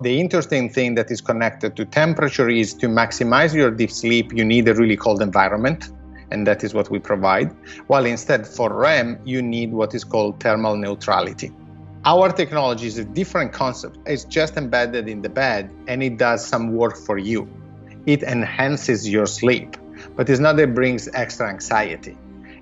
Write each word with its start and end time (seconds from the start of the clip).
The 0.00 0.20
interesting 0.20 0.70
thing 0.70 0.94
that 0.94 1.10
is 1.10 1.20
connected 1.20 1.74
to 1.74 1.84
temperature 1.84 2.48
is 2.48 2.72
to 2.74 2.86
maximize 2.86 3.52
your 3.52 3.72
deep 3.72 3.90
sleep, 3.90 4.32
you 4.32 4.44
need 4.44 4.68
a 4.68 4.74
really 4.74 4.96
cold 4.96 5.20
environment, 5.20 5.90
and 6.30 6.46
that 6.46 6.62
is 6.62 6.72
what 6.72 6.88
we 6.88 7.00
provide. 7.00 7.50
While 7.88 8.06
instead 8.06 8.46
for 8.46 8.72
REM, 8.72 9.18
you 9.24 9.42
need 9.42 9.72
what 9.72 9.96
is 9.96 10.04
called 10.04 10.38
thermal 10.38 10.76
neutrality. 10.76 11.50
Our 12.04 12.30
technology 12.30 12.86
is 12.86 12.98
a 12.98 13.04
different 13.04 13.52
concept. 13.52 13.98
It's 14.06 14.22
just 14.22 14.56
embedded 14.56 15.08
in 15.08 15.20
the 15.20 15.28
bed 15.28 15.74
and 15.88 16.00
it 16.00 16.16
does 16.16 16.46
some 16.46 16.74
work 16.74 16.96
for 16.96 17.18
you. 17.18 17.48
It 18.06 18.22
enhances 18.22 19.08
your 19.08 19.26
sleep, 19.26 19.76
but 20.14 20.30
it's 20.30 20.38
not 20.38 20.56
that 20.58 20.62
it 20.62 20.74
brings 20.76 21.08
extra 21.12 21.48
anxiety. 21.48 22.16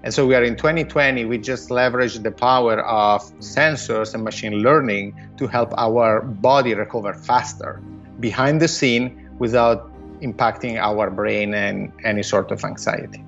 And 0.07 0.15
so 0.15 0.25
we 0.25 0.37
are 0.37 0.45
in 0.45 0.55
2020, 0.55 1.25
we 1.25 1.37
just 1.37 1.69
leverage 1.69 2.15
the 2.21 2.31
power 2.31 2.79
of 2.83 3.23
sensors 3.41 4.15
and 4.15 4.23
machine 4.23 4.63
learning 4.63 5.21
to 5.37 5.49
help 5.49 5.75
our 5.77 6.23
body 6.23 6.75
recover 6.75 7.13
faster 7.13 7.83
behind 8.21 8.61
the 8.61 8.69
scene 8.69 9.29
without 9.41 9.91
impacting 10.21 10.79
our 10.79 11.11
brain 11.11 11.55
and 11.55 11.91
any 12.05 12.23
sort 12.23 12.53
of 12.53 12.63
anxiety. 12.63 13.25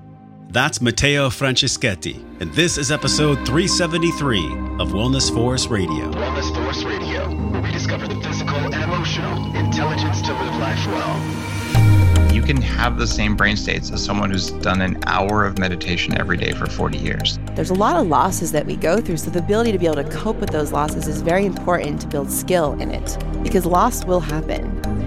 That's 0.51 0.79
Matteo 0.79 1.27
Franceschetti, 1.27 2.15
and 2.39 2.53
this 2.53 2.77
is 2.77 2.93
episode 2.93 3.45
373 3.45 4.45
of 4.79 4.93
Wellness 4.93 5.33
Force 5.33 5.67
Radio. 5.67 6.09
Wellness 6.11 6.55
Force 6.55 6.83
Radio, 6.83 7.27
where 7.51 7.61
we 7.61 7.71
discover 7.73 8.07
the 8.07 8.15
physical 8.21 8.55
and 8.55 8.73
emotional 8.73 9.53
intelligence 9.57 10.21
to 10.21 10.31
live 10.31 10.55
life 10.55 10.87
well. 10.87 12.08
You 12.49 12.55
can 12.55 12.63
have 12.63 12.97
the 12.97 13.05
same 13.05 13.35
brain 13.35 13.55
states 13.55 13.91
as 13.91 14.03
someone 14.03 14.31
who's 14.31 14.49
done 14.49 14.81
an 14.81 14.97
hour 15.05 15.45
of 15.45 15.59
meditation 15.59 16.17
every 16.19 16.35
day 16.35 16.51
for 16.51 16.65
40 16.65 16.97
years. 16.97 17.37
There's 17.53 17.69
a 17.69 17.75
lot 17.75 17.95
of 17.95 18.07
losses 18.07 18.51
that 18.53 18.65
we 18.65 18.75
go 18.75 18.99
through, 18.99 19.17
so 19.17 19.29
the 19.29 19.37
ability 19.37 19.71
to 19.71 19.77
be 19.77 19.85
able 19.85 19.97
to 19.97 20.09
cope 20.09 20.37
with 20.37 20.49
those 20.49 20.71
losses 20.71 21.07
is 21.07 21.21
very 21.21 21.45
important 21.45 22.01
to 22.01 22.07
build 22.07 22.31
skill 22.31 22.73
in 22.81 22.89
it 22.89 23.23
because 23.43 23.67
loss 23.67 24.03
will 24.03 24.19
happen. 24.19 24.65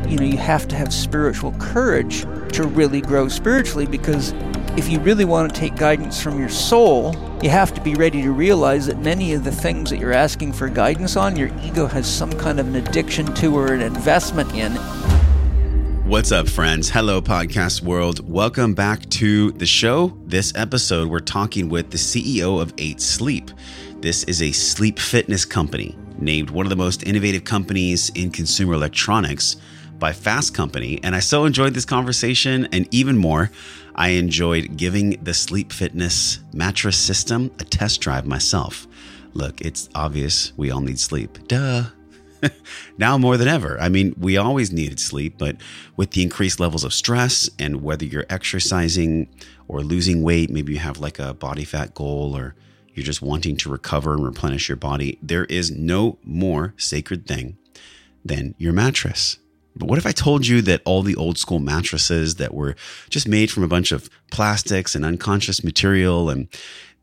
You 0.08 0.18
know, 0.18 0.24
you 0.24 0.36
have 0.36 0.68
to 0.68 0.76
have 0.76 0.94
spiritual 0.94 1.50
courage 1.58 2.20
to 2.52 2.62
really 2.62 3.00
grow 3.00 3.26
spiritually 3.26 3.86
because 3.86 4.32
if 4.76 4.88
you 4.88 5.00
really 5.00 5.24
want 5.24 5.52
to 5.52 5.60
take 5.60 5.74
guidance 5.74 6.22
from 6.22 6.38
your 6.38 6.48
soul, 6.48 7.16
you 7.42 7.50
have 7.50 7.74
to 7.74 7.80
be 7.80 7.96
ready 7.96 8.22
to 8.22 8.30
realize 8.30 8.86
that 8.86 8.98
many 8.98 9.32
of 9.32 9.42
the 9.42 9.50
things 9.50 9.90
that 9.90 9.98
you're 9.98 10.12
asking 10.12 10.52
for 10.52 10.68
guidance 10.68 11.16
on, 11.16 11.34
your 11.34 11.50
ego 11.64 11.88
has 11.88 12.06
some 12.06 12.32
kind 12.34 12.60
of 12.60 12.68
an 12.68 12.76
addiction 12.76 13.26
to 13.34 13.52
or 13.56 13.72
an 13.72 13.82
investment 13.82 14.54
in. 14.54 14.78
What's 16.04 16.32
up, 16.32 16.48
friends? 16.48 16.90
Hello, 16.90 17.22
podcast 17.22 17.80
world. 17.80 18.28
Welcome 18.28 18.74
back 18.74 19.08
to 19.10 19.52
the 19.52 19.64
show. 19.64 20.18
This 20.26 20.52
episode, 20.56 21.08
we're 21.08 21.20
talking 21.20 21.68
with 21.68 21.92
the 21.92 21.96
CEO 21.96 22.60
of 22.60 22.74
8 22.76 23.00
Sleep. 23.00 23.52
This 24.00 24.24
is 24.24 24.42
a 24.42 24.50
sleep 24.50 24.98
fitness 24.98 25.44
company 25.44 25.96
named 26.18 26.50
one 26.50 26.66
of 26.66 26.70
the 26.70 26.76
most 26.76 27.04
innovative 27.04 27.44
companies 27.44 28.10
in 28.16 28.32
consumer 28.32 28.74
electronics 28.74 29.56
by 30.00 30.12
Fast 30.12 30.54
Company. 30.54 30.98
And 31.04 31.14
I 31.14 31.20
so 31.20 31.44
enjoyed 31.44 31.72
this 31.72 31.84
conversation 31.84 32.66
and 32.72 32.88
even 32.92 33.16
more. 33.16 33.52
I 33.94 34.08
enjoyed 34.08 34.76
giving 34.76 35.10
the 35.22 35.32
sleep 35.32 35.72
fitness 35.72 36.40
mattress 36.52 36.98
system 36.98 37.52
a 37.60 37.64
test 37.64 38.00
drive 38.00 38.26
myself. 38.26 38.88
Look, 39.34 39.60
it's 39.60 39.88
obvious 39.94 40.52
we 40.56 40.72
all 40.72 40.80
need 40.80 40.98
sleep. 40.98 41.46
Duh. 41.46 41.84
now 42.98 43.18
more 43.18 43.36
than 43.36 43.48
ever. 43.48 43.80
I 43.80 43.88
mean, 43.88 44.14
we 44.18 44.36
always 44.36 44.72
needed 44.72 45.00
sleep, 45.00 45.36
but 45.38 45.56
with 45.96 46.12
the 46.12 46.22
increased 46.22 46.60
levels 46.60 46.84
of 46.84 46.92
stress 46.92 47.48
and 47.58 47.82
whether 47.82 48.04
you're 48.04 48.26
exercising 48.28 49.28
or 49.68 49.82
losing 49.82 50.22
weight, 50.22 50.50
maybe 50.50 50.72
you 50.72 50.78
have 50.78 50.98
like 50.98 51.18
a 51.18 51.34
body 51.34 51.64
fat 51.64 51.94
goal 51.94 52.36
or 52.36 52.54
you're 52.94 53.04
just 53.04 53.22
wanting 53.22 53.56
to 53.56 53.70
recover 53.70 54.14
and 54.14 54.24
replenish 54.24 54.68
your 54.68 54.76
body, 54.76 55.18
there 55.22 55.46
is 55.46 55.70
no 55.70 56.18
more 56.24 56.74
sacred 56.76 57.26
thing 57.26 57.56
than 58.24 58.54
your 58.58 58.72
mattress. 58.72 59.38
But 59.74 59.88
what 59.88 59.98
if 59.98 60.06
I 60.06 60.12
told 60.12 60.46
you 60.46 60.60
that 60.62 60.82
all 60.84 61.02
the 61.02 61.16
old 61.16 61.38
school 61.38 61.58
mattresses 61.58 62.34
that 62.36 62.52
were 62.52 62.76
just 63.08 63.26
made 63.26 63.50
from 63.50 63.62
a 63.62 63.68
bunch 63.68 63.90
of 63.90 64.10
plastics 64.30 64.94
and 64.94 65.04
unconscious 65.04 65.64
material, 65.64 66.28
and 66.28 66.48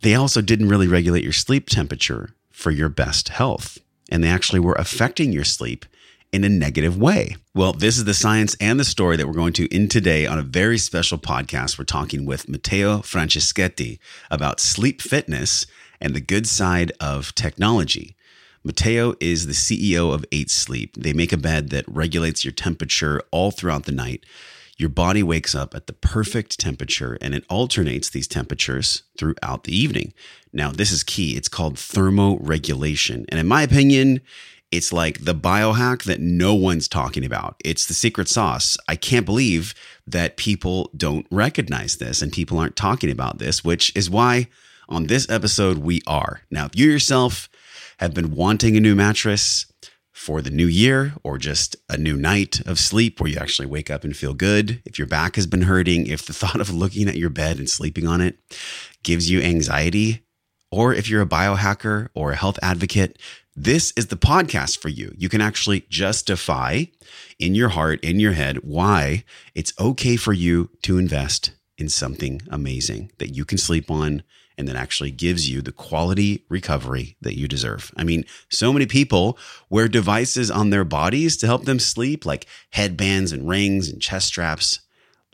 they 0.02 0.14
also 0.14 0.42
didn't 0.42 0.70
really 0.70 0.88
regulate 0.88 1.24
your 1.24 1.34
sleep 1.34 1.68
temperature 1.68 2.36
for 2.52 2.72
your 2.72 2.90
best 2.90 3.30
health, 3.30 3.80
and 4.10 4.24
they 4.24 4.28
actually 4.28 4.60
were 4.60 4.74
affecting 4.74 5.32
your 5.32 5.44
sleep 5.46 5.86
in 6.32 6.44
a 6.44 6.50
negative 6.50 6.98
way? 6.98 7.36
Well, 7.56 7.74
this 7.74 7.98
is 7.98 8.06
the 8.06 8.14
science 8.14 8.56
and 8.60 8.80
the 8.80 8.86
story 8.86 9.18
that 9.18 9.28
we're 9.28 9.34
going 9.34 9.54
to 9.54 9.74
in 9.74 9.88
today 9.88 10.26
on 10.26 10.38
a 10.38 10.44
very 10.44 10.78
special 10.78 11.18
podcast. 11.18 11.80
We're 11.80 11.86
talking 11.86 12.26
with 12.26 12.50
Matteo 12.50 13.00
Franceschetti 13.00 14.00
about 14.30 14.60
sleep 14.60 15.02
fitness 15.02 15.66
and 16.02 16.14
the 16.14 16.22
good 16.22 16.48
side 16.48 16.92
of 17.00 17.34
technology. 17.36 18.16
Matteo 18.64 19.16
is 19.20 19.48
the 19.48 19.54
CEO 19.54 20.14
of 20.14 20.26
8 20.32 20.50
Sleep. 20.50 20.96
They 20.96 21.14
make 21.14 21.32
a 21.32 21.38
bed 21.38 21.70
that 21.70 21.86
regulates 21.88 22.44
your 22.44 22.52
temperature 22.52 23.22
all 23.32 23.52
throughout 23.52 23.86
the 23.86 23.92
night. 23.92 24.26
Your 24.80 24.90
body 24.90 25.22
wakes 25.22 25.54
up 25.54 25.76
at 25.76 25.88
the 25.88 25.94
perfect 25.94 26.58
temperature 26.58 27.18
and 27.20 27.36
it 27.36 27.44
alternates 27.50 28.10
these 28.10 28.30
temperatures 28.30 29.04
throughout 29.18 29.66
the 29.66 29.76
evening. 29.76 30.14
Now, 30.54 30.72
this 30.72 30.94
is 30.94 31.04
key. 31.04 31.36
It's 31.36 31.50
called 31.50 31.76
thermoregulation. 31.76 33.26
And 33.28 33.40
in 33.40 33.46
my 33.46 33.62
opinion, 33.62 34.22
it's 34.72 34.94
like 34.94 35.26
the 35.26 35.36
biohack 35.36 36.04
that 36.04 36.22
no 36.22 36.54
one's 36.54 36.88
talking 36.88 37.26
about. 37.26 37.58
It's 37.66 37.88
the 37.88 37.94
secret 37.94 38.30
sauce. 38.30 38.78
I 38.88 38.96
can't 38.96 39.26
believe 39.26 39.76
that 40.08 40.38
people 40.38 40.92
don't 40.96 41.28
recognize 41.30 41.98
this 41.98 42.22
and 42.22 42.32
people 42.32 42.58
aren't 42.58 42.78
talking 42.78 43.12
about 43.12 43.38
this, 43.38 43.66
which 43.66 43.94
is 43.98 44.10
why 44.10 44.48
on 44.88 45.08
this 45.08 45.30
episode 45.30 45.80
we 45.80 46.02
are. 46.08 46.44
Now, 46.50 46.68
if 46.68 46.78
you 46.78 46.90
yourself 46.90 47.50
have 47.98 48.14
been 48.14 48.34
wanting 48.34 48.78
a 48.78 48.80
new 48.80 48.96
mattress 48.96 49.66
for 50.20 50.42
the 50.42 50.50
new 50.50 50.68
year 50.68 51.14
or 51.24 51.38
just 51.38 51.78
a 51.88 51.96
new 51.96 52.18
night 52.18 52.60
of 52.68 52.78
sleep 52.78 53.22
where 53.22 53.30
you 53.30 53.38
actually 53.40 53.66
wake 53.66 53.90
up 53.90 54.04
and 54.04 54.18
feel 54.18 54.34
good, 54.34 54.82
if 54.84 55.00
your 55.00 55.08
back 55.08 55.38
has 55.38 55.48
been 55.48 55.62
hurting, 55.62 56.08
if 56.08 56.26
the 56.26 56.34
thought 56.42 56.60
of 56.60 56.70
looking 56.70 57.08
at 57.08 57.16
your 57.16 57.30
bed 57.30 57.58
and 57.58 57.70
sleeping 57.70 58.06
on 58.06 58.20
it 58.20 58.38
gives 59.02 59.32
you 59.32 59.42
anxiety, 59.42 60.26
or 60.72 60.94
if 60.94 61.10
you're 61.10 61.22
a 61.22 61.26
biohacker 61.26 62.10
or 62.14 62.34
a 62.34 62.36
health 62.36 62.60
advocate, 62.62 63.18
this 63.56 63.94
is 63.96 64.08
the 64.08 64.18
podcast 64.18 64.80
for 64.80 64.90
you. 64.90 65.14
You 65.18 65.30
can 65.30 65.40
actually 65.40 65.86
justify 65.90 66.84
in 67.40 67.56
your 67.56 67.70
heart, 67.70 68.04
in 68.04 68.20
your 68.20 68.34
head, 68.34 68.58
why 68.58 69.24
it's 69.56 69.74
okay 69.80 70.18
for 70.18 70.34
you 70.34 70.70
to 70.82 70.98
invest 70.98 71.52
in 71.78 71.88
something 71.88 72.42
amazing 72.50 73.10
that 73.20 73.34
you 73.34 73.46
can 73.46 73.58
sleep 73.58 73.90
on 73.90 74.24
and 74.60 74.68
that 74.68 74.76
actually 74.76 75.10
gives 75.10 75.50
you 75.50 75.62
the 75.62 75.72
quality 75.72 76.44
recovery 76.50 77.16
that 77.22 77.38
you 77.38 77.48
deserve. 77.48 77.92
I 77.96 78.04
mean, 78.04 78.26
so 78.50 78.74
many 78.74 78.86
people 78.86 79.38
wear 79.70 79.88
devices 79.88 80.52
on 80.52 80.70
their 80.70 80.84
bodies 80.84 81.38
to 81.38 81.48
help 81.48 81.64
them 81.64 81.80
sleep, 81.80 82.26
like 82.26 82.46
headbands 82.72 83.32
and 83.32 83.48
rings 83.48 83.90
and 83.90 84.02
chest 84.02 84.28
straps. 84.28 84.82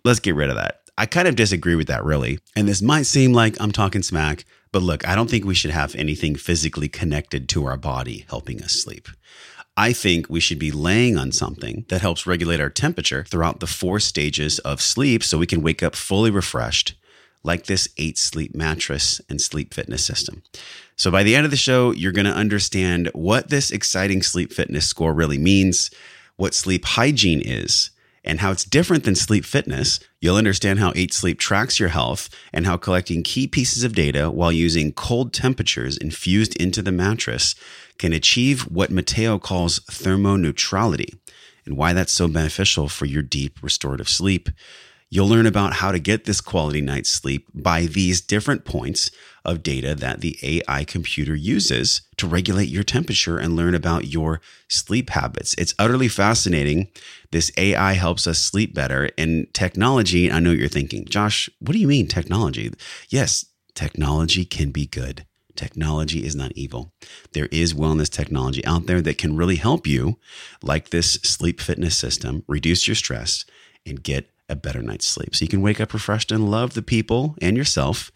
Let's 0.04 0.20
get 0.20 0.36
rid 0.36 0.52
of 0.52 0.56
that. 0.58 0.82
I 0.96 1.08
kind 1.08 1.28
of 1.28 1.36
disagree 1.36 1.74
with 1.74 1.88
that, 1.88 2.06
really. 2.06 2.38
And 2.56 2.68
this 2.68 2.84
might 2.84 3.08
seem 3.08 3.34
like 3.34 3.60
I'm 3.60 3.72
talking 3.72 4.04
smack, 4.04 4.46
but 4.72 4.84
look, 4.84 5.06
I 5.08 5.16
don't 5.16 5.30
think 5.30 5.44
we 5.44 5.56
should 5.56 5.72
have 5.72 5.96
anything 5.96 6.36
physically 6.36 6.88
connected 6.88 7.50
to 7.50 7.66
our 7.66 7.78
body 7.78 8.26
helping 8.30 8.62
us 8.62 8.74
sleep. 8.74 9.10
I 9.76 9.92
think 9.92 10.30
we 10.30 10.40
should 10.40 10.60
be 10.60 10.72
laying 10.72 11.18
on 11.18 11.32
something 11.32 11.86
that 11.90 12.02
helps 12.02 12.28
regulate 12.28 12.62
our 12.62 12.70
temperature 12.70 13.26
throughout 13.28 13.60
the 13.60 13.68
four 13.68 14.00
stages 14.00 14.60
of 14.60 14.82
sleep 14.82 15.24
so 15.24 15.40
we 15.40 15.48
can 15.48 15.64
wake 15.64 15.82
up 15.82 15.96
fully 15.96 16.30
refreshed 16.30 16.94
like 17.46 17.66
this 17.66 17.88
8 17.98 18.18
sleep 18.18 18.56
mattress 18.56 19.22
and 19.30 19.40
sleep 19.40 19.74
fitness 19.74 20.06
system. 20.06 20.44
So 20.96 21.12
by 21.12 21.24
the 21.24 21.36
end 21.36 21.46
of 21.46 21.52
the 21.52 21.58
show, 21.58 21.92
you're 21.92 22.12
going 22.12 22.26
to 22.26 22.32
understand 22.32 23.10
what 23.14 23.50
this 23.50 23.72
exciting 23.72 24.22
sleep 24.22 24.52
fitness 24.52 24.88
score 24.88 25.14
really 25.14 25.38
means, 25.38 25.92
what 26.36 26.54
sleep 26.54 26.86
hygiene 26.86 27.42
is, 27.42 27.92
and 28.24 28.40
how 28.40 28.52
it's 28.52 28.66
different 28.66 29.04
than 29.04 29.16
sleep 29.16 29.46
fitness. 29.46 30.00
You'll 30.20 30.36
understand 30.36 30.80
how 30.80 30.92
8 30.96 31.14
Sleep 31.14 31.40
tracks 31.40 31.80
your 31.80 31.90
health 31.90 32.28
and 32.52 32.66
how 32.66 32.76
collecting 32.76 33.22
key 33.22 33.48
pieces 33.48 33.84
of 33.84 33.94
data 33.94 34.32
while 34.32 34.52
using 34.52 34.92
cold 34.92 35.32
temperatures 35.32 35.96
infused 35.96 36.56
into 36.56 36.82
the 36.82 36.92
mattress 36.92 37.56
can 37.98 38.12
achieve 38.12 38.64
what 38.64 38.92
Matteo 38.92 39.38
calls 39.38 39.80
thermoneutrality 39.82 41.18
and 41.66 41.78
why 41.78 41.94
that's 41.94 42.12
so 42.12 42.28
beneficial 42.28 42.90
for 42.90 43.06
your 43.06 43.22
deep 43.22 43.62
restorative 43.62 44.10
sleep. 44.10 44.50
You'll 45.16 45.30
learn 45.30 45.46
about 45.46 45.76
how 45.76 45.94
to 45.94 46.00
get 46.00 46.26
this 46.26 46.42
quality 46.42 46.82
night's 46.82 47.10
sleep 47.10 47.48
by 47.54 47.84
these 47.84 48.20
different 48.20 48.66
points 48.66 49.12
of 49.46 49.64
data 49.64 49.96
that 49.96 50.20
the 50.20 50.38
AI 50.44 50.84
computer 50.84 51.34
uses 51.34 52.02
to 52.18 52.28
regulate 52.28 52.68
your 52.68 52.84
temperature 52.84 53.38
and 53.38 53.56
learn 53.56 53.76
about 53.76 54.08
your 54.08 54.42
sleep 54.68 55.12
habits. 55.12 55.56
It's 55.58 55.74
utterly 55.80 56.10
fascinating. 56.10 56.90
This 57.32 57.50
AI 57.56 57.94
helps 57.94 58.28
us 58.28 58.40
sleep 58.40 58.74
better. 58.74 59.10
And 59.18 59.48
technology, 59.54 60.30
I 60.30 60.40
know 60.40 60.50
what 60.50 60.60
you're 60.60 60.68
thinking, 60.68 61.06
Josh, 61.06 61.50
what 61.60 61.72
do 61.72 61.80
you 61.80 61.88
mean 61.88 62.08
technology? 62.08 62.74
Yes, 63.08 63.46
technology 63.74 64.44
can 64.44 64.72
be 64.72 64.86
good. 64.86 65.26
Technology 65.56 66.26
is 66.26 66.36
not 66.36 66.52
evil. 66.56 66.92
There 67.32 67.48
is 67.54 67.74
wellness 67.74 68.10
technology 68.10 68.66
out 68.66 68.86
there 68.86 69.02
that 69.04 69.18
can 69.18 69.38
really 69.38 69.56
help 69.56 69.88
you, 69.88 70.20
like 70.62 70.90
this 70.90 71.14
sleep 71.24 71.62
fitness 71.62 71.96
system, 71.96 72.44
reduce 72.50 72.86
your 72.86 72.96
stress 72.96 73.46
and 73.86 74.04
get 74.04 74.30
a 74.50 74.56
better 74.56 74.82
night's 74.82 75.08
sleep. 75.08 75.36
So 75.36 75.44
you 75.44 75.50
can 75.50 75.62
wake 75.62 75.80
up 75.80 75.94
refreshed 75.94 76.32
and 76.32 76.50
love 76.50 76.74
the 76.74 76.82
people 76.82 77.36
and 77.42 77.58
yourself 77.58 78.12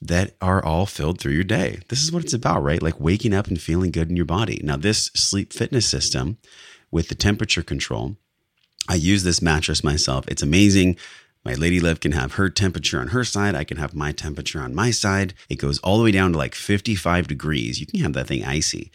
that 0.00 0.34
are 0.40 0.64
all 0.64 0.86
filled 0.86 1.20
through 1.20 1.32
your 1.32 1.44
day. 1.44 1.80
This 1.88 2.02
is 2.02 2.10
what 2.10 2.24
it's 2.24 2.32
about, 2.32 2.62
right? 2.62 2.82
Like 2.82 2.98
waking 2.98 3.34
up 3.34 3.48
and 3.48 3.60
feeling 3.60 3.90
good 3.90 4.08
in 4.08 4.16
your 4.16 4.24
body. 4.24 4.60
Now, 4.64 4.76
this 4.76 5.06
sleep 5.14 5.52
fitness 5.52 5.86
system 5.86 6.38
with 6.90 7.08
the 7.08 7.14
temperature 7.14 7.62
control. 7.62 8.16
I 8.88 8.94
use 8.94 9.22
this 9.22 9.42
mattress 9.42 9.84
myself. 9.84 10.26
It's 10.26 10.42
amazing. 10.42 10.96
My 11.44 11.54
lady 11.54 11.80
love 11.80 12.00
can 12.00 12.12
have 12.12 12.34
her 12.34 12.50
temperature 12.50 13.00
on 13.00 13.08
her 13.08 13.24
side. 13.24 13.54
I 13.54 13.64
can 13.64 13.76
have 13.76 13.94
my 13.94 14.12
temperature 14.12 14.60
on 14.60 14.74
my 14.74 14.90
side. 14.90 15.34
It 15.48 15.56
goes 15.56 15.78
all 15.78 15.98
the 15.98 16.04
way 16.04 16.10
down 16.10 16.32
to 16.32 16.38
like 16.38 16.54
55 16.54 17.28
degrees. 17.28 17.80
You 17.80 17.86
can 17.86 18.00
have 18.00 18.14
that 18.14 18.26
thing 18.26 18.44
icy. 18.44 18.90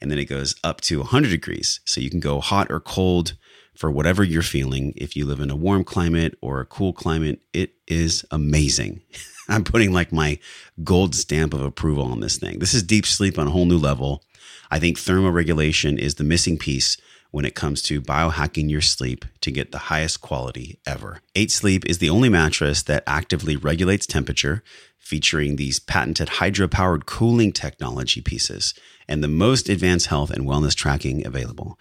And 0.00 0.10
then 0.10 0.18
it 0.18 0.26
goes 0.26 0.54
up 0.62 0.80
to 0.82 0.98
100 0.98 1.30
degrees. 1.30 1.80
So 1.84 2.00
you 2.00 2.10
can 2.10 2.20
go 2.20 2.40
hot 2.40 2.70
or 2.70 2.78
cold 2.78 3.36
for 3.78 3.92
whatever 3.92 4.24
you're 4.24 4.42
feeling. 4.42 4.92
If 4.96 5.14
you 5.14 5.24
live 5.24 5.38
in 5.38 5.50
a 5.50 5.56
warm 5.56 5.84
climate 5.84 6.36
or 6.42 6.58
a 6.58 6.66
cool 6.66 6.92
climate, 6.92 7.42
it 7.52 7.74
is 7.86 8.24
amazing. 8.32 9.02
I'm 9.48 9.62
putting 9.62 9.92
like 9.92 10.12
my 10.12 10.40
gold 10.82 11.14
stamp 11.14 11.54
of 11.54 11.62
approval 11.62 12.06
on 12.06 12.18
this 12.18 12.38
thing. 12.38 12.58
This 12.58 12.74
is 12.74 12.82
deep 12.82 13.06
sleep 13.06 13.38
on 13.38 13.46
a 13.46 13.50
whole 13.50 13.66
new 13.66 13.78
level. 13.78 14.24
I 14.68 14.80
think 14.80 14.98
thermoregulation 14.98 15.96
is 15.96 16.16
the 16.16 16.24
missing 16.24 16.58
piece 16.58 16.96
when 17.30 17.44
it 17.44 17.54
comes 17.54 17.80
to 17.82 18.02
biohacking 18.02 18.68
your 18.68 18.80
sleep 18.80 19.24
to 19.42 19.52
get 19.52 19.70
the 19.70 19.78
highest 19.78 20.20
quality 20.20 20.80
ever. 20.84 21.20
8 21.36 21.50
Sleep 21.52 21.86
is 21.86 21.98
the 21.98 22.10
only 22.10 22.28
mattress 22.28 22.82
that 22.82 23.04
actively 23.06 23.54
regulates 23.54 24.06
temperature, 24.06 24.64
featuring 24.98 25.54
these 25.54 25.78
patented 25.78 26.28
hydro-powered 26.28 27.06
cooling 27.06 27.52
technology 27.52 28.20
pieces 28.20 28.74
and 29.06 29.22
the 29.22 29.28
most 29.28 29.68
advanced 29.68 30.08
health 30.08 30.30
and 30.30 30.46
wellness 30.46 30.74
tracking 30.74 31.26
available. 31.26 31.78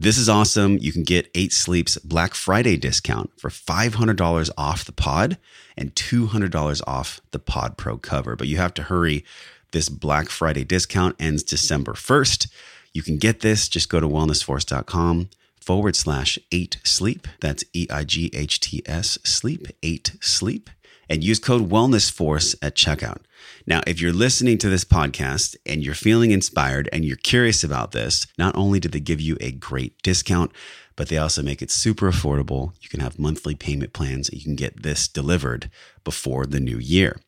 This 0.00 0.16
is 0.16 0.28
awesome. 0.28 0.78
You 0.78 0.92
can 0.92 1.02
get 1.02 1.28
8 1.34 1.52
Sleep's 1.52 1.98
Black 1.98 2.32
Friday 2.34 2.76
discount 2.76 3.32
for 3.36 3.50
$500 3.50 4.50
off 4.56 4.84
the 4.84 4.92
pod 4.92 5.38
and 5.76 5.92
$200 5.96 6.82
off 6.86 7.20
the 7.32 7.40
Pod 7.40 7.76
Pro 7.76 7.98
cover, 7.98 8.36
but 8.36 8.46
you 8.46 8.58
have 8.58 8.72
to 8.74 8.84
hurry. 8.84 9.24
This 9.72 9.88
Black 9.88 10.28
Friday 10.28 10.62
discount 10.62 11.16
ends 11.18 11.42
December 11.42 11.94
1st. 11.94 12.48
You 12.92 13.02
can 13.02 13.18
get 13.18 13.40
this. 13.40 13.68
Just 13.68 13.88
go 13.88 13.98
to 13.98 14.06
wellnessforce.com 14.06 15.30
forward 15.60 15.96
slash 15.96 16.38
eight 16.52 16.78
sleep. 16.84 17.26
That's 17.40 17.64
E 17.72 17.88
I 17.90 18.04
G 18.04 18.30
H 18.32 18.60
T 18.60 18.82
S 18.86 19.18
sleep, 19.24 19.66
eight 19.82 20.12
sleep, 20.20 20.70
and 21.08 21.24
use 21.24 21.38
code 21.38 21.68
wellnessforce 21.68 22.54
at 22.62 22.74
checkout. 22.74 23.18
Now, 23.66 23.80
if 23.86 24.00
you're 24.00 24.12
listening 24.12 24.58
to 24.58 24.68
this 24.68 24.84
podcast 24.84 25.56
and 25.66 25.84
you're 25.84 25.94
feeling 25.94 26.30
inspired 26.30 26.88
and 26.92 27.04
you're 27.04 27.16
curious 27.16 27.62
about 27.62 27.92
this, 27.92 28.26
not 28.38 28.56
only 28.56 28.80
do 28.80 28.88
they 28.88 29.00
give 29.00 29.20
you 29.20 29.36
a 29.40 29.52
great 29.52 30.00
discount, 30.02 30.52
but 30.96 31.08
they 31.08 31.18
also 31.18 31.42
make 31.42 31.62
it 31.62 31.70
super 31.70 32.10
affordable. 32.10 32.72
You 32.80 32.88
can 32.88 33.00
have 33.00 33.18
monthly 33.18 33.54
payment 33.54 33.92
plans. 33.92 34.30
You 34.32 34.42
can 34.42 34.56
get 34.56 34.82
this 34.82 35.06
delivered 35.06 35.70
before 36.02 36.44
the 36.44 36.60
new 36.60 36.78
year. 36.78 37.20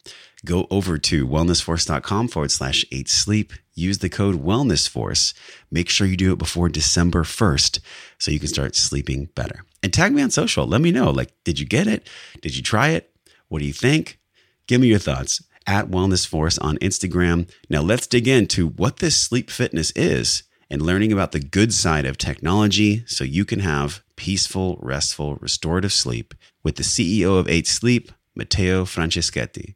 Go 0.44 0.67
over 0.71 0.99
to 0.99 1.27
wellnessforce.com 1.27 2.29
forward 2.29 2.50
slash 2.50 2.85
eight 2.91 3.09
sleep. 3.09 3.53
Use 3.75 3.99
the 3.99 4.09
code 4.09 4.43
wellnessforce. 4.43 5.35
Make 5.71 5.88
sure 5.88 6.06
you 6.06 6.17
do 6.17 6.32
it 6.32 6.38
before 6.38 6.69
December 6.69 7.23
1st 7.23 7.81
so 8.19 8.31
you 8.31 8.38
can 8.38 8.49
start 8.49 8.75
sleeping 8.75 9.27
better. 9.35 9.65
And 9.82 9.93
tag 9.93 10.12
me 10.12 10.23
on 10.23 10.31
social. 10.31 10.67
Let 10.67 10.81
me 10.81 10.91
know. 10.91 11.11
Like, 11.11 11.32
did 11.44 11.61
you 11.61 11.67
get 11.67 11.87
it? 11.87 12.09
Did 12.41 12.56
you 12.56 12.62
try 12.62 12.88
it? 12.88 13.10
What 13.50 13.58
do 13.58 13.67
you 13.67 13.73
think? 13.73 14.20
Give 14.69 14.81
me 14.81 14.87
your 14.87 15.00
thoughts 15.00 15.43
at 15.67 15.91
Wellness 15.91 16.25
Force 16.25 16.56
on 16.58 16.79
Instagram. 16.79 17.50
Now, 17.69 17.82
let's 17.82 18.06
dig 18.06 18.29
into 18.29 18.69
what 18.69 18.99
this 18.99 19.20
sleep 19.20 19.50
fitness 19.50 19.91
is 19.97 20.44
and 20.70 20.81
learning 20.81 21.12
about 21.12 21.32
the 21.32 21.41
good 21.41 21.75
side 21.75 22.05
of 22.06 22.17
technology 22.17 23.02
so 23.06 23.25
you 23.25 23.44
can 23.44 23.58
have 23.58 24.05
peaceful, 24.14 24.79
restful, 24.81 25.35
restorative 25.41 25.93
sleep 25.93 26.32
with 26.62 26.76
the 26.76 26.85
CEO 26.85 27.41
of 27.41 27.49
8 27.49 27.67
Sleep, 27.67 28.12
Matteo 28.37 28.85
Franceschetti. 28.85 29.75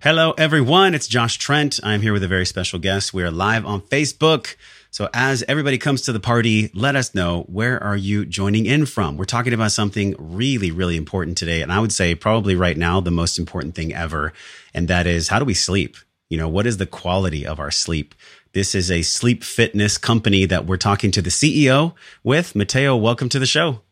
Hello, 0.00 0.32
everyone. 0.38 0.94
It's 0.94 1.08
Josh 1.08 1.36
Trent. 1.36 1.78
I'm 1.82 2.00
here 2.00 2.14
with 2.14 2.22
a 2.22 2.28
very 2.28 2.46
special 2.46 2.78
guest. 2.78 3.12
We 3.12 3.22
are 3.22 3.30
live 3.30 3.66
on 3.66 3.82
Facebook. 3.82 4.56
So 4.90 5.08
as 5.12 5.44
everybody 5.46 5.76
comes 5.76 6.02
to 6.02 6.12
the 6.12 6.20
party, 6.20 6.70
let 6.72 6.96
us 6.96 7.14
know 7.14 7.42
where 7.42 7.82
are 7.82 7.96
you 7.96 8.24
joining 8.24 8.66
in 8.66 8.86
from? 8.86 9.16
We're 9.16 9.26
talking 9.26 9.52
about 9.52 9.72
something 9.72 10.14
really, 10.18 10.70
really 10.70 10.96
important 10.96 11.36
today. 11.36 11.60
And 11.60 11.70
I 11.70 11.78
would 11.78 11.92
say 11.92 12.14
probably 12.14 12.54
right 12.54 12.76
now, 12.76 13.00
the 13.00 13.10
most 13.10 13.38
important 13.38 13.74
thing 13.74 13.94
ever. 13.94 14.32
And 14.72 14.88
that 14.88 15.06
is 15.06 15.28
how 15.28 15.38
do 15.38 15.44
we 15.44 15.54
sleep? 15.54 15.96
You 16.30 16.38
know, 16.38 16.48
what 16.48 16.66
is 16.66 16.78
the 16.78 16.86
quality 16.86 17.46
of 17.46 17.60
our 17.60 17.70
sleep? 17.70 18.14
This 18.52 18.74
is 18.74 18.90
a 18.90 19.02
sleep 19.02 19.44
fitness 19.44 19.98
company 19.98 20.46
that 20.46 20.66
we're 20.66 20.78
talking 20.78 21.10
to 21.12 21.22
the 21.22 21.30
CEO 21.30 21.94
with. 22.24 22.54
Matteo, 22.54 22.96
welcome 22.96 23.28
to 23.28 23.38
the 23.38 23.46
show. 23.46 23.82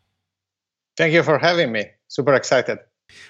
Thank 0.97 1.13
you 1.13 1.23
for 1.23 1.39
having 1.39 1.73
me. 1.73 1.85
Super 2.09 2.35
excited. 2.35 2.79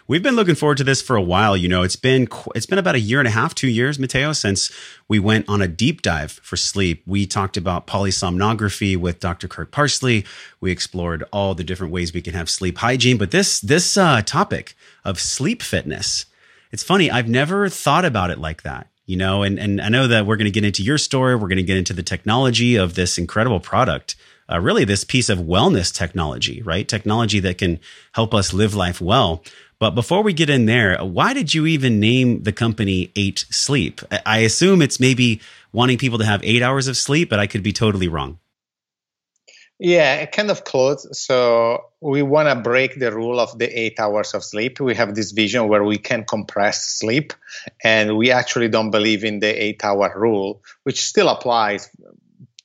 We've 0.09 0.23
been 0.23 0.37
looking 0.37 0.55
forward 0.55 0.79
to 0.79 0.85
this 0.85 1.03
for 1.03 1.17
a 1.17 1.23
while. 1.23 1.57
You 1.57 1.69
know, 1.69 1.83
it's 1.83 1.97
been 1.97 2.29
it's 2.55 2.67
been 2.67 2.79
about 2.79 2.95
a 2.95 3.01
year 3.01 3.19
and 3.19 3.27
a 3.27 3.33
half, 3.33 3.55
two 3.55 3.69
years, 3.69 3.99
Matteo, 3.99 4.33
since 4.33 4.71
we 5.09 5.19
went 5.19 5.49
on 5.49 5.61
a 5.61 5.69
deep 5.69 6.03
dive 6.03 6.33
for 6.33 6.57
sleep. 6.57 7.03
We 7.07 7.27
talked 7.27 7.57
about 7.57 7.87
polysomnography 7.87 8.97
with 8.97 9.21
Dr. 9.21 9.49
Kirk 9.49 9.73
Parsley. 9.73 10.25
We 10.61 10.71
explored 10.71 11.25
all 11.33 11.55
the 11.55 11.65
different 11.65 11.93
ways 11.93 12.15
we 12.15 12.23
can 12.23 12.35
have 12.35 12.49
sleep 12.49 12.79
hygiene. 12.79 13.19
But 13.19 13.33
this 13.33 13.61
this 13.61 13.97
uh, 13.97 14.23
topic 14.23 14.77
of 15.05 15.19
sleep 15.19 15.61
fitness, 15.61 16.27
it's 16.71 16.85
funny. 16.85 17.11
I've 17.11 17.29
never 17.29 17.69
thought 17.69 18.05
about 18.05 18.31
it 18.31 18.39
like 18.39 18.63
that. 18.63 18.89
You 19.07 19.17
know, 19.17 19.43
and 19.43 19.59
and 19.59 19.81
I 19.81 19.89
know 19.89 20.07
that 20.07 20.27
we're 20.27 20.37
going 20.37 20.47
to 20.47 20.51
get 20.53 20.65
into 20.65 20.83
your 20.83 20.99
story. 20.99 21.35
We're 21.35 21.49
going 21.49 21.57
to 21.57 21.63
get 21.63 21.79
into 21.79 21.93
the 21.93 22.03
technology 22.03 22.77
of 22.77 22.95
this 22.95 23.19
incredible 23.19 23.61
product. 23.61 24.15
Uh, 24.49 24.61
really, 24.61 24.85
this 24.85 25.03
piece 25.03 25.29
of 25.29 25.41
wellness 25.41 25.93
technology, 25.93 26.63
right? 26.63 26.87
Technology 26.87 27.41
that 27.41 27.59
can 27.59 27.81
help 28.13 28.33
us 28.33 28.53
live 28.53 28.75
life 28.75 29.01
well. 29.01 29.43
But 29.79 29.91
before 29.91 30.23
we 30.23 30.33
get 30.33 30.49
in 30.49 30.67
there, 30.67 30.97
why 30.99 31.35
did 31.35 31.53
you 31.53 31.67
even 31.67 32.01
name 32.01 32.43
the 32.43 32.53
company 32.53 33.11
Eight 33.15 33.45
Sleep? 33.51 34.01
I 34.25 34.39
assume 34.39 34.81
it's 34.81 34.99
maybe 34.99 35.41
wanting 35.73 35.99
people 35.99 36.19
to 36.19 36.25
have 36.25 36.43
eight 36.43 36.63
hours 36.63 36.89
of 36.89 36.97
sleep, 36.97 37.29
but 37.29 37.39
I 37.39 37.47
could 37.47 37.63
be 37.63 37.73
totally 37.73 38.09
wrong. 38.09 38.39
Yeah, 39.79 40.25
kind 40.25 40.51
of 40.51 40.65
close. 40.65 41.07
So 41.13 41.85
we 42.01 42.23
want 42.23 42.49
to 42.49 42.55
break 42.55 42.99
the 42.99 43.13
rule 43.13 43.39
of 43.39 43.59
the 43.59 43.69
eight 43.79 44.01
hours 44.01 44.33
of 44.33 44.43
sleep. 44.43 44.81
We 44.81 44.95
have 44.95 45.15
this 45.15 45.33
vision 45.33 45.69
where 45.69 45.85
we 45.85 45.99
can 45.99 46.25
compress 46.25 46.83
sleep, 46.99 47.35
and 47.85 48.17
we 48.17 48.31
actually 48.31 48.69
don't 48.69 48.91
believe 48.91 49.23
in 49.23 49.41
the 49.41 49.63
eight 49.63 49.85
hour 49.85 50.11
rule, 50.17 50.63
which 50.85 51.03
still 51.03 51.29
applies 51.29 51.91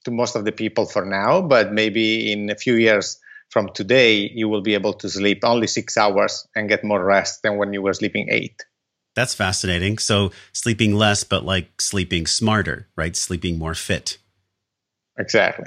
to 0.06 0.12
most 0.12 0.38
of 0.38 0.46
the 0.46 0.54
people 0.54 0.86
for 0.86 1.04
now, 1.04 1.42
but 1.42 1.74
maybe 1.74 2.32
in 2.32 2.50
a 2.50 2.56
few 2.56 2.76
years 2.76 3.20
from 3.52 3.70
today, 3.74 4.32
you 4.34 4.48
will 4.50 4.62
be 4.62 4.74
able 4.74 4.94
to 4.94 5.10
sleep 5.10 5.40
only 5.44 5.68
six 5.68 5.98
hours 5.98 6.48
and 6.56 6.70
get 6.70 6.84
more 6.84 7.04
rest 7.04 7.44
than 7.44 7.58
when 7.58 7.74
you 7.74 7.82
were 7.82 7.94
sleeping 7.94 8.28
eight. 8.32 8.64
That's 9.14 9.36
fascinating. 9.36 9.98
So 9.98 10.32
sleeping 10.54 10.96
less, 10.96 11.24
but 11.24 11.44
like 11.44 11.82
sleeping 11.82 12.28
smarter, 12.28 12.88
right? 12.96 13.16
Sleeping 13.16 13.60
more 13.60 13.76
fit. 13.76 14.18
Exactly. 15.18 15.66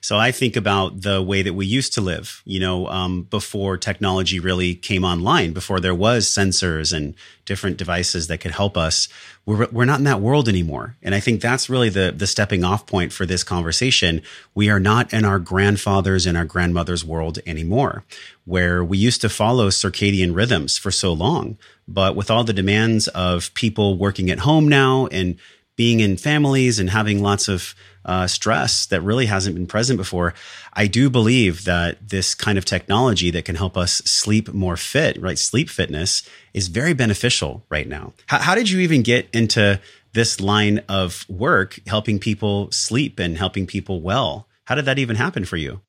So 0.00 0.16
I 0.16 0.32
think 0.32 0.56
about 0.56 1.02
the 1.02 1.22
way 1.22 1.42
that 1.42 1.52
we 1.52 1.66
used 1.66 1.92
to 1.94 2.00
live, 2.00 2.42
you 2.46 2.58
know, 2.58 2.86
um, 2.88 3.24
before 3.24 3.76
technology 3.76 4.40
really 4.40 4.74
came 4.74 5.04
online, 5.04 5.52
before 5.52 5.80
there 5.80 5.94
was 5.94 6.26
sensors 6.26 6.96
and 6.96 7.14
different 7.44 7.76
devices 7.76 8.26
that 8.28 8.38
could 8.38 8.52
help 8.52 8.76
us. 8.76 9.08
We're, 9.44 9.68
we're 9.70 9.84
not 9.84 9.98
in 9.98 10.04
that 10.04 10.22
world 10.22 10.48
anymore. 10.48 10.96
And 11.02 11.14
I 11.14 11.20
think 11.20 11.42
that's 11.42 11.68
really 11.68 11.90
the, 11.90 12.12
the 12.16 12.26
stepping 12.26 12.64
off 12.64 12.86
point 12.86 13.12
for 13.12 13.26
this 13.26 13.44
conversation. 13.44 14.22
We 14.54 14.70
are 14.70 14.80
not 14.80 15.12
in 15.12 15.26
our 15.26 15.38
grandfathers 15.38 16.24
and 16.24 16.36
our 16.36 16.46
grandmothers 16.46 17.04
world 17.04 17.38
anymore, 17.46 18.02
where 18.46 18.82
we 18.82 18.96
used 18.96 19.20
to 19.20 19.28
follow 19.28 19.68
circadian 19.68 20.34
rhythms 20.34 20.78
for 20.78 20.90
so 20.90 21.12
long. 21.12 21.58
But 21.86 22.16
with 22.16 22.30
all 22.30 22.44
the 22.44 22.52
demands 22.52 23.08
of 23.08 23.52
people 23.54 23.98
working 23.98 24.30
at 24.30 24.40
home 24.40 24.68
now 24.68 25.06
and 25.08 25.36
being 25.76 26.00
in 26.00 26.16
families 26.16 26.78
and 26.78 26.90
having 26.90 27.22
lots 27.22 27.48
of 27.48 27.74
uh, 28.06 28.26
stress 28.26 28.86
that 28.86 29.00
really 29.02 29.26
hasn't 29.26 29.54
been 29.54 29.66
present 29.66 29.96
before. 29.96 30.32
I 30.72 30.86
do 30.86 31.10
believe 31.10 31.64
that 31.64 32.08
this 32.08 32.34
kind 32.34 32.56
of 32.56 32.64
technology 32.64 33.30
that 33.32 33.44
can 33.44 33.56
help 33.56 33.76
us 33.76 33.94
sleep 33.98 34.52
more 34.54 34.76
fit, 34.76 35.20
right? 35.20 35.38
Sleep 35.38 35.68
fitness 35.68 36.22
is 36.54 36.68
very 36.68 36.94
beneficial 36.94 37.64
right 37.68 37.88
now. 37.88 38.14
How, 38.26 38.38
how 38.38 38.54
did 38.54 38.70
you 38.70 38.80
even 38.80 39.02
get 39.02 39.28
into 39.32 39.80
this 40.12 40.40
line 40.40 40.82
of 40.88 41.26
work, 41.28 41.78
helping 41.86 42.18
people 42.18 42.70
sleep 42.70 43.18
and 43.18 43.36
helping 43.36 43.66
people 43.66 44.00
well? 44.00 44.48
How 44.64 44.76
did 44.76 44.86
that 44.86 44.98
even 44.98 45.16
happen 45.16 45.44
for 45.44 45.56
you? 45.56 45.82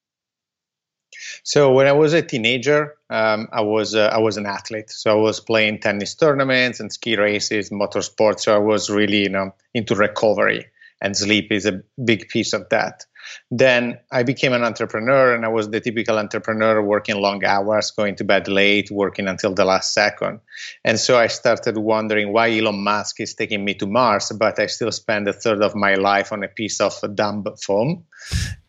So 1.43 1.71
when 1.71 1.87
I 1.87 1.93
was 1.93 2.13
a 2.13 2.21
teenager, 2.21 2.96
um, 3.09 3.47
I 3.51 3.61
was 3.61 3.95
uh, 3.95 4.09
I 4.13 4.17
was 4.19 4.37
an 4.37 4.45
athlete. 4.45 4.89
So 4.89 5.11
I 5.11 5.21
was 5.21 5.39
playing 5.39 5.79
tennis 5.79 6.15
tournaments 6.15 6.79
and 6.79 6.91
ski 6.91 7.15
races, 7.15 7.69
motorsports. 7.69 8.41
So 8.41 8.55
I 8.55 8.59
was 8.59 8.89
really 8.89 9.23
you 9.23 9.29
know 9.29 9.53
into 9.73 9.95
recovery 9.95 10.67
and 11.01 11.15
sleep 11.15 11.51
is 11.51 11.65
a 11.65 11.81
big 12.03 12.27
piece 12.29 12.53
of 12.53 12.69
that. 12.69 13.05
Then 13.51 13.99
I 14.11 14.23
became 14.23 14.53
an 14.53 14.63
entrepreneur 14.63 15.33
and 15.33 15.45
I 15.45 15.49
was 15.49 15.69
the 15.69 15.79
typical 15.79 16.17
entrepreneur 16.17 16.81
working 16.81 17.15
long 17.15 17.43
hours, 17.43 17.91
going 17.91 18.15
to 18.15 18.23
bed 18.23 18.47
late, 18.47 18.91
working 18.91 19.27
until 19.27 19.53
the 19.53 19.65
last 19.65 19.93
second. 19.93 20.39
And 20.83 20.99
so 20.99 21.17
I 21.17 21.27
started 21.27 21.77
wondering 21.77 22.33
why 22.33 22.57
Elon 22.57 22.83
Musk 22.83 23.19
is 23.19 23.33
taking 23.33 23.63
me 23.63 23.73
to 23.75 23.85
Mars, 23.87 24.31
but 24.37 24.59
I 24.59 24.67
still 24.67 24.91
spend 24.91 25.27
a 25.27 25.33
third 25.33 25.61
of 25.61 25.75
my 25.75 25.95
life 25.95 26.31
on 26.31 26.43
a 26.43 26.47
piece 26.47 26.81
of 26.81 26.93
dumb 27.15 27.45
foam. 27.63 28.05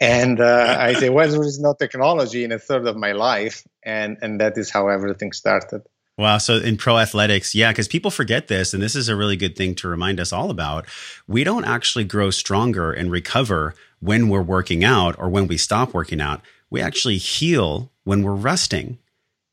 And 0.00 0.40
uh, 0.40 0.76
I 0.78 0.94
say, 0.94 1.08
well, 1.08 1.28
there 1.28 1.42
is 1.42 1.58
no 1.58 1.74
technology 1.74 2.44
in 2.44 2.52
a 2.52 2.58
third 2.58 2.86
of 2.86 2.96
my 2.96 3.12
life. 3.12 3.66
And, 3.82 4.18
and 4.22 4.40
that 4.40 4.58
is 4.58 4.70
how 4.70 4.88
everything 4.88 5.32
started. 5.32 5.82
Wow. 6.18 6.38
So 6.38 6.56
in 6.56 6.76
pro 6.76 6.98
athletics, 6.98 7.54
yeah, 7.54 7.70
because 7.70 7.86
people 7.86 8.10
forget 8.10 8.48
this, 8.48 8.74
and 8.74 8.82
this 8.82 8.96
is 8.96 9.08
a 9.08 9.14
really 9.14 9.36
good 9.36 9.54
thing 9.54 9.76
to 9.76 9.88
remind 9.88 10.18
us 10.18 10.32
all 10.32 10.50
about. 10.50 10.84
We 11.28 11.44
don't 11.44 11.64
actually 11.64 12.04
grow 12.04 12.30
stronger 12.30 12.92
and 12.92 13.10
recover 13.10 13.74
when 14.00 14.28
we're 14.28 14.42
working 14.42 14.82
out 14.82 15.16
or 15.16 15.28
when 15.28 15.46
we 15.46 15.56
stop 15.56 15.94
working 15.94 16.20
out. 16.20 16.40
We 16.70 16.80
actually 16.80 17.18
heal 17.18 17.92
when 18.02 18.24
we're 18.24 18.34
resting. 18.34 18.98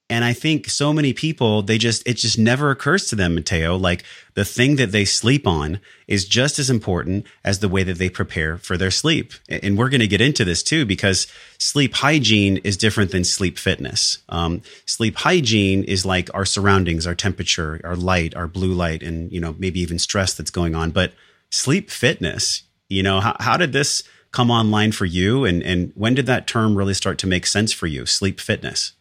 And 0.08 0.24
I 0.24 0.34
think 0.34 0.70
so 0.70 0.94
many 0.94 1.14
people, 1.14 1.64
they 1.64 1.80
just, 1.80 2.08
it 2.08 2.18
just 2.18 2.38
never 2.38 2.70
occurs 2.70 3.08
to 3.08 3.16
them, 3.16 3.34
Matteo, 3.34 3.76
like 3.76 4.04
the 4.36 4.46
thing 4.46 4.76
that 4.76 4.92
they 4.92 5.04
sleep 5.04 5.48
on 5.48 5.80
is 6.08 6.28
just 6.28 6.60
as 6.60 6.70
important 6.70 7.26
as 7.44 7.58
the 7.58 7.68
way 7.70 7.82
that 7.82 7.98
they 7.98 8.10
prepare 8.10 8.60
for 8.60 8.78
their 8.78 8.92
sleep. 8.92 9.34
And 9.50 9.80
we're 9.80 9.90
going 9.90 10.02
to 10.02 10.08
get 10.08 10.22
into 10.22 10.46
this 10.46 10.62
too, 10.62 10.86
because 10.86 11.26
sleep 11.58 11.96
hygiene 11.96 12.58
is 12.58 12.78
different 12.78 13.10
than 13.10 13.24
sleep 13.24 13.58
fitness. 13.58 14.20
Um, 14.30 14.62
sleep 14.86 15.16
hygiene 15.16 15.84
is 15.84 16.06
like 16.06 16.30
our 16.36 16.46
surroundings, 16.46 17.08
our 17.08 17.16
temperature, 17.16 17.82
our 17.84 17.96
light, 17.96 18.36
our 18.36 18.48
blue 18.48 18.74
light, 18.74 19.02
and, 19.02 19.32
you 19.32 19.42
know, 19.42 19.56
maybe 19.58 19.80
even 19.80 19.98
stress 19.98 20.36
that's 20.36 20.52
going 20.52 20.76
on. 20.76 20.92
But 20.92 21.14
sleep 21.50 21.90
fitness, 21.90 22.62
you 22.90 23.02
know, 23.02 23.22
how, 23.22 23.36
how 23.40 23.58
did 23.58 23.74
this 23.74 24.04
come 24.32 24.52
online 24.52 24.92
for 24.92 25.06
you? 25.06 25.46
And, 25.46 25.64
and 25.64 25.92
when 25.96 26.14
did 26.14 26.28
that 26.28 26.46
term 26.46 26.76
really 26.76 26.94
start 26.94 27.18
to 27.20 27.28
make 27.28 27.48
sense 27.48 27.74
for 27.74 27.88
you? 27.88 28.06
Sleep 28.06 28.40
fitness. 28.40 28.92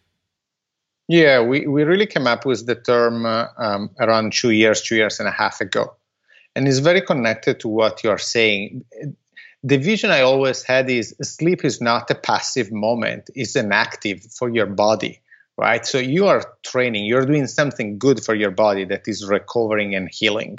Yeah, 1.09 1.43
we, 1.43 1.67
we 1.67 1.85
really 1.85 2.07
came 2.07 2.27
up 2.27 2.47
with 2.47 2.67
the 2.67 2.75
term 2.75 3.27
uh, 3.27 3.49
um, 3.59 3.91
around 4.01 4.33
two 4.33 4.51
years, 4.51 4.83
two 4.83 4.97
years 4.97 5.21
and 5.21 5.29
a 5.29 5.33
half 5.33 5.61
ago. 5.61 5.95
And 6.57 6.67
it's 6.67 6.79
very 6.79 7.01
connected 7.01 7.61
to 7.61 7.69
what 7.69 8.03
you're 8.03 8.19
saying. 8.19 8.85
The 9.63 9.77
vision 9.77 10.11
I 10.11 10.21
always 10.21 10.63
had 10.63 10.89
is 10.89 11.15
sleep 11.23 11.65
is 11.65 11.81
not 11.81 12.11
a 12.11 12.15
passive 12.15 12.71
moment, 12.73 13.31
it's 13.35 13.57
an 13.57 13.73
active 13.73 14.23
for 14.39 14.49
your 14.49 14.67
body 14.67 15.21
right? 15.57 15.87
So 15.87 15.99
you 15.99 16.27
are 16.27 16.43
training, 16.65 17.05
you're 17.05 17.25
doing 17.25 17.47
something 17.47 17.99
good 17.99 18.25
for 18.25 18.35
your 18.35 18.51
body 18.51 18.85
that 18.87 19.07
is 19.07 19.27
recovering 19.27 19.95
and 19.95 20.09
healing. 20.11 20.59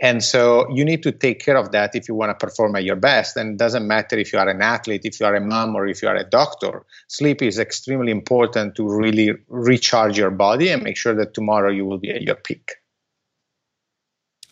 And 0.00 0.24
so 0.24 0.68
you 0.70 0.84
need 0.84 1.02
to 1.02 1.12
take 1.12 1.40
care 1.40 1.56
of 1.56 1.72
that 1.72 1.94
if 1.94 2.08
you 2.08 2.14
want 2.14 2.30
to 2.38 2.46
perform 2.46 2.76
at 2.76 2.84
your 2.84 2.96
best. 2.96 3.36
And 3.36 3.52
it 3.52 3.58
doesn't 3.58 3.86
matter 3.86 4.16
if 4.18 4.32
you 4.32 4.38
are 4.38 4.48
an 4.48 4.62
athlete, 4.62 5.02
if 5.04 5.20
you 5.20 5.26
are 5.26 5.34
a 5.34 5.40
mom, 5.40 5.74
or 5.74 5.86
if 5.86 6.02
you 6.02 6.08
are 6.08 6.16
a 6.16 6.24
doctor. 6.24 6.84
Sleep 7.08 7.42
is 7.42 7.58
extremely 7.58 8.12
important 8.12 8.74
to 8.76 8.88
really 8.88 9.32
recharge 9.48 10.16
your 10.16 10.30
body 10.30 10.70
and 10.70 10.82
make 10.82 10.96
sure 10.96 11.14
that 11.14 11.34
tomorrow 11.34 11.70
you 11.70 11.84
will 11.84 11.98
be 11.98 12.10
at 12.10 12.22
your 12.22 12.36
peak 12.36 12.72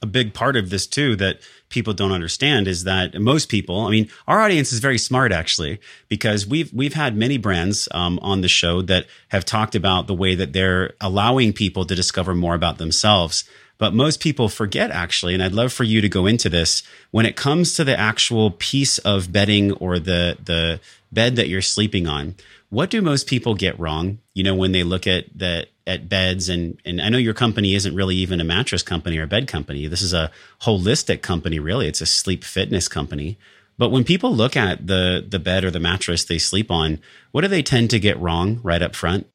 a 0.02 0.06
big 0.06 0.32
part 0.32 0.56
of 0.56 0.70
this 0.70 0.86
too 0.86 1.16
that 1.16 1.40
people 1.68 1.92
don't 1.92 2.12
understand 2.12 2.66
is 2.66 2.84
that 2.84 3.20
most 3.20 3.48
people, 3.48 3.80
I 3.80 3.90
mean, 3.90 4.08
our 4.26 4.40
audience 4.40 4.72
is 4.72 4.80
very 4.80 4.98
smart 4.98 5.32
actually, 5.32 5.80
because 6.08 6.46
we've 6.46 6.72
we've 6.72 6.94
had 6.94 7.16
many 7.16 7.38
brands 7.38 7.88
um, 7.92 8.18
on 8.22 8.40
the 8.40 8.48
show 8.48 8.82
that 8.82 9.06
have 9.28 9.44
talked 9.44 9.74
about 9.74 10.06
the 10.06 10.14
way 10.14 10.34
that 10.34 10.52
they're 10.52 10.94
allowing 11.00 11.52
people 11.52 11.84
to 11.84 11.94
discover 11.94 12.34
more 12.34 12.54
about 12.54 12.78
themselves. 12.78 13.44
But 13.78 13.94
most 13.94 14.20
people 14.20 14.50
forget 14.50 14.90
actually, 14.90 15.32
and 15.32 15.42
I'd 15.42 15.52
love 15.52 15.72
for 15.72 15.84
you 15.84 16.00
to 16.02 16.08
go 16.08 16.26
into 16.26 16.50
this 16.50 16.82
when 17.12 17.24
it 17.24 17.34
comes 17.34 17.74
to 17.76 17.84
the 17.84 17.98
actual 17.98 18.50
piece 18.50 18.98
of 18.98 19.32
bedding 19.32 19.72
or 19.72 19.98
the 19.98 20.36
the 20.44 20.80
bed 21.12 21.36
that 21.36 21.48
you're 21.48 21.62
sleeping 21.62 22.06
on. 22.06 22.34
What 22.70 22.90
do 22.90 23.02
most 23.02 23.26
people 23.26 23.54
get 23.54 23.78
wrong? 23.78 24.18
You 24.34 24.44
know, 24.44 24.54
when 24.54 24.72
they 24.72 24.82
look 24.82 25.06
at 25.06 25.26
that 25.38 25.68
at 25.86 26.08
beds 26.08 26.48
and 26.48 26.80
and 26.84 27.00
I 27.00 27.08
know 27.08 27.18
your 27.18 27.34
company 27.34 27.74
isn't 27.74 27.94
really 27.94 28.14
even 28.16 28.40
a 28.40 28.44
mattress 28.44 28.82
company 28.82 29.18
or 29.18 29.24
a 29.24 29.28
bed 29.28 29.48
company. 29.48 29.86
This 29.88 30.02
is 30.02 30.14
a 30.14 30.30
holistic 30.62 31.20
company 31.20 31.58
really. 31.58 31.88
It's 31.88 32.00
a 32.00 32.06
sleep 32.06 32.44
fitness 32.44 32.86
company. 32.86 33.38
But 33.76 33.90
when 33.90 34.04
people 34.04 34.34
look 34.34 34.56
at 34.56 34.86
the 34.86 35.24
the 35.28 35.40
bed 35.40 35.64
or 35.64 35.70
the 35.70 35.80
mattress 35.80 36.24
they 36.24 36.38
sleep 36.38 36.70
on, 36.70 37.00
what 37.32 37.40
do 37.40 37.48
they 37.48 37.62
tend 37.62 37.90
to 37.90 37.98
get 37.98 38.20
wrong 38.20 38.60
right 38.62 38.82
up 38.82 38.94
front? 38.94 39.26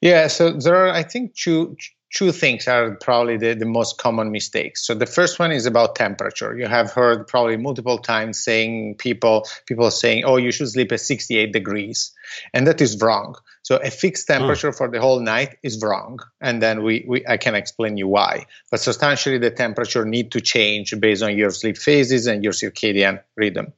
Yeah, 0.00 0.28
so 0.28 0.52
there 0.52 0.76
are 0.76 0.88
I 0.88 1.02
think 1.02 1.34
two 1.34 1.76
two 2.14 2.30
things 2.30 2.68
are 2.68 2.92
probably 2.94 3.36
the, 3.36 3.54
the 3.54 3.66
most 3.66 3.98
common 3.98 4.30
mistakes. 4.30 4.86
So 4.86 4.94
the 4.94 5.06
first 5.06 5.38
one 5.40 5.50
is 5.50 5.66
about 5.66 5.96
temperature. 5.96 6.56
You 6.56 6.66
have 6.66 6.92
heard 6.92 7.26
probably 7.26 7.56
multiple 7.56 7.98
times 7.98 8.42
saying 8.42 8.96
people 8.98 9.46
people 9.66 9.90
saying, 9.90 10.24
"Oh, 10.24 10.36
you 10.36 10.52
should 10.52 10.70
sleep 10.70 10.92
at 10.92 11.00
68 11.00 11.52
degrees," 11.52 12.12
and 12.54 12.66
that 12.66 12.80
is 12.80 13.00
wrong. 13.02 13.34
So 13.62 13.76
a 13.76 13.90
fixed 13.90 14.28
hmm. 14.28 14.34
temperature 14.34 14.72
for 14.72 14.88
the 14.88 15.00
whole 15.00 15.20
night 15.20 15.58
is 15.62 15.82
wrong, 15.82 16.20
and 16.40 16.62
then 16.62 16.84
we, 16.84 17.04
we 17.06 17.26
I 17.26 17.36
can 17.36 17.54
explain 17.54 17.96
you 17.96 18.08
why. 18.08 18.46
But 18.70 18.80
substantially, 18.80 19.38
the 19.38 19.50
temperature 19.50 20.04
need 20.04 20.30
to 20.32 20.40
change 20.40 20.98
based 21.00 21.22
on 21.22 21.36
your 21.36 21.50
sleep 21.50 21.76
phases 21.76 22.26
and 22.26 22.44
your 22.44 22.52
circadian 22.52 23.20
rhythm, 23.36 23.72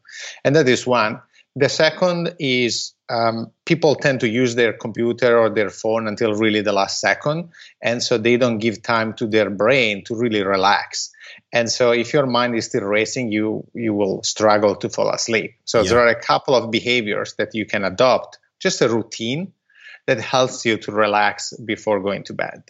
and 0.44 0.54
that 0.54 0.68
is 0.68 0.86
one. 0.86 1.20
The 1.58 1.70
second 1.70 2.36
is 2.38 2.92
um, 3.08 3.50
people 3.64 3.94
tend 3.94 4.20
to 4.20 4.28
use 4.28 4.54
their 4.54 4.74
computer 4.74 5.38
or 5.38 5.48
their 5.48 5.70
phone 5.70 6.06
until 6.06 6.34
really 6.34 6.60
the 6.60 6.72
last 6.72 7.00
second, 7.00 7.48
and 7.80 8.02
so 8.02 8.18
they 8.18 8.36
don't 8.36 8.58
give 8.58 8.82
time 8.82 9.14
to 9.14 9.26
their 9.26 9.48
brain 9.48 10.04
to 10.04 10.14
really 10.14 10.42
relax. 10.42 11.10
And 11.54 11.72
so, 11.72 11.92
if 11.92 12.12
your 12.12 12.26
mind 12.26 12.56
is 12.56 12.66
still 12.66 12.82
racing, 12.82 13.32
you 13.32 13.66
you 13.72 13.94
will 13.94 14.22
struggle 14.22 14.76
to 14.76 14.90
fall 14.90 15.08
asleep. 15.10 15.54
So 15.64 15.80
yeah. 15.80 15.88
there 15.88 16.00
are 16.00 16.08
a 16.08 16.20
couple 16.20 16.54
of 16.54 16.70
behaviors 16.70 17.34
that 17.38 17.54
you 17.54 17.64
can 17.64 17.84
adopt, 17.84 18.38
just 18.60 18.82
a 18.82 18.88
routine 18.90 19.54
that 20.06 20.20
helps 20.20 20.66
you 20.66 20.76
to 20.76 20.92
relax 20.92 21.54
before 21.54 22.00
going 22.00 22.24
to 22.24 22.34
bed. 22.34 22.64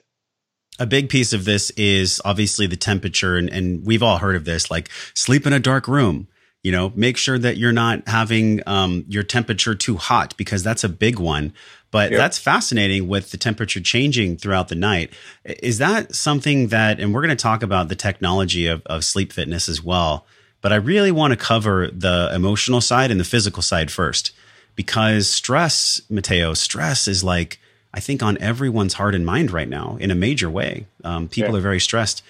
A 0.78 0.86
big 0.86 1.08
piece 1.08 1.32
of 1.32 1.44
this 1.44 1.70
is 1.70 2.20
obviously 2.24 2.68
the 2.68 2.76
temperature, 2.76 3.36
and, 3.36 3.50
and 3.50 3.84
we've 3.84 4.02
all 4.02 4.18
heard 4.18 4.36
of 4.36 4.44
this, 4.44 4.70
like 4.70 4.90
sleep 5.12 5.44
in 5.44 5.52
a 5.52 5.58
dark 5.58 5.88
room 5.88 6.28
you 6.66 6.72
know 6.72 6.92
make 6.96 7.16
sure 7.16 7.38
that 7.38 7.58
you're 7.58 7.78
not 7.84 8.08
having 8.08 8.60
um, 8.66 9.04
your 9.06 9.22
temperature 9.22 9.76
too 9.76 9.96
hot 9.96 10.36
because 10.36 10.64
that's 10.64 10.82
a 10.82 10.88
big 10.88 11.20
one. 11.20 11.52
But 11.92 12.10
yep. 12.10 12.18
that's 12.18 12.38
fascinating 12.38 13.06
with 13.06 13.30
the 13.30 13.36
temperature 13.36 13.80
changing 13.80 14.38
throughout 14.38 14.66
the 14.68 14.74
night. 14.74 15.12
Is 15.44 15.78
that 15.78 16.14
something 16.14 16.68
that 16.68 16.98
and 16.98 17.14
we're 17.14 17.22
going 17.22 17.36
to 17.36 17.42
talk 17.50 17.62
about 17.62 17.88
the 17.88 17.94
technology 17.94 18.66
of, 18.66 18.82
of 18.86 19.04
sleep 19.04 19.32
fitness 19.32 19.68
as 19.68 19.80
well 19.80 20.26
but 20.66 20.72
i 20.72 20.76
really 20.76 21.12
want 21.12 21.30
to 21.30 21.36
cover 21.36 21.88
the 21.92 22.28
emotional 22.34 22.80
side 22.80 23.12
and 23.12 23.20
the 23.20 23.24
physical 23.24 23.62
side 23.62 23.88
first. 23.88 24.32
Because 24.74 25.28
stress 25.30 26.00
Matteo 26.10 26.54
stress 26.54 27.06
is 27.06 27.22
like 27.22 27.60
i 27.94 28.00
think 28.00 28.20
on 28.20 28.36
everyone's 28.38 28.94
heart 28.94 29.14
and 29.14 29.24
mind 29.24 29.52
right 29.52 29.68
now 29.68 29.96
in 30.00 30.10
a 30.10 30.16
major 30.16 30.50
way. 30.50 30.86
Um, 31.04 31.28
people 31.28 31.56
are 31.56 31.60
very 31.60 31.78
stressed. 31.78 32.22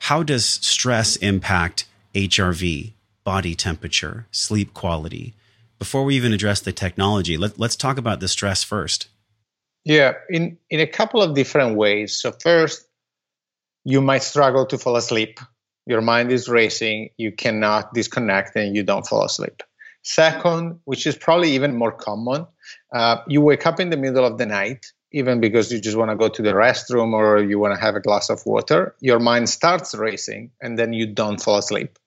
How 0.00 0.24
does 0.24 0.44
stress 0.44 1.14
impact 1.16 1.86
hrv 2.16 2.93
body 3.24 3.54
temperature, 3.54 4.26
sleep 4.30 4.74
quality. 4.74 5.34
Before 5.78 6.04
we 6.04 6.14
even 6.14 6.32
address 6.32 6.60
the 6.60 6.72
technology, 6.72 7.36
let, 7.36 7.58
let's 7.58 7.76
talk 7.76 7.98
about 7.98 8.20
the 8.20 8.28
stress 8.28 8.62
first. 8.62 9.08
Yeah, 9.84 10.14
in, 10.30 10.58
in 10.70 10.80
a 10.80 10.86
couple 10.86 11.22
of 11.22 11.34
different 11.34 11.76
ways. 11.76 12.16
So, 12.16 12.32
first, 12.32 12.86
you 13.84 14.00
might 14.00 14.22
struggle 14.22 14.66
to 14.66 14.78
fall 14.78 14.96
asleep. 14.96 15.40
Your 15.86 16.00
mind 16.00 16.32
is 16.32 16.48
racing, 16.48 17.10
you 17.18 17.32
cannot 17.32 17.92
disconnect, 17.92 18.56
and 18.56 18.74
you 18.74 18.82
don't 18.82 19.06
fall 19.06 19.24
asleep. 19.24 19.62
Second, 20.02 20.80
which 20.84 21.06
is 21.06 21.16
probably 21.16 21.52
even 21.52 21.76
more 21.76 21.92
common, 21.92 22.46
uh, 22.94 23.18
you 23.26 23.40
wake 23.40 23.66
up 23.66 23.80
in 23.80 23.90
the 23.90 23.96
middle 23.96 24.24
of 24.24 24.38
the 24.38 24.46
night, 24.46 24.86
even 25.12 25.40
because 25.40 25.70
you 25.70 25.80
just 25.80 25.96
want 25.96 26.10
to 26.10 26.16
go 26.16 26.28
to 26.28 26.42
the 26.42 26.52
restroom 26.52 27.12
or 27.12 27.42
you 27.42 27.58
want 27.58 27.74
to 27.74 27.80
have 27.80 27.94
a 27.94 28.00
glass 28.00 28.30
of 28.30 28.40
water. 28.46 28.94
Your 29.00 29.18
mind 29.18 29.48
starts 29.48 29.94
racing, 29.94 30.50
and 30.62 30.78
then 30.78 30.92
you 30.94 31.06
don't 31.06 31.40
fall 31.42 31.58
asleep. 31.58 31.98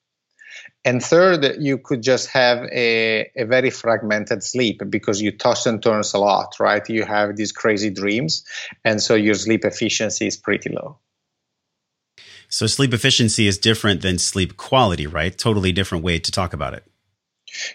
And 0.84 1.02
third, 1.02 1.56
you 1.58 1.78
could 1.78 2.02
just 2.02 2.28
have 2.28 2.58
a, 2.72 3.30
a 3.36 3.44
very 3.44 3.70
fragmented 3.70 4.42
sleep 4.42 4.80
because 4.88 5.20
you 5.20 5.32
toss 5.32 5.66
and 5.66 5.82
turns 5.82 6.14
a 6.14 6.18
lot, 6.18 6.54
right? 6.60 6.88
You 6.88 7.04
have 7.04 7.36
these 7.36 7.52
crazy 7.52 7.90
dreams. 7.90 8.44
And 8.84 9.02
so 9.02 9.14
your 9.14 9.34
sleep 9.34 9.64
efficiency 9.64 10.26
is 10.26 10.36
pretty 10.36 10.70
low. 10.70 10.98
So 12.48 12.66
sleep 12.66 12.94
efficiency 12.94 13.46
is 13.46 13.58
different 13.58 14.00
than 14.00 14.18
sleep 14.18 14.56
quality, 14.56 15.06
right? 15.06 15.36
Totally 15.36 15.72
different 15.72 16.04
way 16.04 16.18
to 16.18 16.30
talk 16.32 16.54
about 16.54 16.74
it. 16.74 16.84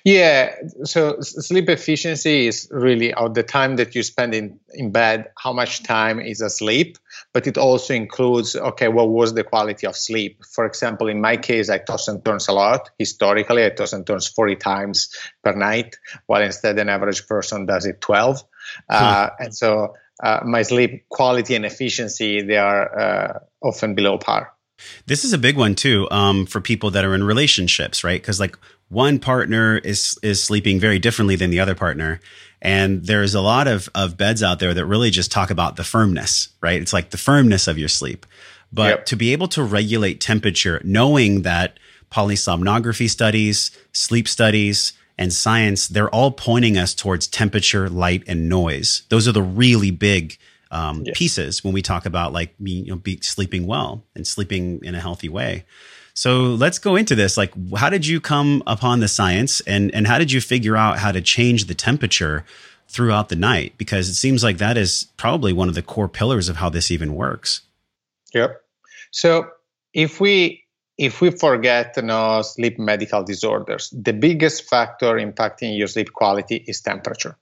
Yeah, 0.04 0.56
so 0.84 1.20
sleep 1.22 1.70
efficiency 1.70 2.48
is 2.48 2.68
really 2.72 3.14
uh, 3.14 3.28
the 3.28 3.44
time 3.44 3.76
that 3.78 3.96
you 3.96 4.04
spend 4.04 4.34
in, 4.34 4.60
in 4.74 4.92
bed, 4.92 5.32
how 5.38 5.52
much 5.52 5.84
time 5.84 6.20
is 6.20 6.42
asleep, 6.42 6.98
but 7.34 7.48
it 7.48 7.58
also 7.58 7.94
includes, 7.94 8.56
okay, 8.56 8.88
what 8.88 9.10
was 9.10 9.34
the 9.34 9.44
quality 9.44 9.88
of 9.88 9.96
sleep? 9.96 10.44
For 10.54 10.66
example, 10.66 11.08
in 11.08 11.20
my 11.20 11.38
case, 11.38 11.70
I 11.70 11.80
toss 11.80 12.08
and 12.08 12.24
turns 12.24 12.48
a 12.48 12.54
lot. 12.54 12.92
Historically, 13.00 13.66
I 13.66 13.70
toss 13.70 13.92
and 13.92 14.06
turns 14.06 14.28
40 14.28 14.56
times 14.58 15.10
per 15.44 15.54
night, 15.54 15.98
while 16.28 16.44
instead 16.44 16.78
an 16.78 16.90
average 16.90 17.28
person 17.28 17.66
does 17.66 17.88
it 17.88 18.02
12. 18.02 18.42
Hmm. 18.42 18.46
Uh, 18.90 19.30
and 19.40 19.56
so 19.56 19.96
uh, 20.22 20.42
my 20.46 20.62
sleep 20.62 21.10
quality 21.10 21.56
and 21.56 21.66
efficiency, 21.66 22.44
they 22.44 22.58
are 22.58 23.00
uh, 23.00 23.40
often 23.62 23.96
below 23.96 24.20
par. 24.20 24.54
This 25.06 25.24
is 25.24 25.34
a 25.34 25.38
big 25.38 25.58
one 25.58 25.76
too 25.76 26.08
um, 26.12 26.46
for 26.46 26.62
people 26.62 26.92
that 26.92 27.06
are 27.06 27.16
in 27.16 27.24
relationships, 27.24 28.04
right? 28.04 28.22
Because 28.22 28.40
like 28.40 28.58
one 28.90 29.18
partner 29.20 29.78
is 29.78 30.18
is 30.22 30.44
sleeping 30.44 30.80
very 30.80 31.00
differently 31.00 31.36
than 31.36 31.50
the 31.50 31.60
other 31.60 31.76
partner, 31.76 32.20
and 32.64 33.06
there's 33.06 33.36
a 33.36 33.42
lot 33.42 33.68
of 33.68 33.90
of 33.94 34.18
beds 34.18 34.42
out 34.42 34.60
there 34.60 34.74
that 34.74 34.86
really 34.86 35.12
just 35.12 35.32
talk 35.32 35.52
about 35.52 35.76
the 35.76 35.84
firmness, 35.84 36.48
right? 36.62 36.82
It's 36.82 36.94
like 36.94 37.12
the 37.12 37.18
firmness 37.18 37.68
of 37.68 37.78
your 37.78 37.90
sleep, 37.90 38.26
but 38.72 38.90
yep. 38.90 39.06
to 39.08 39.16
be 39.16 39.34
able 39.34 39.50
to 39.50 39.62
regulate 39.62 40.22
temperature, 40.22 40.82
knowing 40.84 41.44
that 41.44 41.78
polysomnography 42.10 43.10
studies, 43.10 43.78
sleep 43.92 44.28
studies, 44.28 44.94
and 45.18 45.32
science, 45.34 45.88
they're 45.88 46.10
all 46.10 46.32
pointing 46.32 46.78
us 46.78 46.96
towards 46.96 47.28
temperature, 47.28 47.90
light, 47.90 48.24
and 48.28 48.50
noise. 48.50 49.04
Those 49.10 49.28
are 49.28 49.32
the 49.32 49.44
really 49.44 49.92
big 49.92 50.38
um, 50.72 51.04
pieces 51.14 51.64
when 51.64 51.74
we 51.74 51.82
talk 51.84 52.06
about 52.06 52.34
like 52.34 52.56
you 52.60 52.86
know, 52.86 52.96
be 52.96 53.20
sleeping 53.22 53.68
well 53.68 54.04
and 54.16 54.26
sleeping 54.26 54.84
in 54.84 54.96
a 54.96 55.00
healthy 55.00 55.30
way. 55.30 55.66
So 56.14 56.54
let's 56.54 56.78
go 56.80 56.96
into 56.96 57.16
this. 57.16 57.38
Like, 57.38 57.54
how 57.76 57.90
did 57.90 58.06
you 58.06 58.22
come 58.22 58.62
upon 58.68 59.00
the 59.00 59.08
science, 59.08 59.62
and 59.62 59.94
and 59.96 60.08
how 60.08 60.20
did 60.20 60.32
you 60.32 60.42
figure 60.42 60.78
out 60.78 61.00
how 61.00 61.12
to 61.12 61.22
change 61.22 61.66
the 61.66 61.74
temperature 61.74 62.46
throughout 62.88 63.30
the 63.30 63.36
night? 63.36 63.74
Because 63.78 64.10
it 64.10 64.16
seems 64.16 64.44
like 64.44 64.58
that 64.60 64.78
is 64.78 65.08
probably 65.18 65.54
one 65.54 65.70
of 65.70 65.76
the 65.76 65.82
core 65.82 66.10
pillars 66.10 66.50
of 66.50 66.58
how 66.58 66.70
this 66.70 66.92
even 66.92 67.16
works. 67.16 67.62
Yep. 68.34 68.62
So 69.12 69.50
if 69.94 70.20
we 70.20 70.64
if 70.98 71.22
we 71.22 71.32
forget 71.32 71.94
you 71.98 72.04
know, 72.04 72.42
sleep 72.44 72.78
medical 72.78 73.24
disorders, 73.24 73.90
the 73.90 74.14
biggest 74.14 74.70
factor 74.70 75.16
impacting 75.16 75.78
your 75.78 75.88
sleep 75.88 76.14
quality 76.14 76.64
is 76.68 76.82
temperature. 76.82 77.36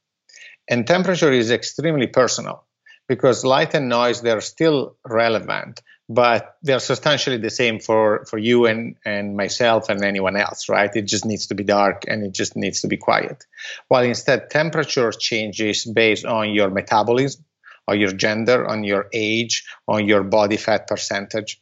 And 0.69 0.87
temperature 0.87 1.31
is 1.31 1.51
extremely 1.51 2.07
personal 2.07 2.63
because 3.07 3.43
light 3.43 3.73
and 3.73 3.89
noise 3.89 4.21
they're 4.21 4.41
still 4.41 4.95
relevant, 5.05 5.81
but 6.13 6.57
they're 6.61 6.79
substantially 6.79 7.37
the 7.37 7.49
same 7.49 7.79
for, 7.79 8.25
for 8.25 8.37
you 8.37 8.65
and, 8.65 8.95
and 9.05 9.37
myself 9.37 9.87
and 9.87 10.03
anyone 10.03 10.35
else, 10.35 10.67
right? 10.67 10.93
It 10.93 11.03
just 11.03 11.25
needs 11.25 11.47
to 11.47 11.55
be 11.55 11.63
dark 11.63 12.03
and 12.07 12.23
it 12.23 12.33
just 12.33 12.55
needs 12.57 12.81
to 12.81 12.87
be 12.87 12.97
quiet. 12.97 13.45
While 13.87 14.03
instead 14.03 14.49
temperature 14.49 15.11
changes 15.11 15.85
based 15.85 16.25
on 16.25 16.49
your 16.49 16.69
metabolism, 16.69 17.45
on 17.87 17.99
your 17.99 18.11
gender, 18.11 18.67
on 18.67 18.83
your 18.83 19.07
age, 19.13 19.65
on 19.87 20.05
your 20.05 20.23
body 20.23 20.57
fat 20.57 20.87
percentage, 20.87 21.61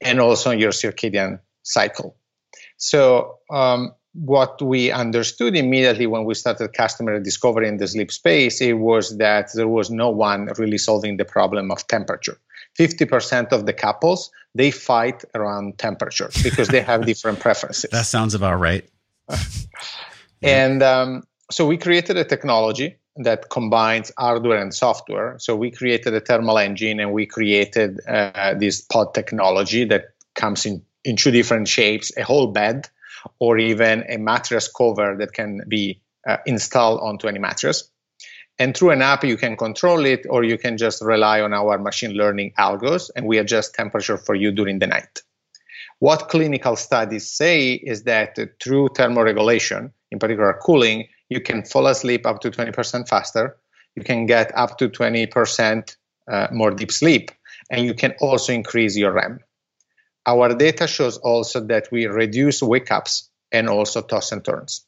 and 0.00 0.18
also 0.18 0.50
on 0.50 0.58
your 0.58 0.72
circadian 0.72 1.40
cycle. 1.62 2.16
So, 2.78 3.38
um, 3.50 3.94
what 4.12 4.60
we 4.60 4.90
understood 4.90 5.54
immediately 5.54 6.06
when 6.06 6.24
we 6.24 6.34
started 6.34 6.72
customer 6.72 7.20
discovery 7.20 7.68
in 7.68 7.76
the 7.76 7.86
sleep 7.86 8.10
space, 8.10 8.60
it 8.60 8.72
was 8.72 9.18
that 9.18 9.50
there 9.54 9.68
was 9.68 9.88
no 9.88 10.10
one 10.10 10.48
really 10.58 10.78
solving 10.78 11.16
the 11.16 11.24
problem 11.24 11.70
of 11.70 11.86
temperature. 11.86 12.36
50% 12.80 13.52
of 13.52 13.66
the 13.66 13.74
couples, 13.74 14.30
they 14.54 14.70
fight 14.70 15.22
around 15.34 15.78
temperature 15.78 16.30
because 16.42 16.68
they 16.68 16.80
have 16.80 17.04
different 17.12 17.38
preferences. 17.38 17.90
That 17.90 18.06
sounds 18.06 18.34
about 18.34 18.58
right. 18.58 18.88
And 20.42 20.82
um, 20.82 21.24
so 21.50 21.66
we 21.66 21.76
created 21.76 22.16
a 22.16 22.24
technology 22.24 22.96
that 23.16 23.50
combines 23.50 24.10
hardware 24.16 24.56
and 24.56 24.72
software. 24.72 25.36
So 25.38 25.54
we 25.54 25.70
created 25.70 26.14
a 26.14 26.20
thermal 26.20 26.56
engine 26.56 26.98
and 26.98 27.12
we 27.12 27.26
created 27.26 28.00
uh, 28.08 28.54
this 28.54 28.80
pod 28.80 29.12
technology 29.12 29.84
that 29.84 30.14
comes 30.34 30.64
in, 30.64 30.82
in 31.04 31.16
two 31.16 31.30
different 31.30 31.68
shapes 31.68 32.10
a 32.16 32.22
whole 32.22 32.46
bed 32.46 32.88
or 33.38 33.58
even 33.58 34.04
a 34.08 34.16
mattress 34.16 34.66
cover 34.68 35.14
that 35.18 35.34
can 35.34 35.60
be 35.68 36.00
uh, 36.26 36.38
installed 36.46 37.00
onto 37.00 37.28
any 37.28 37.38
mattress. 37.38 37.89
And 38.60 38.76
through 38.76 38.90
an 38.90 39.00
app, 39.00 39.24
you 39.24 39.38
can 39.38 39.56
control 39.56 40.04
it 40.04 40.26
or 40.28 40.44
you 40.44 40.58
can 40.58 40.76
just 40.76 41.00
rely 41.00 41.40
on 41.40 41.54
our 41.54 41.78
machine 41.78 42.12
learning 42.12 42.52
algos 42.58 43.10
and 43.16 43.26
we 43.26 43.38
adjust 43.38 43.74
temperature 43.74 44.18
for 44.18 44.34
you 44.34 44.52
during 44.52 44.78
the 44.78 44.86
night. 44.86 45.22
What 46.00 46.28
clinical 46.28 46.76
studies 46.76 47.30
say 47.30 47.72
is 47.72 48.02
that 48.02 48.38
uh, 48.38 48.46
through 48.62 48.90
thermoregulation, 48.90 49.92
in 50.10 50.18
particular 50.18 50.58
cooling, 50.62 51.08
you 51.30 51.40
can 51.40 51.64
fall 51.64 51.86
asleep 51.86 52.26
up 52.26 52.40
to 52.40 52.50
20% 52.50 53.08
faster. 53.08 53.56
You 53.96 54.04
can 54.04 54.26
get 54.26 54.52
up 54.54 54.76
to 54.78 54.90
20% 54.90 55.96
uh, 56.30 56.48
more 56.52 56.70
deep 56.70 56.92
sleep, 56.92 57.30
and 57.70 57.86
you 57.86 57.94
can 57.94 58.14
also 58.20 58.52
increase 58.52 58.94
your 58.94 59.12
REM. 59.12 59.40
Our 60.26 60.54
data 60.54 60.86
shows 60.86 61.16
also 61.16 61.60
that 61.66 61.88
we 61.90 62.06
reduce 62.06 62.62
wake 62.62 62.90
ups 62.90 63.30
and 63.52 63.70
also 63.70 64.02
toss 64.02 64.32
and 64.32 64.44
turns. 64.44 64.84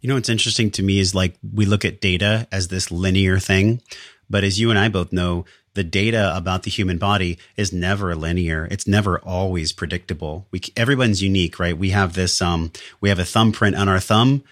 You 0.00 0.08
know 0.08 0.14
what's 0.14 0.30
interesting 0.30 0.70
to 0.72 0.82
me 0.82 0.98
is 0.98 1.14
like 1.14 1.36
we 1.52 1.66
look 1.66 1.84
at 1.84 2.00
data 2.00 2.48
as 2.50 2.68
this 2.68 2.90
linear 2.90 3.38
thing, 3.38 3.82
but 4.30 4.44
as 4.44 4.58
you 4.58 4.70
and 4.70 4.78
I 4.78 4.88
both 4.88 5.12
know, 5.12 5.44
the 5.74 5.84
data 5.84 6.34
about 6.34 6.62
the 6.62 6.70
human 6.70 6.96
body 6.96 7.38
is 7.56 7.72
never 7.72 8.16
linear. 8.16 8.66
It's 8.70 8.86
never 8.86 9.18
always 9.18 9.72
predictable. 9.72 10.46
We 10.50 10.62
everyone's 10.74 11.22
unique, 11.22 11.58
right? 11.58 11.76
We 11.76 11.90
have 11.90 12.14
this 12.14 12.40
um 12.40 12.72
we 13.00 13.10
have 13.10 13.18
a 13.18 13.24
thumbprint 13.26 13.76
on 13.76 13.88
our 13.88 14.00
thumb. 14.00 14.42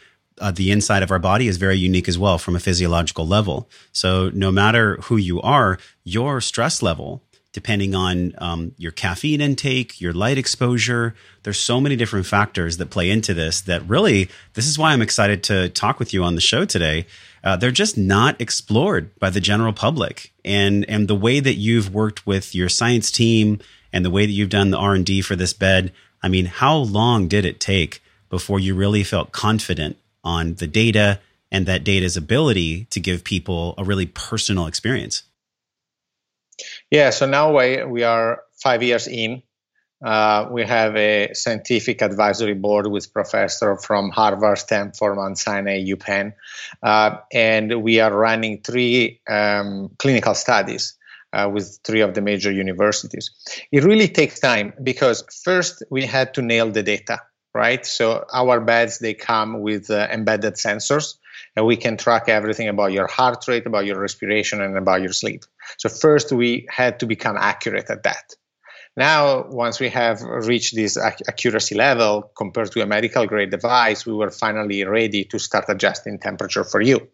Uh, 0.40 0.52
the 0.52 0.70
inside 0.70 1.02
of 1.02 1.10
our 1.10 1.18
body 1.18 1.48
is 1.48 1.56
very 1.56 1.76
unique 1.76 2.08
as 2.08 2.18
well 2.18 2.38
from 2.38 2.54
a 2.54 2.60
physiological 2.60 3.26
level. 3.26 3.68
So 3.90 4.30
no 4.32 4.52
matter 4.52 4.96
who 5.04 5.16
you 5.16 5.40
are, 5.40 5.78
your 6.04 6.40
stress 6.40 6.80
level 6.80 7.22
depending 7.58 7.92
on 7.92 8.32
um, 8.38 8.72
your 8.78 8.92
caffeine 8.92 9.40
intake, 9.40 10.00
your 10.00 10.12
light 10.12 10.38
exposure. 10.38 11.12
There's 11.42 11.58
so 11.58 11.80
many 11.80 11.96
different 11.96 12.24
factors 12.24 12.76
that 12.76 12.88
play 12.88 13.10
into 13.10 13.34
this 13.34 13.62
that 13.62 13.82
really, 13.88 14.28
this 14.54 14.68
is 14.68 14.78
why 14.78 14.92
I'm 14.92 15.02
excited 15.02 15.42
to 15.44 15.68
talk 15.70 15.98
with 15.98 16.14
you 16.14 16.22
on 16.22 16.36
the 16.36 16.40
show 16.40 16.64
today. 16.64 17.04
Uh, 17.42 17.56
they're 17.56 17.72
just 17.72 17.98
not 17.98 18.40
explored 18.40 19.12
by 19.18 19.30
the 19.30 19.40
general 19.40 19.72
public, 19.72 20.32
and 20.44 20.88
and 20.88 21.08
the 21.08 21.16
way 21.16 21.40
that 21.40 21.54
you've 21.54 21.92
worked 21.92 22.24
with 22.28 22.54
your 22.54 22.68
science 22.68 23.10
team 23.10 23.58
and 23.92 24.04
the 24.04 24.10
way 24.10 24.24
that 24.24 24.30
you've 24.30 24.50
done 24.50 24.70
the 24.70 24.78
R 24.78 24.94
and 24.94 25.04
D 25.04 25.20
for 25.20 25.34
this 25.34 25.52
bed. 25.52 25.92
I 26.22 26.28
mean, 26.28 26.46
how 26.46 26.76
long 26.76 27.26
did 27.26 27.44
it 27.44 27.58
take 27.58 28.00
before 28.30 28.60
you 28.60 28.76
really 28.76 29.02
felt 29.02 29.32
confident 29.32 29.96
on 30.22 30.54
the 30.54 30.68
data 30.68 31.18
and 31.50 31.66
that 31.66 31.82
data's 31.82 32.16
ability 32.16 32.84
to 32.90 33.00
give 33.00 33.24
people 33.24 33.74
a 33.76 33.82
really 33.82 34.06
personal 34.06 34.66
experience? 34.68 35.24
Yeah, 36.90 37.10
so 37.10 37.26
now 37.26 37.56
we, 37.56 37.84
we 37.84 38.02
are 38.02 38.42
five 38.62 38.82
years 38.82 39.06
in. 39.06 39.42
Uh, 40.02 40.48
we 40.52 40.62
have 40.64 40.94
a 40.96 41.34
scientific 41.34 42.02
advisory 42.02 42.54
board 42.54 42.86
with 42.86 43.12
professors 43.12 43.84
from 43.84 44.10
Harvard, 44.10 44.58
Stanford, 44.58 45.16
Mount 45.16 45.36
Sinai, 45.36 45.84
UPenn, 45.84 46.34
uh, 46.84 47.16
and 47.32 47.82
we 47.82 47.98
are 47.98 48.16
running 48.16 48.60
three 48.62 49.20
um, 49.28 49.90
clinical 49.98 50.34
studies 50.34 50.94
uh, 51.32 51.50
with 51.52 51.80
three 51.82 52.00
of 52.00 52.14
the 52.14 52.20
major 52.20 52.52
universities. 52.52 53.32
It 53.72 53.82
really 53.82 54.06
takes 54.06 54.38
time 54.38 54.72
because 54.82 55.24
first 55.42 55.82
we 55.90 56.06
had 56.06 56.32
to 56.34 56.42
nail 56.42 56.70
the 56.70 56.84
data, 56.84 57.20
right? 57.52 57.84
So 57.84 58.24
our 58.32 58.60
beds 58.60 59.00
they 59.00 59.14
come 59.14 59.62
with 59.62 59.90
uh, 59.90 60.06
embedded 60.12 60.54
sensors, 60.54 61.16
and 61.56 61.66
we 61.66 61.76
can 61.76 61.96
track 61.96 62.28
everything 62.28 62.68
about 62.68 62.92
your 62.92 63.08
heart 63.08 63.44
rate, 63.48 63.66
about 63.66 63.84
your 63.84 63.98
respiration, 64.00 64.62
and 64.62 64.78
about 64.78 65.02
your 65.02 65.12
sleep. 65.12 65.44
So 65.76 65.88
first 65.88 66.32
we 66.32 66.66
had 66.70 67.00
to 67.00 67.06
become 67.06 67.36
accurate 67.36 67.90
at 67.90 68.04
that. 68.04 68.34
Now, 68.98 69.46
once 69.48 69.78
we 69.78 69.90
have 69.90 70.22
reached 70.22 70.74
this 70.74 70.96
accuracy 70.96 71.76
level 71.76 72.32
compared 72.36 72.72
to 72.72 72.82
a 72.82 72.86
medical 72.86 73.26
grade 73.26 73.50
device, 73.50 74.04
we 74.04 74.12
were 74.12 74.30
finally 74.30 74.82
ready 74.82 75.24
to 75.26 75.38
start 75.38 75.66
adjusting 75.68 76.18
temperature 76.18 76.64
for 76.64 76.80
you. 76.80 77.06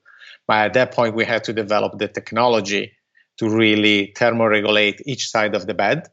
But 0.46 0.66
at 0.66 0.72
that 0.74 0.92
point, 0.92 1.14
we 1.14 1.26
had 1.26 1.44
to 1.44 1.52
develop 1.52 1.98
the 1.98 2.08
technology 2.08 2.92
to 3.38 3.50
really 3.50 4.14
thermoregulate 4.16 5.02
each 5.04 5.28
side 5.28 5.54
of 5.54 5.66
the 5.66 5.74
bed. 5.74 6.08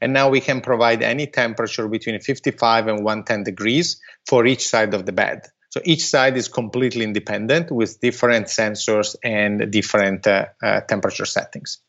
And 0.00 0.12
now 0.12 0.28
we 0.28 0.42
can 0.42 0.60
provide 0.60 1.02
any 1.02 1.26
temperature 1.26 1.88
between 1.88 2.20
55 2.20 2.88
and 2.88 3.02
110 3.02 3.44
degrees 3.44 4.00
for 4.26 4.44
each 4.44 4.68
side 4.68 4.92
of 4.92 5.06
the 5.06 5.12
bed. 5.12 5.46
So 5.70 5.80
each 5.84 6.04
side 6.04 6.36
is 6.36 6.48
completely 6.48 7.02
independent 7.02 7.70
with 7.70 7.98
different 7.98 8.48
sensors 8.48 9.16
and 9.24 9.72
different 9.72 10.26
uh, 10.26 10.46
uh, 10.62 10.82
temperature 10.82 11.24
settings 11.24 11.80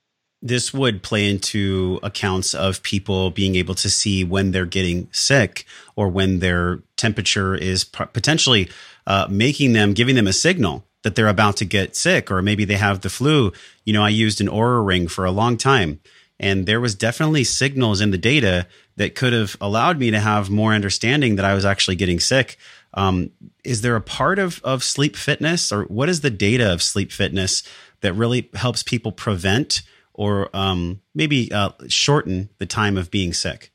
this 0.45 0.71
would 0.71 1.01
play 1.01 1.27
into 1.27 1.99
accounts 2.03 2.53
of 2.53 2.83
people 2.83 3.31
being 3.31 3.55
able 3.55 3.73
to 3.73 3.89
see 3.89 4.23
when 4.23 4.51
they're 4.51 4.67
getting 4.67 5.09
sick 5.11 5.65
or 5.95 6.07
when 6.07 6.37
their 6.37 6.83
temperature 6.97 7.55
is 7.55 7.83
potentially 7.83 8.69
uh, 9.07 9.25
making 9.27 9.73
them, 9.73 9.93
giving 9.93 10.13
them 10.13 10.27
a 10.27 10.33
signal 10.33 10.85
that 11.01 11.15
they're 11.15 11.27
about 11.27 11.57
to 11.57 11.65
get 11.65 11.95
sick 11.95 12.29
or 12.29 12.43
maybe 12.43 12.63
they 12.63 12.75
have 12.75 13.01
the 13.01 13.09
flu. 13.09 13.51
You 13.85 13.93
know, 13.93 14.03
I 14.03 14.09
used 14.09 14.39
an 14.39 14.47
Oura 14.47 14.85
ring 14.85 15.07
for 15.07 15.25
a 15.25 15.31
long 15.31 15.57
time 15.57 15.99
and 16.39 16.67
there 16.67 16.79
was 16.79 16.93
definitely 16.93 17.43
signals 17.43 17.99
in 17.99 18.11
the 18.11 18.17
data 18.17 18.67
that 18.97 19.15
could 19.15 19.33
have 19.33 19.57
allowed 19.59 19.97
me 19.97 20.11
to 20.11 20.19
have 20.19 20.51
more 20.51 20.73
understanding 20.73 21.37
that 21.37 21.45
I 21.45 21.55
was 21.55 21.65
actually 21.65 21.95
getting 21.95 22.19
sick. 22.19 22.57
Um, 22.93 23.31
is 23.63 23.81
there 23.81 23.95
a 23.95 24.01
part 24.01 24.37
of, 24.37 24.61
of 24.63 24.83
sleep 24.83 25.15
fitness 25.15 25.71
or 25.71 25.85
what 25.85 26.07
is 26.07 26.21
the 26.21 26.29
data 26.29 26.71
of 26.71 26.83
sleep 26.83 27.11
fitness 27.11 27.63
that 28.01 28.13
really 28.13 28.47
helps 28.53 28.83
people 28.83 29.11
prevent 29.11 29.81
or 30.15 30.49
um, 30.55 31.01
maybe 31.13 31.51
uh, 31.51 31.69
shorten 31.87 32.49
the 32.57 32.65
time 32.65 32.97
of 32.97 33.11
being 33.11 33.33
sick? 33.33 33.71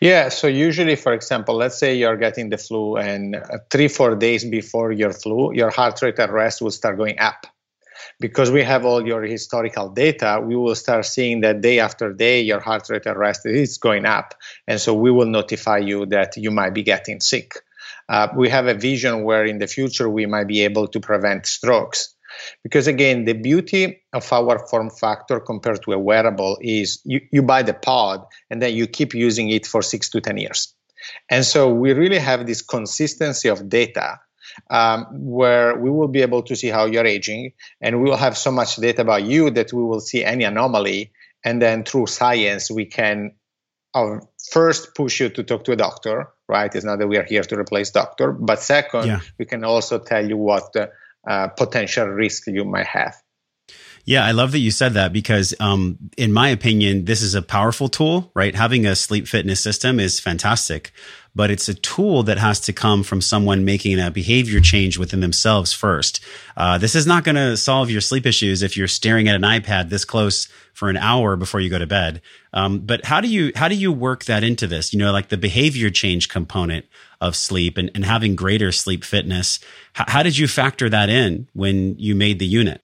Yeah, 0.00 0.28
so 0.28 0.48
usually, 0.48 0.96
for 0.96 1.12
example, 1.12 1.54
let's 1.54 1.78
say 1.78 1.94
you're 1.94 2.16
getting 2.16 2.50
the 2.50 2.58
flu, 2.58 2.96
and 2.96 3.36
uh, 3.36 3.58
three, 3.70 3.88
four 3.88 4.14
days 4.16 4.44
before 4.44 4.92
your 4.92 5.12
flu, 5.12 5.52
your 5.54 5.70
heart 5.70 6.00
rate 6.02 6.18
at 6.18 6.30
rest 6.30 6.60
will 6.60 6.70
start 6.70 6.98
going 6.98 7.18
up. 7.18 7.46
Because 8.20 8.50
we 8.50 8.62
have 8.62 8.84
all 8.84 9.06
your 9.06 9.22
historical 9.22 9.88
data, 9.88 10.42
we 10.44 10.56
will 10.56 10.74
start 10.74 11.06
seeing 11.06 11.40
that 11.40 11.60
day 11.60 11.78
after 11.78 12.12
day 12.12 12.42
your 12.42 12.60
heart 12.60 12.88
rate 12.90 13.06
at 13.06 13.16
rest 13.16 13.46
is 13.46 13.78
going 13.78 14.04
up. 14.04 14.34
And 14.66 14.80
so 14.80 14.92
we 14.92 15.10
will 15.10 15.26
notify 15.26 15.78
you 15.78 16.06
that 16.06 16.36
you 16.36 16.50
might 16.50 16.74
be 16.74 16.82
getting 16.82 17.20
sick. 17.20 17.54
Uh, 18.08 18.28
we 18.36 18.48
have 18.48 18.66
a 18.66 18.74
vision 18.74 19.24
where 19.24 19.44
in 19.44 19.58
the 19.58 19.66
future 19.66 20.08
we 20.08 20.26
might 20.26 20.48
be 20.48 20.62
able 20.62 20.88
to 20.88 21.00
prevent 21.00 21.46
strokes. 21.46 22.14
Because 22.62 22.86
again, 22.86 23.24
the 23.24 23.34
beauty 23.34 24.02
of 24.12 24.32
our 24.32 24.66
form 24.68 24.90
factor 24.90 25.40
compared 25.40 25.82
to 25.84 25.92
a 25.92 25.98
wearable 25.98 26.58
is 26.60 27.00
you, 27.04 27.20
you 27.30 27.42
buy 27.42 27.62
the 27.62 27.74
pod 27.74 28.24
and 28.50 28.62
then 28.62 28.74
you 28.74 28.86
keep 28.86 29.14
using 29.14 29.50
it 29.50 29.66
for 29.66 29.82
six 29.82 30.08
to 30.10 30.20
10 30.20 30.36
years. 30.38 30.74
And 31.28 31.44
so 31.44 31.72
we 31.72 31.92
really 31.92 32.18
have 32.18 32.46
this 32.46 32.62
consistency 32.62 33.48
of 33.48 33.68
data 33.68 34.20
um, 34.70 35.06
where 35.10 35.76
we 35.76 35.90
will 35.90 36.08
be 36.08 36.22
able 36.22 36.42
to 36.42 36.56
see 36.56 36.68
how 36.68 36.86
you're 36.86 37.06
aging, 37.06 37.52
and 37.80 38.02
we 38.02 38.10
will 38.10 38.16
have 38.16 38.36
so 38.36 38.50
much 38.50 38.76
data 38.76 39.02
about 39.02 39.24
you 39.24 39.50
that 39.50 39.72
we 39.72 39.82
will 39.82 40.00
see 40.00 40.24
any 40.24 40.44
anomaly, 40.44 41.12
and 41.44 41.60
then 41.60 41.84
through 41.84 42.06
science 42.06 42.70
we 42.70 42.84
can 42.84 43.32
uh, 43.94 44.18
first 44.50 44.94
push 44.94 45.20
you 45.20 45.28
to 45.30 45.42
talk 45.42 45.64
to 45.64 45.72
a 45.72 45.76
doctor. 45.76 46.28
Right? 46.48 46.74
It's 46.74 46.84
not 46.84 46.98
that 46.98 47.08
we 47.08 47.16
are 47.16 47.24
here 47.24 47.42
to 47.42 47.58
replace 47.58 47.90
doctor, 47.90 48.32
but 48.32 48.60
second, 48.60 49.06
yeah. 49.06 49.20
we 49.38 49.46
can 49.46 49.64
also 49.64 49.98
tell 49.98 50.26
you 50.26 50.36
what 50.36 50.74
uh, 51.26 51.48
potential 51.48 52.06
risk 52.06 52.46
you 52.46 52.64
might 52.64 52.86
have. 52.86 53.14
Yeah, 54.04 54.24
I 54.24 54.32
love 54.32 54.50
that 54.52 54.58
you 54.58 54.72
said 54.72 54.94
that 54.94 55.12
because, 55.12 55.54
um, 55.60 55.96
in 56.16 56.32
my 56.32 56.48
opinion, 56.48 57.04
this 57.04 57.22
is 57.22 57.36
a 57.36 57.42
powerful 57.42 57.88
tool, 57.88 58.32
right? 58.34 58.52
Having 58.52 58.84
a 58.84 58.96
sleep 58.96 59.28
fitness 59.28 59.60
system 59.60 60.00
is 60.00 60.18
fantastic, 60.18 60.90
but 61.36 61.52
it's 61.52 61.68
a 61.68 61.74
tool 61.74 62.24
that 62.24 62.38
has 62.38 62.58
to 62.62 62.72
come 62.72 63.04
from 63.04 63.20
someone 63.20 63.64
making 63.64 64.00
a 64.00 64.10
behavior 64.10 64.58
change 64.58 64.98
within 64.98 65.20
themselves 65.20 65.72
first. 65.72 66.20
Uh, 66.56 66.78
this 66.78 66.96
is 66.96 67.06
not 67.06 67.22
going 67.22 67.36
to 67.36 67.56
solve 67.56 67.90
your 67.90 68.00
sleep 68.00 68.26
issues 68.26 68.62
if 68.62 68.76
you're 68.76 68.88
staring 68.88 69.28
at 69.28 69.36
an 69.36 69.42
iPad 69.42 69.88
this 69.88 70.04
close 70.04 70.48
for 70.72 70.88
an 70.88 70.96
hour 70.96 71.36
before 71.36 71.60
you 71.60 71.70
go 71.70 71.78
to 71.78 71.86
bed. 71.86 72.22
Um, 72.52 72.80
but 72.80 73.04
how 73.04 73.20
do 73.20 73.28
you 73.28 73.52
how 73.54 73.68
do 73.68 73.74
you 73.74 73.92
work 73.92 74.24
that 74.24 74.42
into 74.42 74.66
this? 74.66 74.92
You 74.92 74.98
know, 74.98 75.12
like 75.12 75.28
the 75.28 75.36
behavior 75.36 75.90
change 75.90 76.28
component 76.28 76.86
of 77.20 77.36
sleep 77.36 77.78
and, 77.78 77.90
and 77.94 78.04
having 78.04 78.34
greater 78.34 78.72
sleep 78.72 79.04
fitness. 79.04 79.60
H- 79.98 80.06
how 80.08 80.22
did 80.22 80.36
you 80.36 80.48
factor 80.48 80.88
that 80.88 81.08
in 81.08 81.48
when 81.52 81.98
you 81.98 82.14
made 82.14 82.38
the 82.38 82.46
unit? 82.46 82.82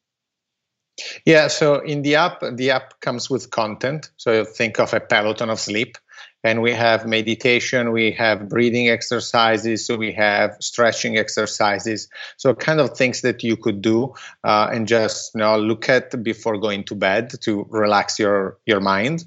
Yeah, 1.24 1.48
so 1.48 1.77
in 1.77 2.03
the 2.03 2.16
app, 2.16 2.42
the 2.55 2.70
app 2.70 3.01
comes 3.01 3.31
with 3.31 3.51
content. 3.51 4.11
So 4.16 4.44
think 4.44 4.81
of 4.81 4.92
a 4.92 5.01
peloton 5.01 5.51
of 5.51 5.61
sleep 5.61 5.96
and 6.44 6.62
we 6.62 6.72
have 6.72 7.07
meditation, 7.07 7.92
we 7.92 8.12
have 8.12 8.48
breathing 8.48 8.88
exercises, 8.88 9.87
so 9.87 9.96
we 9.96 10.12
have 10.12 10.57
stretching 10.61 11.18
exercises, 11.18 12.09
so 12.37 12.55
kind 12.55 12.81
of 12.81 12.96
things 12.96 13.22
that 13.22 13.42
you 13.42 13.57
could 13.57 13.83
do 13.83 14.14
uh, 14.44 14.68
and 14.72 14.87
just 14.87 15.35
you 15.35 15.40
know 15.40 15.59
look 15.59 15.88
at 15.88 16.22
before 16.22 16.59
going 16.59 16.85
to 16.85 16.94
bed 16.94 17.33
to 17.42 17.66
relax 17.70 18.18
your 18.18 18.59
your 18.66 18.81
mind. 18.81 19.24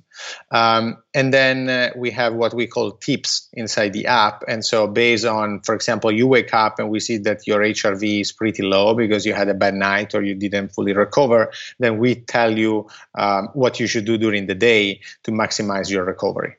Um, 0.51 0.97
and 1.13 1.33
then 1.33 1.69
uh, 1.69 1.91
we 1.95 2.11
have 2.11 2.33
what 2.33 2.53
we 2.53 2.67
call 2.67 2.91
tips 2.91 3.49
inside 3.53 3.93
the 3.93 4.07
app. 4.07 4.43
And 4.47 4.63
so, 4.63 4.87
based 4.87 5.25
on, 5.25 5.61
for 5.61 5.75
example, 5.75 6.11
you 6.11 6.27
wake 6.27 6.53
up 6.53 6.79
and 6.79 6.89
we 6.89 6.99
see 6.99 7.17
that 7.19 7.47
your 7.47 7.61
HRV 7.61 8.21
is 8.21 8.31
pretty 8.31 8.63
low 8.63 8.93
because 8.93 9.25
you 9.25 9.33
had 9.33 9.49
a 9.49 9.53
bad 9.53 9.73
night 9.73 10.15
or 10.15 10.21
you 10.21 10.35
didn't 10.35 10.69
fully 10.69 10.93
recover, 10.93 11.51
then 11.79 11.97
we 11.97 12.15
tell 12.15 12.57
you 12.57 12.87
um, 13.15 13.49
what 13.53 13.79
you 13.79 13.87
should 13.87 14.05
do 14.05 14.17
during 14.17 14.47
the 14.47 14.55
day 14.55 15.01
to 15.23 15.31
maximize 15.31 15.89
your 15.89 16.05
recovery. 16.05 16.57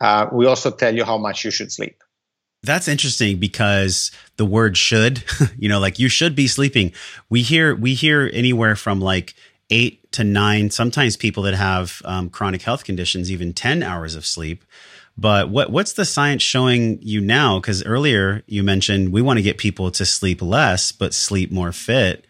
Uh, 0.00 0.28
we 0.32 0.46
also 0.46 0.70
tell 0.70 0.94
you 0.94 1.04
how 1.04 1.18
much 1.18 1.44
you 1.44 1.50
should 1.50 1.72
sleep. 1.72 2.02
That's 2.62 2.88
interesting 2.88 3.38
because 3.38 4.10
the 4.36 4.44
word 4.44 4.76
should, 4.76 5.22
you 5.58 5.68
know, 5.68 5.78
like 5.78 5.98
you 5.98 6.08
should 6.08 6.34
be 6.34 6.48
sleeping. 6.48 6.92
We 7.30 7.42
hear 7.42 7.74
we 7.74 7.94
hear 7.94 8.30
anywhere 8.32 8.76
from 8.76 9.00
like 9.00 9.34
eight 9.70 10.10
to 10.12 10.24
nine, 10.24 10.70
sometimes 10.70 11.16
people 11.16 11.42
that 11.44 11.54
have 11.54 12.00
um, 12.04 12.30
chronic 12.30 12.62
health 12.62 12.84
conditions, 12.84 13.30
even 13.30 13.52
ten 13.52 13.82
hours 13.82 14.14
of 14.14 14.26
sleep. 14.26 14.64
But 15.16 15.48
what 15.48 15.70
what's 15.70 15.94
the 15.94 16.04
science 16.04 16.42
showing 16.42 16.98
you 17.00 17.20
now? 17.20 17.58
Because 17.58 17.84
earlier 17.84 18.42
you 18.46 18.62
mentioned 18.62 19.12
we 19.12 19.22
want 19.22 19.38
to 19.38 19.42
get 19.42 19.58
people 19.58 19.90
to 19.92 20.04
sleep 20.04 20.42
less 20.42 20.92
but 20.92 21.14
sleep 21.14 21.50
more 21.50 21.72
fit. 21.72 22.26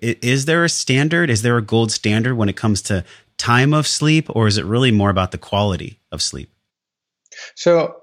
Is 0.00 0.44
there 0.44 0.64
a 0.64 0.68
standard? 0.68 1.30
Is 1.30 1.42
there 1.42 1.56
a 1.58 1.62
gold 1.62 1.90
standard 1.90 2.36
when 2.36 2.48
it 2.48 2.56
comes 2.56 2.80
to 2.82 3.04
time 3.36 3.74
of 3.74 3.86
sleep, 3.86 4.28
or 4.30 4.46
is 4.46 4.56
it 4.56 4.64
really 4.64 4.92
more 4.92 5.10
about 5.10 5.32
the 5.32 5.38
quality 5.38 5.98
of 6.12 6.22
sleep? 6.22 6.50
So 7.54 7.96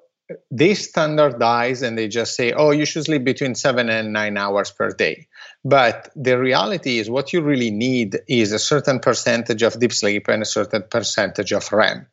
they 0.52 0.74
standardize 0.74 1.82
and 1.82 1.98
they 1.98 2.08
just 2.08 2.36
say, 2.36 2.52
oh, 2.52 2.72
you 2.72 2.86
should 2.86 3.06
sleep 3.06 3.24
between 3.24 3.56
seven 3.56 3.90
and 3.90 4.12
nine 4.12 4.38
hours 4.38 4.72
per 4.72 4.90
day. 4.92 5.28
But 5.64 6.10
the 6.16 6.38
reality 6.38 7.00
is, 7.00 7.10
what 7.10 7.32
you 7.32 7.42
really 7.42 7.72
need 7.72 8.20
is 8.28 8.52
a 8.52 8.60
certain 8.60 9.00
percentage 9.00 9.64
of 9.64 9.80
deep 9.80 9.94
sleep 9.94 10.28
and 10.28 10.42
a 10.42 10.46
certain 10.46 10.84
percentage 10.90 11.54
of 11.54 11.72
REM. 11.72 12.08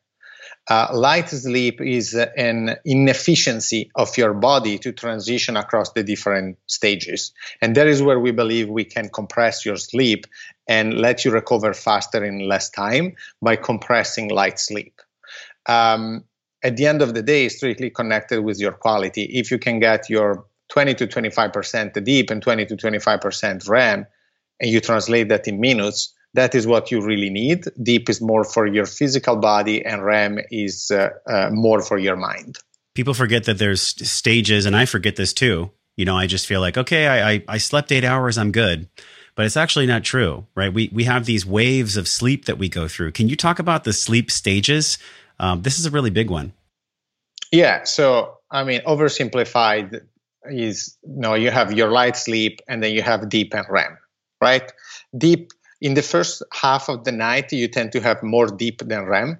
Uh, 0.67 0.87
light 0.93 1.29
sleep 1.29 1.79
is 1.79 2.15
an 2.15 2.75
inefficiency 2.85 3.91
of 3.95 4.17
your 4.17 4.33
body 4.33 4.79
to 4.79 4.91
transition 4.91 5.57
across 5.57 5.91
the 5.91 6.01
different 6.01 6.57
stages. 6.65 7.33
And 7.61 7.75
that 7.75 7.85
is 7.85 8.01
where 8.01 8.19
we 8.19 8.31
believe 8.31 8.67
we 8.67 8.85
can 8.85 9.09
compress 9.09 9.63
your 9.63 9.77
sleep 9.77 10.25
and 10.67 10.95
let 10.95 11.23
you 11.23 11.31
recover 11.31 11.73
faster 11.73 12.23
in 12.23 12.47
less 12.47 12.71
time 12.71 13.15
by 13.43 13.57
compressing 13.57 14.29
light 14.29 14.59
sleep. 14.59 15.01
Um, 15.67 16.23
at 16.65 16.77
the 16.77 16.87
end 16.87 17.03
of 17.03 17.13
the 17.13 17.21
day 17.21 17.45
is 17.45 17.57
strictly 17.57 17.91
connected 17.91 18.41
with 18.41 18.59
your 18.59 18.71
quality. 18.71 19.23
If 19.23 19.51
you 19.51 19.59
can 19.59 19.79
get 19.79 20.09
your 20.09 20.45
20 20.69 20.95
to 20.95 21.07
25% 21.07 22.03
deep 22.03 22.31
and 22.31 22.41
20 22.41 22.65
to 22.65 22.75
25% 22.75 23.69
REM, 23.69 24.07
and 24.59 24.71
you 24.71 24.81
translate 24.81 25.29
that 25.29 25.47
in 25.47 25.59
minutes, 25.59 26.11
that 26.33 26.55
is 26.55 26.65
what 26.65 26.89
you 26.89 27.01
really 27.01 27.29
need. 27.29 27.65
Deep 27.81 28.09
is 28.09 28.19
more 28.19 28.43
for 28.43 28.65
your 28.65 28.87
physical 28.87 29.35
body, 29.35 29.85
and 29.85 30.03
REM 30.03 30.39
is 30.49 30.89
uh, 30.89 31.09
uh, 31.27 31.49
more 31.51 31.83
for 31.83 31.99
your 31.99 32.15
mind. 32.15 32.57
People 32.95 33.13
forget 33.13 33.43
that 33.43 33.59
there's 33.59 33.81
stages, 33.81 34.65
and 34.65 34.75
I 34.75 34.85
forget 34.85 35.17
this 35.17 35.33
too. 35.33 35.69
You 35.97 36.05
know, 36.05 36.17
I 36.17 36.25
just 36.25 36.47
feel 36.47 36.61
like, 36.61 36.77
okay, 36.77 37.07
I, 37.07 37.31
I, 37.31 37.43
I 37.47 37.57
slept 37.59 37.91
eight 37.91 38.03
hours, 38.03 38.39
I'm 38.39 38.51
good. 38.51 38.89
But 39.35 39.45
it's 39.45 39.57
actually 39.57 39.85
not 39.85 40.03
true, 40.03 40.47
right? 40.55 40.73
We, 40.73 40.89
we 40.93 41.03
have 41.03 41.25
these 41.25 41.45
waves 41.45 41.97
of 41.97 42.07
sleep 42.07 42.45
that 42.45 42.57
we 42.57 42.69
go 42.69 42.87
through. 42.87 43.11
Can 43.11 43.27
you 43.27 43.35
talk 43.35 43.59
about 43.59 43.83
the 43.83 43.93
sleep 43.93 44.31
stages? 44.31 44.97
Um, 45.39 45.61
this 45.61 45.79
is 45.79 45.85
a 45.85 45.91
really 45.91 46.09
big 46.09 46.29
one. 46.29 46.53
Yeah. 47.51 47.83
So, 47.83 48.37
I 48.51 48.63
mean, 48.63 48.81
oversimplified 48.81 50.01
is 50.49 50.97
you 51.03 51.21
know 51.21 51.33
you 51.33 51.51
have 51.51 51.73
your 51.73 51.91
light 51.91 52.15
sleep 52.15 52.61
and 52.67 52.83
then 52.83 52.93
you 52.93 53.01
have 53.01 53.29
deep 53.29 53.53
and 53.53 53.65
REM, 53.69 53.97
right? 54.41 54.71
Deep 55.17 55.51
in 55.81 55.93
the 55.93 56.01
first 56.01 56.43
half 56.53 56.89
of 56.89 57.03
the 57.03 57.11
night, 57.11 57.51
you 57.51 57.67
tend 57.67 57.91
to 57.93 58.01
have 58.01 58.23
more 58.23 58.47
deep 58.47 58.79
than 58.79 59.05
REM 59.05 59.39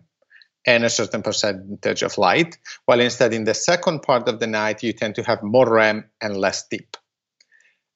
and 0.68 0.84
a 0.84 0.90
certain 0.90 1.22
percentage 1.22 2.02
of 2.02 2.18
light, 2.18 2.58
while 2.86 3.00
instead 3.00 3.34
in 3.34 3.44
the 3.44 3.54
second 3.54 4.02
part 4.02 4.28
of 4.28 4.40
the 4.40 4.48
night, 4.48 4.82
you 4.82 4.94
tend 4.94 5.16
to 5.16 5.24
have 5.24 5.44
more 5.44 5.72
REM 5.72 6.06
and 6.22 6.36
less 6.38 6.68
deep. 6.68 6.98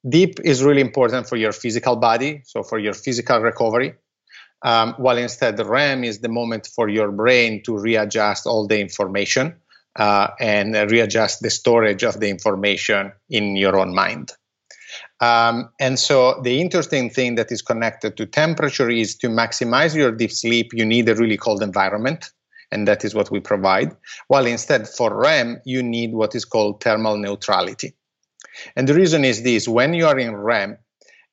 Deep 0.07 0.39
is 0.41 0.63
really 0.63 0.81
important 0.81 1.27
for 1.27 1.35
your 1.35 1.51
physical 1.51 1.95
body, 1.95 2.41
so 2.45 2.63
for 2.63 2.79
your 2.79 2.93
physical 2.93 3.39
recovery 3.39 3.95
um, 4.63 4.93
while 4.98 5.17
instead 5.17 5.60
REM 5.60 6.04
is 6.04 6.19
the 6.19 6.30
moment 6.30 6.67
for 6.67 6.89
your 6.89 7.12
brain 7.12 7.63
to 7.63 7.78
readjust 7.78 8.45
all 8.45 8.67
the 8.67 8.80
information 8.80 9.56
uh, 9.95 10.28
and 10.39 10.76
readjust 10.91 11.41
the 11.41 11.50
storage 11.50 12.04
of 12.04 12.19
the 12.19 12.30
information 12.30 13.12
in 13.30 13.56
your 13.56 13.78
own 13.78 13.93
mind. 13.93 14.32
Um, 15.22 15.69
and 15.80 16.00
so 16.00 16.39
the 16.41 16.62
interesting 16.62 17.10
thing 17.10 17.36
that 17.36 17.52
is 17.52 17.62
connected 17.62 18.17
to 18.17 18.26
temperature 18.26 18.89
is 18.89 19.15
to 19.17 19.28
maximize 19.28 19.95
your 19.95 20.12
deep 20.12 20.32
sleep, 20.32 20.72
you 20.74 20.86
need 20.86 21.10
a 21.10 21.15
really 21.15 21.38
cold 21.38 21.62
environment. 21.62 22.32
And 22.72 22.88
that 22.88 23.04
is 23.04 23.15
what 23.15 23.32
we 23.32 23.39
provide. 23.39 23.95
While 24.28 24.45
instead 24.45 24.88
for 24.88 25.15
REM, 25.15 25.60
you 25.65 25.82
need 25.82 26.13
what 26.13 26.36
is 26.36 26.45
called 26.45 26.84
thermal 26.84 27.17
neutrality. 27.17 27.95
And 28.76 28.88
the 28.88 28.93
reason 28.93 29.26
is 29.26 29.41
this 29.43 29.67
when 29.67 29.93
you 29.93 30.06
are 30.06 30.19
in 30.19 30.36
REM, 30.36 30.78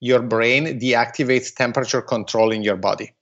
your 0.01 0.23
brain 0.23 0.81
deactivates 0.81 1.55
temperature 1.55 2.03
control 2.03 2.53
in 2.53 2.63
your 2.63 2.77
body. 2.77 3.13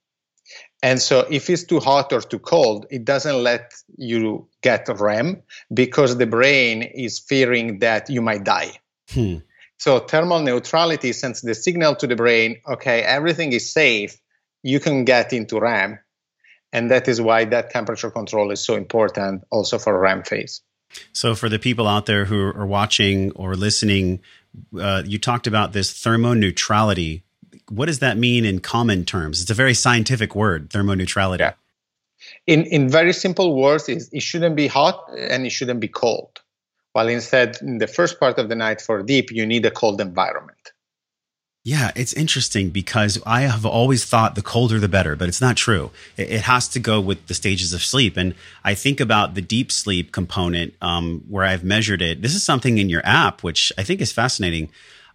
And 0.83 1.01
so 1.01 1.27
if 1.31 1.49
it's 1.49 1.65
too 1.65 1.81
hot 1.81 2.13
or 2.13 2.21
too 2.21 2.39
cold, 2.39 2.87
it 2.91 3.05
doesn't 3.05 3.43
let 3.43 3.73
you 3.97 4.49
get 4.63 4.89
REM 4.89 5.43
because 5.73 6.17
the 6.19 6.27
brain 6.27 6.83
is 6.83 7.21
fearing 7.21 7.79
that 7.79 8.11
you 8.11 8.21
might 8.21 8.45
die. 8.45 8.73
Hmm. 9.11 9.37
So 9.79 10.01
thermal 10.01 10.41
neutrality 10.41 11.13
sends 11.13 11.41
the 11.41 11.55
signal 11.55 11.97
to 11.97 12.07
the 12.07 12.17
brain, 12.17 12.61
okay, 12.67 13.03
everything 13.03 13.53
is 13.53 13.73
safe, 13.73 14.17
you 14.63 14.81
can 14.81 15.05
get 15.05 15.33
into 15.33 15.59
REM. 15.59 15.99
And 16.73 16.91
that 16.91 17.09
is 17.09 17.21
why 17.21 17.45
that 17.47 17.71
temperature 17.71 18.11
control 18.11 18.51
is 18.51 18.65
so 18.65 18.75
important 18.77 19.45
also 19.51 19.79
for 19.79 19.99
REM 19.99 20.23
phase. 20.23 20.63
So 21.13 21.35
for 21.35 21.49
the 21.49 21.59
people 21.59 21.89
out 21.89 22.07
there 22.07 22.25
who 22.25 22.41
are 22.41 22.67
watching 22.67 23.33
or 23.33 23.57
listening, 23.57 24.21
uh, 24.79 25.03
you 25.05 25.19
talked 25.19 25.47
about 25.47 25.73
this 25.73 25.93
thermoneutrality 25.93 27.24
what 27.69 27.87
does 27.87 28.01
that 28.01 28.17
mean 28.17 28.45
in 28.45 28.61
common 28.61 29.05
terms? 29.05 29.41
It's 29.41 29.51
a 29.51 29.55
very 29.55 29.75
scientific 29.75 30.35
word, 30.35 30.71
thermoneutrality. 30.71 31.41
Yeah. 31.41 31.55
In 32.47 32.65
in 32.65 32.89
very 32.89 33.13
simple 33.13 33.55
words, 33.55 33.89
is 33.89 34.09
it 34.13 34.23
shouldn't 34.23 34.57
be 34.57 34.67
hot 34.67 35.05
and 35.17 35.47
it 35.47 35.51
shouldn't 35.51 35.81
be 35.81 35.89
cold. 35.89 36.41
While 36.93 37.09
instead, 37.09 37.59
in 37.61 37.79
the 37.79 37.89
first 37.89 38.21
part 38.21 38.39
of 38.39 38.49
the 38.49 38.55
night 38.55 38.81
for 38.81 39.03
deep, 39.03 39.33
you 39.33 39.45
need 39.47 39.67
a 39.67 39.71
cold 39.71 40.01
environment. 40.01 40.73
Yeah, 41.65 41.93
it's 41.97 42.13
interesting 42.13 42.69
because 42.69 43.19
I 43.25 43.43
have 43.43 43.65
always 43.65 44.05
thought 44.05 44.35
the 44.35 44.43
colder 44.43 44.79
the 44.79 44.89
better, 44.89 45.17
but 45.17 45.29
it's 45.29 45.41
not 45.41 45.57
true. 45.57 45.91
It, 46.19 46.31
it 46.31 46.41
has 46.43 46.69
to 46.69 46.79
go 46.79 47.01
with 47.01 47.27
the 47.27 47.33
stages 47.33 47.73
of 47.73 47.83
sleep. 47.83 48.19
And 48.19 48.35
I 48.63 48.75
think 48.75 49.01
about 49.01 49.35
the 49.35 49.41
deep 49.41 49.73
sleep 49.73 50.13
component 50.13 50.75
um, 50.83 51.25
where 51.27 51.45
I've 51.45 51.65
measured 51.65 52.03
it. 52.03 52.21
This 52.21 52.35
is 52.35 52.43
something 52.43 52.77
in 52.77 52.91
your 52.91 53.01
app, 53.05 53.43
which 53.43 53.73
I 53.79 53.83
think 53.83 54.03
is 54.03 54.13
fascinating. 54.13 54.69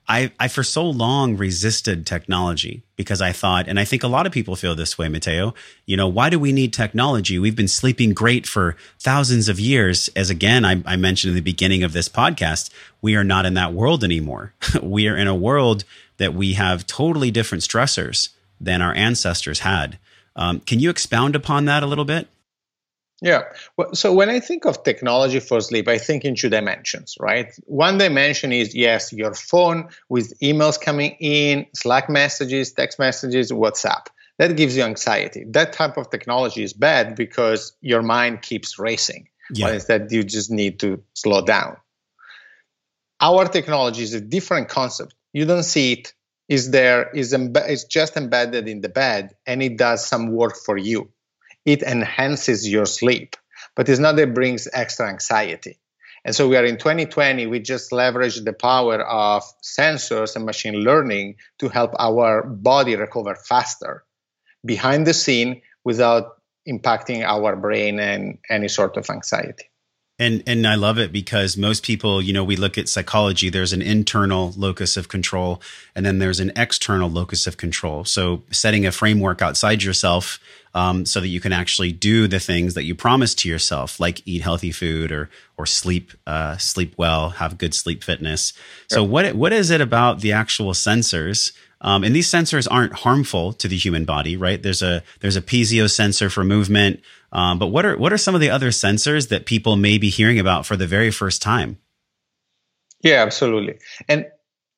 I, 0.10 0.32
I 0.40 0.48
for 0.48 0.64
so 0.64 0.90
long 0.90 1.38
resisted 1.38 2.08
technology 2.08 2.82
because 2.96 3.22
I 3.22 3.32
thought, 3.32 3.68
and 3.68 3.80
I 3.80 3.86
think 3.86 4.02
a 4.02 4.08
lot 4.08 4.26
of 4.26 4.32
people 4.32 4.56
feel 4.56 4.74
this 4.74 4.98
way, 4.98 5.08
Matteo, 5.08 5.54
you 5.86 5.96
know, 5.96 6.08
why 6.08 6.32
do 6.32 6.40
we 6.40 6.52
need 6.52 6.74
technology? 6.74 7.38
We've 7.38 7.56
been 7.56 7.68
sleeping 7.68 8.16
great 8.16 8.48
for 8.48 8.76
thousands 9.00 9.48
of 9.48 9.60
years. 9.60 10.10
As 10.16 10.32
again, 10.32 10.66
I, 10.66 10.82
I 10.84 10.96
mentioned 10.96 11.30
in 11.30 11.36
the 11.36 11.42
beginning 11.42 11.84
of 11.84 11.94
this 11.94 12.10
podcast, 12.10 12.72
we 13.04 13.16
are 13.16 13.24
not 13.24 13.46
in 13.46 13.54
that 13.54 13.74
world 13.74 14.04
anymore. 14.04 14.56
we 14.82 15.08
are 15.08 15.16
in 15.16 15.28
a 15.28 15.36
world 15.36 15.84
that 16.18 16.34
we 16.34 16.54
have 16.54 16.88
totally 16.88 17.30
different 17.30 17.64
stressors 17.64 18.30
than 18.60 18.82
our 18.82 18.96
ancestors 18.96 19.60
had. 19.60 20.00
Um, 20.36 20.60
can 20.62 20.80
you 20.80 20.90
expound 20.90 21.36
upon 21.36 21.66
that 21.66 21.84
a 21.84 21.88
little 21.88 22.04
bit? 22.04 22.28
Yeah. 23.22 23.44
Well, 23.76 23.94
so 23.94 24.14
when 24.14 24.30
I 24.30 24.40
think 24.40 24.66
of 24.66 24.84
technology 24.84 25.40
for 25.40 25.60
sleep, 25.62 25.88
I 25.88 25.98
think 25.98 26.24
in 26.24 26.36
two 26.36 26.50
dimensions, 26.50 27.18
right? 27.20 27.54
One 27.66 27.98
dimension 27.98 28.54
is 28.54 28.74
yes, 28.74 29.12
your 29.12 29.34
phone 29.34 29.90
with 30.08 30.38
emails 30.40 30.80
coming 30.80 31.18
in, 31.20 31.66
Slack 31.74 32.10
messages, 32.10 32.72
text 32.72 32.98
messages, 32.98 33.52
WhatsApp. 33.52 34.08
That 34.38 34.56
gives 34.56 34.78
you 34.78 34.84
anxiety. 34.84 35.44
That 35.50 35.74
type 35.74 35.98
of 35.98 36.10
technology 36.10 36.64
is 36.64 36.72
bad 36.72 37.16
because 37.16 37.74
your 37.82 38.02
mind 38.02 38.42
keeps 38.42 38.80
racing. 38.80 39.28
Yeah. 39.54 39.74
Instead, 39.74 40.12
you 40.12 40.24
just 40.24 40.50
need 40.50 40.80
to 40.80 41.04
slow 41.14 41.44
down. 41.44 41.76
Our 43.20 43.46
technology 43.48 44.04
is 44.04 44.14
a 44.14 44.22
different 44.22 44.70
concept. 44.70 45.14
You 45.34 45.44
don't 45.46 45.64
see 45.64 45.94
it. 45.94 46.14
Is 46.48 46.72
there? 46.72 47.10
Is 47.10 47.34
embe- 47.34 47.68
it's 47.68 47.84
just 47.84 48.16
embedded 48.16 48.68
in 48.70 48.80
the 48.80 48.90
bed, 48.90 49.36
and 49.46 49.62
it 49.62 49.78
does 49.78 50.08
some 50.08 50.32
work 50.32 50.56
for 50.56 50.78
you 50.78 51.12
it 51.70 51.84
enhances 51.84 52.68
your 52.68 52.88
sleep, 52.88 53.36
but 53.76 53.88
it's 53.88 54.00
not 54.00 54.16
that 54.16 54.30
it 54.30 54.34
brings 54.34 54.68
extra 54.74 55.08
anxiety. 55.08 55.78
And 56.26 56.36
so 56.36 56.50
we 56.50 56.58
are 56.58 56.66
in 56.66 56.78
2020, 56.78 57.46
we 57.46 57.60
just 57.60 57.92
leverage 57.92 58.44
the 58.44 58.54
power 58.54 59.02
of 59.04 59.44
sensors 59.64 60.36
and 60.36 60.46
machine 60.46 60.74
learning 60.74 61.36
to 61.60 61.70
help 61.70 61.92
our 62.00 62.44
body 62.44 62.96
recover 62.96 63.36
faster 63.36 64.04
behind 64.66 65.06
the 65.06 65.14
scene 65.14 65.62
without 65.86 66.42
impacting 66.68 67.24
our 67.24 67.56
brain 67.56 68.00
and 68.00 68.40
any 68.50 68.68
sort 68.68 68.98
of 68.98 69.08
anxiety. 69.10 69.69
And 70.20 70.44
and 70.46 70.68
I 70.68 70.76
love 70.76 71.00
it 71.00 71.12
because 71.12 71.56
most 71.56 71.84
people, 71.84 72.22
you 72.22 72.34
know, 72.34 72.44
we 72.44 72.58
look 72.58 72.78
at 72.78 72.90
psychology, 72.90 73.50
there's 73.50 73.72
an 73.72 73.82
internal 73.82 74.54
locus 74.58 74.98
of 74.98 75.08
control 75.08 75.62
and 75.96 76.06
then 76.06 76.20
there's 76.20 76.42
an 76.42 76.52
external 76.56 77.10
locus 77.10 77.48
of 77.48 77.56
control. 77.56 78.04
So 78.04 78.44
setting 78.52 78.86
a 78.86 78.92
framework 78.92 79.42
outside 79.42 79.82
yourself 79.82 80.40
um, 80.76 81.06
so 81.06 81.20
that 81.22 81.30
you 81.30 81.40
can 81.40 81.54
actually 81.54 81.92
do 81.92 82.28
the 82.28 82.40
things 82.40 82.74
that 82.74 82.84
you 82.84 82.94
promise 82.94 83.34
to 83.36 83.50
yourself, 83.50 84.00
like 84.00 84.22
eat 84.28 84.42
healthy 84.42 84.72
food 84.72 85.12
or 85.12 85.30
or 85.58 85.66
sleep 85.66 86.12
uh, 86.28 86.58
sleep 86.58 86.94
well, 86.98 87.30
have 87.32 87.58
good 87.58 87.74
sleep 87.74 88.04
fitness. 88.04 88.54
So 88.90 89.04
what 89.04 89.34
what 89.36 89.54
is 89.54 89.72
it 89.72 89.80
about 89.80 90.20
the 90.20 90.34
actual 90.34 90.74
sensors 90.74 91.54
um, 91.82 92.04
and 92.04 92.14
these 92.16 92.30
sensors 92.30 92.68
aren't 92.70 92.94
harmful 92.94 93.54
to 93.54 93.68
the 93.68 93.78
human 93.78 94.04
body, 94.06 94.36
right? 94.36 94.62
There's 94.62 94.82
a 94.82 95.02
there's 95.22 95.38
a 95.38 95.42
piezo 95.42 95.90
sensor 95.90 96.30
for 96.30 96.44
movement, 96.44 97.02
um, 97.32 97.60
but 97.60 97.68
what 97.68 97.86
are 97.86 97.98
what 97.98 98.12
are 98.14 98.18
some 98.18 98.36
of 98.36 98.42
the 98.42 98.50
other 98.50 98.70
sensors 98.70 99.30
that 99.30 99.46
people 99.46 99.76
may 99.76 99.98
be 99.98 100.10
hearing 100.10 100.40
about 100.40 100.66
for 100.66 100.76
the 100.76 100.88
very 100.88 101.12
first 101.12 101.42
time? 101.42 101.78
Yeah, 103.02 103.22
absolutely. 103.24 103.80
And 104.08 104.28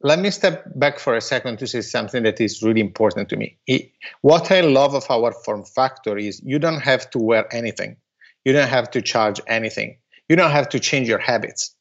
let 0.04 0.20
me 0.20 0.32
step 0.32 0.66
back 0.76 1.00
for 1.00 1.16
a 1.16 1.22
second 1.22 1.60
to 1.60 1.68
say 1.68 1.82
something 1.82 2.24
that 2.24 2.42
is 2.42 2.62
really 2.64 2.82
important 2.82 3.30
to 3.30 3.38
me. 3.38 3.58
It, 3.68 3.92
what 4.22 4.52
I 4.52 4.62
love 4.62 4.96
of 4.96 5.10
our 5.10 5.32
form 5.32 5.64
factor 5.64 6.18
is 6.18 6.42
you 6.44 6.60
don't 6.60 6.82
have 6.82 7.10
to 7.12 7.20
wear 7.20 7.54
anything, 7.54 7.98
you 8.44 8.54
don't 8.54 8.68
have 8.68 8.92
to 8.92 9.02
charge 9.02 9.40
anything, 9.48 9.98
you 10.28 10.36
don't 10.36 10.52
have 10.52 10.70
to 10.70 10.80
change 10.80 11.08
your 11.08 11.20
habits. 11.20 11.76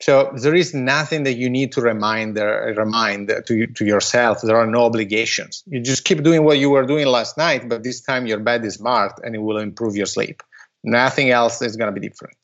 So 0.00 0.32
there 0.34 0.54
is 0.54 0.72
nothing 0.72 1.24
that 1.24 1.34
you 1.34 1.50
need 1.50 1.72
to 1.72 1.82
remind 1.82 2.38
uh, 2.38 2.72
remind 2.74 3.28
to 3.28 3.66
to 3.66 3.84
yourself. 3.84 4.40
There 4.42 4.56
are 4.56 4.66
no 4.66 4.84
obligations. 4.84 5.62
You 5.66 5.80
just 5.80 6.04
keep 6.04 6.22
doing 6.22 6.44
what 6.44 6.58
you 6.58 6.70
were 6.70 6.86
doing 6.86 7.06
last 7.06 7.36
night, 7.36 7.68
but 7.68 7.82
this 7.82 8.00
time 8.00 8.26
your 8.26 8.38
bed 8.38 8.64
is 8.64 8.74
smart 8.74 9.20
and 9.22 9.34
it 9.34 9.38
will 9.38 9.58
improve 9.58 9.96
your 9.96 10.06
sleep. 10.06 10.42
Nothing 10.82 11.30
else 11.30 11.60
is 11.60 11.76
going 11.76 11.92
to 11.94 12.00
be 12.00 12.08
different. 12.08 12.36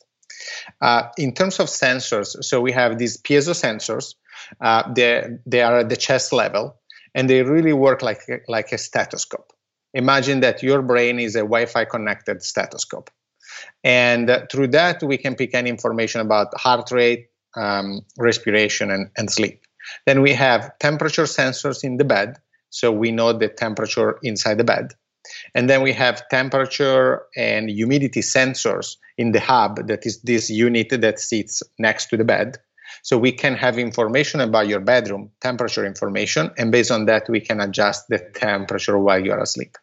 Uh, 0.81 1.09
in 1.17 1.33
terms 1.33 1.59
of 1.59 1.67
sensors, 1.67 2.43
so 2.43 2.61
we 2.61 2.71
have 2.71 2.99
these 2.99 3.17
piezo 3.17 3.55
sensors. 3.55 4.13
Uh, 4.61 4.93
they 4.93 5.27
they 5.47 5.61
are 5.61 5.79
at 5.79 5.89
the 5.89 5.97
chest 5.97 6.31
level, 6.31 6.79
and 7.15 7.27
they 7.27 7.41
really 7.41 7.73
work 7.73 8.03
like 8.03 8.21
like 8.47 8.71
a 8.71 8.77
stethoscope. 8.77 9.51
Imagine 9.93 10.41
that 10.41 10.61
your 10.61 10.83
brain 10.83 11.19
is 11.19 11.35
a 11.35 11.39
Wi-Fi 11.39 11.85
connected 11.85 12.43
stethoscope. 12.43 13.09
And 13.83 14.29
uh, 14.29 14.45
through 14.51 14.67
that, 14.67 15.01
we 15.01 15.17
can 15.17 15.35
pick 15.35 15.55
any 15.55 15.71
information 15.71 16.21
about 16.21 16.55
heart 16.55 16.91
rate, 16.91 17.29
um, 17.57 18.01
respiration, 18.17 18.91
and, 18.91 19.09
and 19.17 19.31
sleep. 19.31 19.61
Then 20.05 20.21
we 20.21 20.33
have 20.33 20.77
temperature 20.79 21.23
sensors 21.23 21.83
in 21.83 21.97
the 21.97 22.05
bed, 22.05 22.37
so 22.69 22.91
we 22.91 23.11
know 23.11 23.33
the 23.33 23.47
temperature 23.47 24.17
inside 24.21 24.57
the 24.57 24.63
bed. 24.63 24.93
And 25.53 25.69
then 25.69 25.81
we 25.81 25.93
have 25.93 26.27
temperature 26.29 27.23
and 27.35 27.69
humidity 27.69 28.21
sensors 28.21 28.97
in 29.17 29.31
the 29.31 29.39
hub, 29.39 29.87
that 29.87 30.05
is 30.05 30.21
this 30.21 30.49
unit 30.49 30.89
that 30.89 31.19
sits 31.19 31.63
next 31.79 32.07
to 32.07 32.17
the 32.17 32.23
bed. 32.23 32.57
So 33.03 33.17
we 33.17 33.31
can 33.31 33.55
have 33.55 33.77
information 33.77 34.39
about 34.39 34.67
your 34.67 34.79
bedroom, 34.79 35.31
temperature 35.41 35.85
information, 35.85 36.51
and 36.57 36.71
based 36.71 36.91
on 36.91 37.05
that, 37.05 37.29
we 37.29 37.41
can 37.41 37.59
adjust 37.59 38.05
the 38.09 38.19
temperature 38.19 38.97
while 38.97 39.23
you're 39.23 39.39
asleep. 39.39 39.77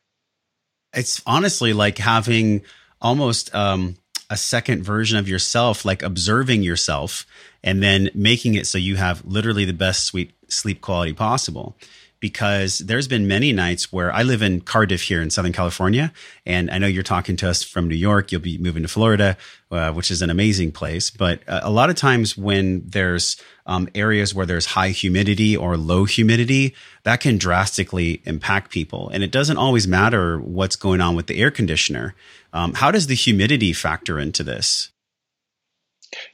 It's 0.94 1.20
honestly 1.26 1.72
like 1.72 1.98
having 1.98 2.62
almost 3.00 3.54
um, 3.54 3.96
a 4.30 4.36
second 4.36 4.82
version 4.82 5.18
of 5.18 5.28
yourself, 5.28 5.84
like 5.84 6.02
observing 6.02 6.62
yourself 6.62 7.26
and 7.62 7.82
then 7.82 8.10
making 8.14 8.54
it 8.54 8.66
so 8.66 8.78
you 8.78 8.96
have 8.96 9.24
literally 9.24 9.64
the 9.64 9.72
best 9.72 10.04
sweet 10.04 10.32
sleep 10.48 10.80
quality 10.80 11.12
possible. 11.12 11.76
Because 12.20 12.78
there's 12.78 13.06
been 13.06 13.28
many 13.28 13.52
nights 13.52 13.92
where 13.92 14.10
I 14.10 14.22
live 14.22 14.40
in 14.40 14.62
Cardiff 14.62 15.02
here 15.02 15.20
in 15.20 15.28
Southern 15.28 15.52
California, 15.52 16.10
and 16.46 16.70
I 16.70 16.78
know 16.78 16.86
you're 16.86 17.02
talking 17.02 17.36
to 17.36 17.50
us 17.50 17.62
from 17.62 17.86
New 17.86 17.96
York. 17.96 18.32
You'll 18.32 18.40
be 18.40 18.56
moving 18.56 18.82
to 18.82 18.88
Florida, 18.88 19.36
uh, 19.74 19.92
which 19.92 20.10
is 20.10 20.22
an 20.22 20.30
amazing 20.30 20.72
place. 20.72 21.10
But 21.10 21.40
uh, 21.48 21.60
a 21.62 21.70
lot 21.70 21.90
of 21.90 21.96
times 21.96 22.36
when 22.36 22.82
there's 22.86 23.36
um, 23.66 23.88
areas 23.94 24.34
where 24.34 24.46
there's 24.46 24.66
high 24.66 24.90
humidity 24.90 25.56
or 25.56 25.76
low 25.76 26.04
humidity, 26.04 26.74
that 27.02 27.20
can 27.20 27.38
drastically 27.38 28.22
impact 28.24 28.70
people. 28.70 29.08
And 29.08 29.24
it 29.24 29.32
doesn't 29.32 29.56
always 29.56 29.88
matter 29.88 30.38
what's 30.38 30.76
going 30.76 31.00
on 31.00 31.16
with 31.16 31.26
the 31.26 31.40
air 31.40 31.50
conditioner. 31.50 32.14
Um, 32.52 32.74
how 32.74 32.90
does 32.90 33.06
the 33.06 33.14
humidity 33.14 33.72
factor 33.72 34.18
into 34.18 34.44
this? 34.44 34.90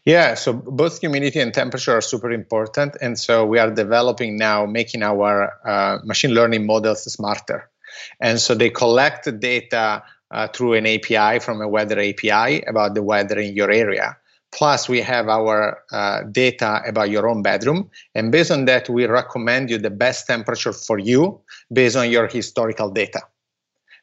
Yeah, 0.05 0.35
so 0.35 0.53
both 0.53 1.01
humidity 1.01 1.41
and 1.41 1.55
temperature 1.55 1.97
are 1.97 2.03
super 2.03 2.31
important. 2.31 2.97
And 3.01 3.19
so 3.19 3.47
we 3.47 3.59
are 3.59 3.71
developing 3.71 4.37
now, 4.37 4.67
making 4.67 5.03
our 5.03 5.53
uh, 5.67 5.99
machine 6.05 6.33
learning 6.33 6.67
models 6.67 7.11
smarter. 7.11 7.71
And 8.21 8.39
so 8.39 8.55
they 8.55 8.71
collect 8.71 9.41
data 9.41 10.03
uh, 10.31 10.49
through 10.49 10.75
an 10.75 10.87
API 10.87 11.39
from 11.41 11.61
a 11.61 11.69
weather 11.69 11.99
API 11.99 12.63
about 12.63 12.95
the 12.95 13.03
weather 13.03 13.39
in 13.39 13.55
your 13.55 13.71
area. 13.71 14.17
Plus, 14.53 14.89
we 14.89 15.01
have 15.01 15.29
our 15.29 15.79
uh, 15.93 16.23
data 16.25 16.83
about 16.87 17.11
your 17.11 17.29
own 17.29 17.43
bedroom. 17.43 17.89
And 18.15 18.33
based 18.33 18.51
on 18.51 18.65
that, 18.65 18.89
we 18.89 19.07
recommend 19.07 19.71
you 19.71 19.79
the 19.79 19.91
best 19.91 20.27
temperature 20.27 20.73
for 20.73 20.99
you 20.99 21.41
based 21.73 21.97
on 21.97 22.11
your 22.11 22.27
historical 22.27 22.91
data. 22.91 23.21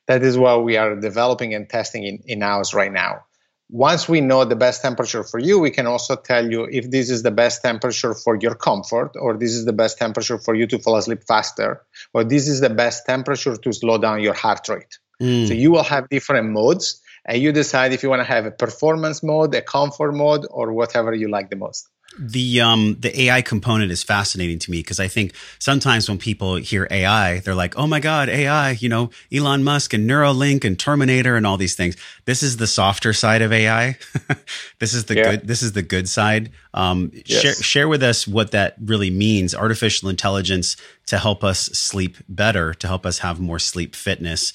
That 0.08 0.24
is 0.24 0.38
what 0.38 0.64
we 0.64 0.78
are 0.78 0.96
developing 0.96 1.54
and 1.54 1.70
testing 1.70 2.04
in, 2.04 2.24
in 2.26 2.42
house 2.42 2.74
right 2.74 2.92
now 2.92 3.26
once 3.70 4.08
we 4.08 4.22
know 4.22 4.46
the 4.46 4.56
best 4.56 4.82
temperature 4.82 5.24
for 5.24 5.40
you, 5.40 5.60
we 5.60 5.70
can 5.70 5.88
also 5.88 6.16
tell 6.16 6.50
you 6.50 6.68
if 6.72 6.90
this 6.90 7.10
is 7.10 7.24
the 7.24 7.32
best 7.32 7.62
temperature 7.62 8.14
for 8.14 8.38
your 8.40 8.56
comfort, 8.56 9.12
or 9.20 9.38
this 9.38 9.52
is 9.52 9.66
the 9.66 9.74
best 9.74 9.98
temperature 9.98 10.38
for 10.38 10.56
you 10.56 10.66
to 10.68 10.80
fall 10.80 10.96
asleep 10.96 11.24
faster, 11.28 11.82
or 12.14 12.24
this 12.24 12.48
is 12.48 12.62
the 12.62 12.70
best 12.70 13.06
temperature 13.06 13.58
to 13.58 13.74
slow 13.74 13.98
down 13.98 14.22
your 14.22 14.34
heart 14.34 14.68
rate. 14.70 14.98
Mm. 15.22 15.48
So 15.48 15.54
you 15.54 15.72
will 15.72 15.84
have 15.84 16.10
different 16.10 16.50
modes, 16.50 17.02
and 17.26 17.42
you 17.42 17.52
decide 17.52 17.92
if 17.94 18.04
you 18.04 18.10
want 18.10 18.22
to 18.22 18.28
have 18.28 18.46
a 18.46 18.52
performance 18.52 19.24
mode, 19.24 19.54
a 19.56 19.62
comfort 19.62 20.14
mode, 20.14 20.46
or 20.50 20.74
whatever 20.74 21.14
you 21.14 21.30
like 21.30 21.50
the 21.50 21.56
most 21.56 21.90
the 22.20 22.62
um 22.62 22.98
the 23.00 23.22
AI 23.24 23.42
component 23.42 23.92
is 23.92 24.04
fascinating 24.04 24.60
to 24.60 24.72
me 24.72 24.80
because 24.80 25.00
I 25.00 25.08
think 25.08 25.34
sometimes 25.60 26.10
when 26.10 26.18
people 26.18 26.56
hear 26.56 26.88
AI, 26.90 27.40
they're 27.40 27.56
like, 27.56 27.78
"Oh 27.78 27.88
my 27.88 28.00
God, 28.00 28.30
AI!" 28.30 28.72
You 28.72 28.90
know, 28.90 29.10
Elon 29.32 29.64
Musk 29.64 29.94
and 29.94 30.10
Neuralink 30.10 30.64
and 30.64 30.78
Terminator 30.80 31.36
and 31.36 31.46
all 31.46 31.58
these 31.58 31.76
things. 31.76 31.96
This 32.26 32.44
is 32.44 32.58
the 32.58 32.68
softer 32.68 33.14
side 33.14 33.42
of 33.42 33.52
AI. 33.54 33.98
this 34.80 34.94
is 34.94 35.06
the 35.06 35.16
yeah. 35.16 35.32
good. 35.32 35.48
This 35.48 35.62
is 35.62 35.74
the 35.74 35.82
good 35.82 36.10
side. 36.10 36.52
Um, 36.74 37.12
yes. 37.14 37.42
share 37.42 37.54
share 37.56 37.88
with 37.88 38.04
us 38.04 38.28
what 38.28 38.52
that 38.52 38.76
really 38.84 39.10
means. 39.10 39.56
Artificial 39.56 40.10
intelligence 40.10 40.76
to 41.08 41.18
help 41.18 41.44
us 41.44 41.62
sleep 41.68 42.18
better, 42.28 42.74
to 42.74 42.88
help 42.88 43.06
us 43.06 43.20
have 43.20 43.40
more 43.40 43.60
sleep 43.60 43.96
fitness. 43.96 44.54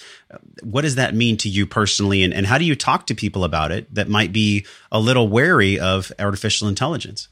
What 0.63 0.83
does 0.83 0.97
that 0.97 1.15
mean 1.15 1.37
to 1.39 1.49
you 1.49 1.67
personally, 1.67 2.23
and, 2.23 2.33
and 2.33 2.47
how 2.47 2.59
do 2.59 2.65
you 2.65 2.77
talk 2.77 3.07
to 3.07 3.15
people 3.15 3.45
about 3.45 3.73
it 3.73 3.93
that 3.95 4.09
might 4.09 4.33
be 4.33 4.67
a 4.91 5.01
little 5.01 5.29
wary 5.29 5.79
of 5.79 6.13
artificial 6.19 6.69
intelligence? 6.69 7.29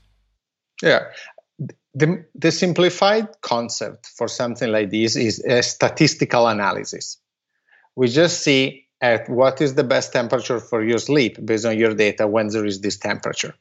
Yeah. 0.82 1.06
The, 1.94 2.24
the 2.34 2.52
simplified 2.52 3.28
concept 3.42 4.06
for 4.16 4.28
something 4.28 4.70
like 4.70 4.90
this 4.90 5.16
is 5.16 5.40
a 5.44 5.62
statistical 5.62 6.46
analysis. 6.46 7.18
We 7.96 8.08
just 8.08 8.42
see 8.42 8.86
at 9.00 9.28
what 9.28 9.60
is 9.60 9.74
the 9.74 9.84
best 9.84 10.12
temperature 10.12 10.60
for 10.60 10.84
your 10.84 10.98
sleep 10.98 11.44
based 11.44 11.64
on 11.66 11.76
your 11.78 11.94
data 11.94 12.26
when 12.26 12.48
there 12.48 12.64
is 12.66 12.80
this 12.80 12.98
temperature. 12.98 13.54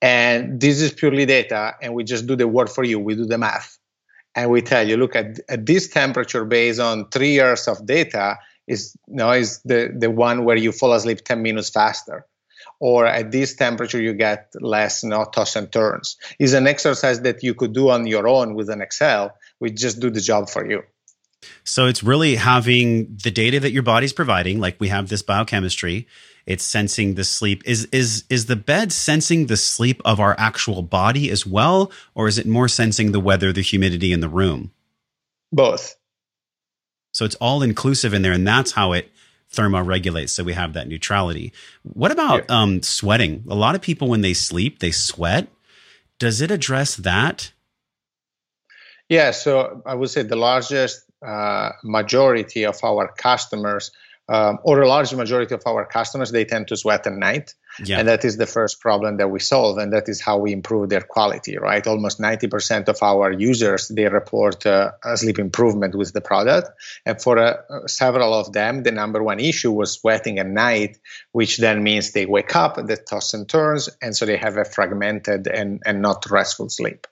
And 0.00 0.60
this 0.60 0.80
is 0.80 0.92
purely 0.92 1.26
data, 1.26 1.76
and 1.80 1.94
we 1.94 2.02
just 2.02 2.26
do 2.26 2.34
the 2.34 2.48
work 2.48 2.68
for 2.68 2.82
you. 2.82 2.98
We 2.98 3.14
do 3.14 3.24
the 3.26 3.38
math. 3.38 3.78
and 4.34 4.50
we 4.50 4.62
tell 4.62 4.88
you, 4.88 4.96
look 4.96 5.14
at, 5.14 5.38
at 5.48 5.66
this 5.66 5.88
temperature 5.88 6.44
based 6.44 6.80
on 6.80 7.08
three 7.10 7.32
years 7.32 7.68
of 7.68 7.84
data 7.86 8.38
is 8.66 8.96
you 9.08 9.16
know, 9.16 9.30
is 9.32 9.60
the, 9.64 9.94
the 9.96 10.10
one 10.10 10.44
where 10.44 10.56
you 10.56 10.72
fall 10.72 10.92
asleep 10.92 11.24
10 11.24 11.42
minutes 11.42 11.70
faster. 11.70 12.26
Or 12.82 13.06
at 13.06 13.30
this 13.30 13.54
temperature, 13.54 14.02
you 14.02 14.12
get 14.12 14.50
less 14.60 15.04
you 15.04 15.10
know, 15.10 15.24
toss 15.24 15.54
and 15.54 15.70
turns. 15.70 16.16
Is 16.40 16.52
an 16.52 16.66
exercise 16.66 17.20
that 17.20 17.44
you 17.44 17.54
could 17.54 17.72
do 17.72 17.90
on 17.90 18.08
your 18.08 18.26
own 18.26 18.56
with 18.56 18.68
an 18.70 18.80
Excel. 18.80 19.36
We 19.60 19.70
just 19.70 20.00
do 20.00 20.10
the 20.10 20.20
job 20.20 20.50
for 20.50 20.68
you. 20.68 20.82
So 21.62 21.86
it's 21.86 22.02
really 22.02 22.34
having 22.34 23.16
the 23.22 23.30
data 23.30 23.60
that 23.60 23.70
your 23.70 23.84
body's 23.84 24.12
providing, 24.12 24.58
like 24.58 24.80
we 24.80 24.88
have 24.88 25.08
this 25.08 25.22
biochemistry. 25.22 26.08
It's 26.44 26.64
sensing 26.64 27.14
the 27.14 27.22
sleep. 27.22 27.62
Is 27.64 27.84
is 27.92 28.24
is 28.28 28.46
the 28.46 28.56
bed 28.56 28.90
sensing 28.90 29.46
the 29.46 29.56
sleep 29.56 30.02
of 30.04 30.18
our 30.18 30.34
actual 30.36 30.82
body 30.82 31.30
as 31.30 31.46
well, 31.46 31.92
or 32.16 32.26
is 32.26 32.36
it 32.36 32.46
more 32.46 32.66
sensing 32.66 33.12
the 33.12 33.20
weather, 33.20 33.52
the 33.52 33.62
humidity 33.62 34.12
in 34.12 34.18
the 34.18 34.28
room? 34.28 34.72
Both. 35.52 35.94
So 37.12 37.24
it's 37.24 37.36
all 37.36 37.62
inclusive 37.62 38.12
in 38.12 38.22
there, 38.22 38.32
and 38.32 38.44
that's 38.44 38.72
how 38.72 38.92
it 38.92 39.11
thermoregulates. 39.52 40.30
So 40.30 40.44
we 40.44 40.52
have 40.54 40.72
that 40.74 40.88
neutrality. 40.88 41.52
What 41.82 42.10
about 42.10 42.44
yeah. 42.48 42.62
um, 42.62 42.82
sweating? 42.82 43.44
A 43.48 43.54
lot 43.54 43.74
of 43.74 43.80
people, 43.80 44.08
when 44.08 44.22
they 44.22 44.34
sleep, 44.34 44.78
they 44.78 44.90
sweat. 44.90 45.48
Does 46.18 46.40
it 46.40 46.50
address 46.50 46.96
that? 46.96 47.52
Yeah, 49.08 49.32
so 49.32 49.82
I 49.84 49.94
would 49.94 50.10
say 50.10 50.22
the 50.22 50.36
largest 50.36 51.04
uh, 51.26 51.70
majority 51.84 52.64
of 52.64 52.78
our 52.82 53.12
customers, 53.16 53.90
um, 54.32 54.58
or 54.62 54.80
a 54.80 54.88
large 54.88 55.14
majority 55.14 55.54
of 55.54 55.62
our 55.66 55.84
customers, 55.84 56.30
they 56.30 56.46
tend 56.46 56.68
to 56.68 56.76
sweat 56.76 57.06
at 57.06 57.12
night. 57.12 57.54
Yeah. 57.84 57.98
And 57.98 58.08
that 58.08 58.24
is 58.24 58.38
the 58.38 58.46
first 58.46 58.80
problem 58.80 59.18
that 59.18 59.28
we 59.28 59.40
solve, 59.40 59.76
and 59.76 59.92
that 59.92 60.08
is 60.08 60.22
how 60.22 60.38
we 60.38 60.52
improve 60.52 60.88
their 60.88 61.02
quality, 61.02 61.58
right? 61.58 61.86
Almost 61.86 62.18
90% 62.18 62.88
of 62.88 63.02
our 63.02 63.30
users, 63.30 63.88
they 63.88 64.08
report 64.08 64.64
uh, 64.64 64.92
a 65.04 65.18
sleep 65.18 65.38
improvement 65.38 65.94
with 65.94 66.14
the 66.14 66.22
product. 66.22 66.70
And 67.04 67.20
for 67.20 67.38
uh, 67.38 67.86
several 67.86 68.32
of 68.32 68.52
them, 68.52 68.82
the 68.82 68.92
number 68.92 69.22
one 69.22 69.38
issue 69.38 69.70
was 69.70 69.92
sweating 69.92 70.38
at 70.38 70.46
night, 70.46 70.98
which 71.32 71.58
then 71.58 71.82
means 71.82 72.12
they 72.12 72.24
wake 72.24 72.56
up, 72.56 72.76
they 72.86 72.96
toss 72.96 73.34
and 73.34 73.46
turns, 73.46 73.90
and 74.00 74.16
so 74.16 74.24
they 74.24 74.38
have 74.38 74.56
a 74.56 74.64
fragmented 74.64 75.46
and, 75.46 75.82
and 75.84 76.00
not 76.00 76.30
restful 76.30 76.70
sleep 76.70 77.06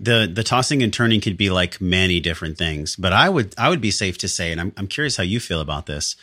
the 0.00 0.30
the 0.32 0.42
tossing 0.42 0.82
and 0.82 0.92
turning 0.92 1.20
could 1.20 1.36
be 1.36 1.50
like 1.50 1.80
many 1.80 2.20
different 2.20 2.58
things 2.58 2.96
but 2.96 3.12
i 3.12 3.28
would 3.28 3.54
i 3.58 3.68
would 3.68 3.80
be 3.80 3.90
safe 3.90 4.18
to 4.18 4.28
say 4.28 4.52
and 4.52 4.60
i'm, 4.60 4.72
I'm 4.76 4.86
curious 4.86 5.16
how 5.16 5.22
you 5.22 5.40
feel 5.40 5.60
about 5.60 5.86
this 5.86 6.16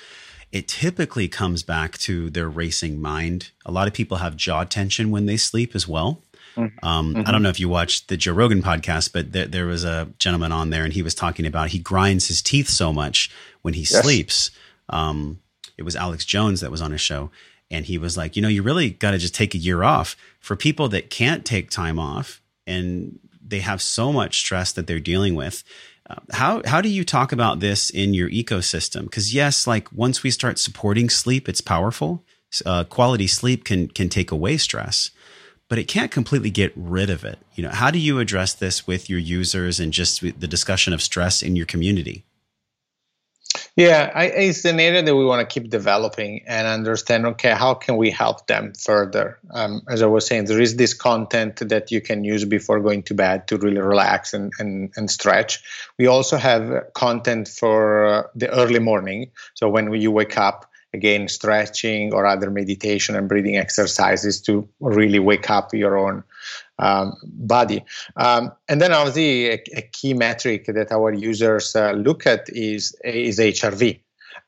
it 0.51 0.67
typically 0.67 1.27
comes 1.27 1.61
back 1.61 1.97
to 1.99 2.29
their 2.29 2.49
racing 2.49 3.01
mind 3.01 3.51
a 3.65 3.71
lot 3.71 3.87
of 3.87 3.93
people 3.93 4.17
have 4.17 4.35
jaw 4.35 4.63
tension 4.63 5.11
when 5.11 5.25
they 5.25 5.37
sleep 5.37 5.75
as 5.75 5.87
well 5.87 6.21
mm-hmm. 6.55 6.85
Um, 6.85 7.13
mm-hmm. 7.13 7.27
I 7.27 7.31
don't 7.31 7.43
know 7.43 7.49
if 7.49 7.59
you 7.59 7.69
watched 7.69 8.07
the 8.07 8.17
Joe 8.17 8.33
Rogan 8.33 8.61
podcast, 8.61 9.13
but 9.13 9.31
there, 9.31 9.45
there, 9.45 9.65
was 9.65 9.85
a 9.85 10.09
gentleman 10.17 10.51
on 10.51 10.71
there 10.71 10.83
and 10.83 10.91
he 10.91 11.03
was 11.03 11.15
talking 11.15 11.45
about 11.45 11.69
he 11.69 11.79
grinds 11.79 12.27
his 12.27 12.41
teeth 12.41 12.67
so 12.67 12.91
much 12.91 13.29
when 13.61 13.75
he 13.75 13.81
yes. 13.81 14.01
sleeps. 14.01 14.51
Um, 14.89 15.39
it 15.79 15.83
was 15.83 15.95
Alex 15.95 16.25
Jones 16.25 16.59
that 16.59 16.71
was 16.71 16.81
on 16.81 16.91
his 16.91 17.01
show. 17.01 17.31
And 17.71 17.85
he 17.85 17.97
was 17.97 18.17
like, 18.17 18.35
you 18.35 18.41
know, 18.41 18.49
you 18.49 18.63
really 18.63 18.89
got 18.89 19.11
to 19.11 19.17
just 19.17 19.33
take 19.35 19.53
a 19.55 19.57
year 19.57 19.83
off. 19.83 20.15
For 20.39 20.55
people 20.55 20.89
that 20.89 21.09
can't 21.09 21.45
take 21.45 21.69
time 21.69 21.99
off 21.99 22.41
and 22.65 23.19
they 23.49 23.59
have 23.59 23.81
so 23.81 24.13
much 24.13 24.39
stress 24.39 24.71
that 24.73 24.87
they're 24.87 24.99
dealing 24.99 25.35
with. 25.35 25.63
Uh, 26.09 26.15
how 26.31 26.61
how 26.65 26.81
do 26.81 26.89
you 26.89 27.03
talk 27.03 27.31
about 27.31 27.59
this 27.59 27.89
in 27.89 28.13
your 28.13 28.29
ecosystem? 28.29 29.03
Because 29.03 29.33
yes, 29.33 29.67
like 29.67 29.91
once 29.91 30.23
we 30.23 30.31
start 30.31 30.57
supporting 30.57 31.09
sleep, 31.09 31.47
it's 31.47 31.61
powerful. 31.61 32.23
Uh, 32.65 32.83
quality 32.83 33.27
sleep 33.27 33.63
can 33.63 33.87
can 33.87 34.09
take 34.09 34.31
away 34.31 34.57
stress, 34.57 35.11
but 35.67 35.77
it 35.77 35.87
can't 35.87 36.11
completely 36.11 36.49
get 36.49 36.73
rid 36.75 37.09
of 37.09 37.23
it. 37.23 37.37
You 37.53 37.63
know, 37.63 37.69
how 37.69 37.91
do 37.91 37.99
you 37.99 38.19
address 38.19 38.53
this 38.53 38.87
with 38.87 39.09
your 39.09 39.19
users 39.19 39.79
and 39.79 39.93
just 39.93 40.21
the 40.21 40.47
discussion 40.47 40.93
of 40.93 41.01
stress 41.01 41.43
in 41.43 41.55
your 41.55 41.67
community? 41.67 42.25
Yeah, 43.79 44.11
I, 44.13 44.25
it's 44.25 44.65
an 44.65 44.77
area 44.77 45.01
that 45.01 45.15
we 45.15 45.23
want 45.23 45.39
to 45.39 45.53
keep 45.53 45.69
developing 45.69 46.43
and 46.45 46.67
understand. 46.67 47.25
Okay, 47.25 47.51
how 47.51 47.75
can 47.75 47.95
we 47.95 48.11
help 48.11 48.45
them 48.45 48.73
further? 48.73 49.39
Um, 49.51 49.83
as 49.87 50.01
I 50.01 50.05
was 50.05 50.27
saying, 50.27 50.45
there 50.45 50.59
is 50.59 50.75
this 50.75 50.93
content 50.93 51.61
that 51.69 51.89
you 51.89 52.01
can 52.01 52.25
use 52.25 52.43
before 52.43 52.81
going 52.81 53.03
to 53.03 53.13
bed 53.13 53.47
to 53.47 53.57
really 53.57 53.79
relax 53.79 54.33
and, 54.33 54.51
and, 54.59 54.91
and 54.97 55.09
stretch. 55.09 55.63
We 55.97 56.07
also 56.07 56.35
have 56.35 56.93
content 56.93 57.47
for 57.47 58.05
uh, 58.05 58.23
the 58.35 58.49
early 58.49 58.79
morning. 58.79 59.31
So 59.53 59.69
when 59.69 59.93
you 59.93 60.11
wake 60.11 60.37
up, 60.37 60.68
again, 60.93 61.27
stretching 61.27 62.13
or 62.13 62.25
other 62.25 62.49
meditation 62.49 63.15
and 63.15 63.29
breathing 63.29 63.57
exercises 63.57 64.41
to 64.41 64.67
really 64.79 65.19
wake 65.19 65.49
up 65.49 65.73
your 65.73 65.97
own 65.97 66.23
um, 66.79 67.15
body. 67.23 67.83
Um, 68.15 68.51
and 68.67 68.81
then 68.81 68.93
obviously 68.93 69.49
a, 69.49 69.63
a, 69.75 69.81
key 69.81 70.13
metric 70.13 70.65
that 70.67 70.91
our 70.91 71.13
users 71.13 71.75
uh, 71.75 71.91
look 71.91 72.25
at 72.25 72.49
is, 72.49 72.95
is 73.03 73.39
HRV. 73.39 73.99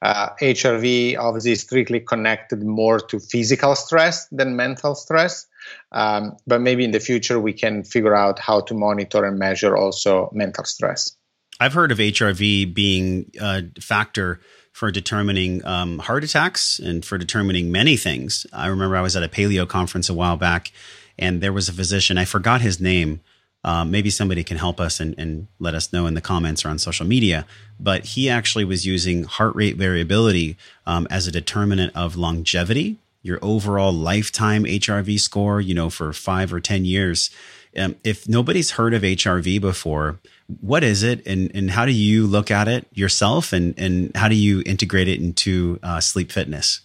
Uh, 0.02 0.30
HRV 0.42 1.18
obviously 1.18 1.52
is 1.52 1.62
strictly 1.62 2.00
connected 2.00 2.64
more 2.64 3.00
to 3.00 3.20
physical 3.20 3.76
stress 3.76 4.28
than 4.28 4.56
mental 4.56 4.96
stress. 4.96 5.46
Um, 5.92 6.38
but 6.48 6.62
maybe 6.62 6.84
in 6.84 6.92
the 6.92 7.00
future 7.00 7.40
we 7.40 7.54
can 7.54 7.84
figure 7.84 8.16
out 8.16 8.40
how 8.40 8.62
to 8.62 8.74
monitor 8.74 9.24
and 9.26 9.38
measure 9.38 9.78
also 9.78 10.32
mental 10.34 10.64
stress. 10.64 11.16
I've 11.60 11.74
heard 11.74 11.92
of 11.92 12.00
HRV 12.00 12.74
being 12.74 13.32
a 13.40 13.64
factor 13.80 14.40
for 14.72 14.92
determining 14.92 15.64
um, 15.66 16.00
heart 16.00 16.24
attacks 16.24 16.80
and 16.80 17.06
for 17.06 17.18
determining 17.18 17.72
many 17.72 17.98
things. 17.98 18.46
I 18.54 18.68
remember 18.68 18.96
I 18.96 19.02
was 19.02 19.16
at 19.16 19.24
a 19.24 19.28
paleo 19.28 19.68
conference 19.68 20.10
a 20.10 20.14
while 20.14 20.38
back 20.38 20.72
and 21.18 21.42
there 21.42 21.54
was 21.54 21.70
a 21.70 21.74
physician, 21.74 22.18
I 22.18 22.26
forgot 22.26 22.62
his 22.62 22.80
name. 22.80 23.22
Uh, 23.64 23.86
maybe 23.86 24.10
somebody 24.10 24.44
can 24.44 24.58
help 24.58 24.80
us 24.80 25.00
and, 25.00 25.14
and, 25.20 25.46
let 25.60 25.76
us 25.76 25.94
know 25.94 26.08
in 26.08 26.16
the 26.16 26.22
comments 26.22 26.66
or 26.66 26.70
on 26.70 26.80
social 26.80 27.06
media. 27.06 27.46
But 27.80 28.06
he 28.06 28.28
actually 28.28 28.66
was 28.66 28.88
using 28.88 29.26
heart 29.26 29.56
rate 29.56 29.76
variability 29.76 30.58
um, 30.88 31.06
as 31.12 31.28
a 31.28 31.32
determinant 31.32 31.96
of 31.96 32.16
longevity, 32.16 32.98
your 33.22 33.38
overall 33.44 33.94
lifetime 33.94 34.64
HRV 34.64 35.20
score, 35.20 35.62
you 35.62 35.76
know, 35.76 35.92
for 35.92 36.12
five 36.12 36.52
or 36.52 36.60
10 36.60 36.86
years. 36.86 37.30
Um, 37.78 37.96
if 38.04 38.28
nobody's 38.28 38.72
heard 38.72 38.96
of 38.96 39.04
HRV 39.04 39.62
before, 39.62 40.20
what 40.60 40.84
is 40.84 41.04
it 41.04 41.26
and, 41.26 41.52
and 41.56 41.72
how 41.72 41.86
do 41.86 41.92
you 41.92 42.28
look 42.28 42.52
at 42.52 42.68
it 42.68 42.88
yourself 42.94 43.54
and, 43.54 43.74
and 43.78 44.16
how 44.16 44.28
do 44.28 44.36
you 44.36 44.64
integrate 44.66 45.08
it 45.08 45.20
into 45.20 45.80
uh, 45.84 46.00
sleep 46.00 46.32
fitness? 46.32 46.82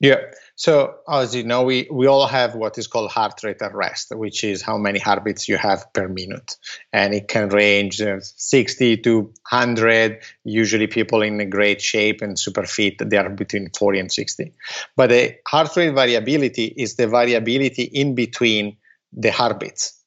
Yeah. 0.00 0.16
So 0.56 0.96
as 1.08 1.34
you 1.34 1.44
know, 1.44 1.62
we, 1.62 1.88
we 1.90 2.06
all 2.08 2.26
have 2.26 2.54
what 2.54 2.76
is 2.76 2.88
called 2.88 3.10
heart 3.10 3.40
rate 3.44 3.62
at 3.62 3.74
rest, 3.74 4.14
which 4.14 4.42
is 4.42 4.60
how 4.60 4.76
many 4.76 4.98
heartbeats 4.98 5.48
you 5.48 5.56
have 5.56 5.92
per 5.92 6.08
minute. 6.08 6.56
And 6.92 7.14
it 7.14 7.28
can 7.28 7.48
range 7.48 8.00
uh, 8.00 8.18
60 8.20 8.96
to 8.98 9.20
100. 9.20 10.20
Usually 10.44 10.88
people 10.88 11.22
in 11.22 11.48
great 11.50 11.80
shape 11.80 12.20
and 12.20 12.38
super 12.38 12.64
fit, 12.64 12.98
they 12.98 13.16
are 13.16 13.30
between 13.30 13.70
40 13.70 14.00
and 14.00 14.12
60. 14.12 14.52
But 14.96 15.10
the 15.10 15.36
heart 15.46 15.74
rate 15.76 15.94
variability 15.94 16.64
is 16.64 16.96
the 16.96 17.06
variability 17.06 17.84
in 17.84 18.14
between 18.14 18.76
the 19.12 19.30
heartbeats. 19.30 20.01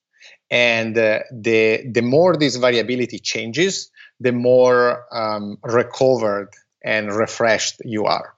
And 0.51 0.97
uh, 0.97 1.19
the, 1.31 1.89
the 1.91 2.01
more 2.01 2.37
this 2.37 2.55
variability 2.57 3.19
changes, 3.19 3.89
the 4.19 4.31
more 4.31 5.05
um, 5.11 5.57
recovered 5.63 6.49
and 6.83 7.13
refreshed 7.13 7.81
you 7.83 8.05
are. 8.05 8.35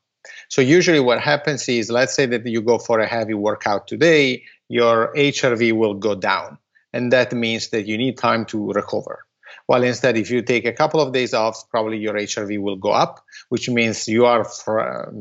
So 0.50 0.62
usually 0.62 1.00
what 1.00 1.20
happens 1.20 1.67
is, 1.67 1.91
let's 1.91 2.13
say 2.13 2.26
that 2.28 2.46
you 2.46 2.62
go 2.62 2.78
for 2.78 3.00
a 3.00 3.08
heavy 3.08 3.34
workout 3.34 3.88
today, 3.88 4.43
your 4.70 5.13
HRV 5.13 5.74
will 5.74 5.96
go 5.96 6.15
down. 6.15 6.58
And 6.93 7.12
that 7.12 7.34
means 7.34 7.70
that 7.70 7.86
you 7.86 7.98
need 7.98 8.17
time 8.17 8.46
to 8.46 8.72
recover. 8.72 9.26
While 9.65 9.84
instead, 9.84 10.17
if 10.17 10.32
you 10.32 10.41
take 10.41 10.65
a 10.65 10.72
couple 10.72 11.02
of 11.02 11.12
days 11.12 11.34
off, 11.34 11.70
probably 11.70 11.98
your 11.98 12.13
HRV 12.13 12.60
will 12.62 12.78
go 12.78 12.91
up, 12.91 13.24
which 13.50 13.70
means 13.70 14.08
you 14.08 14.26
are 14.26 14.46
fr- 14.46 15.12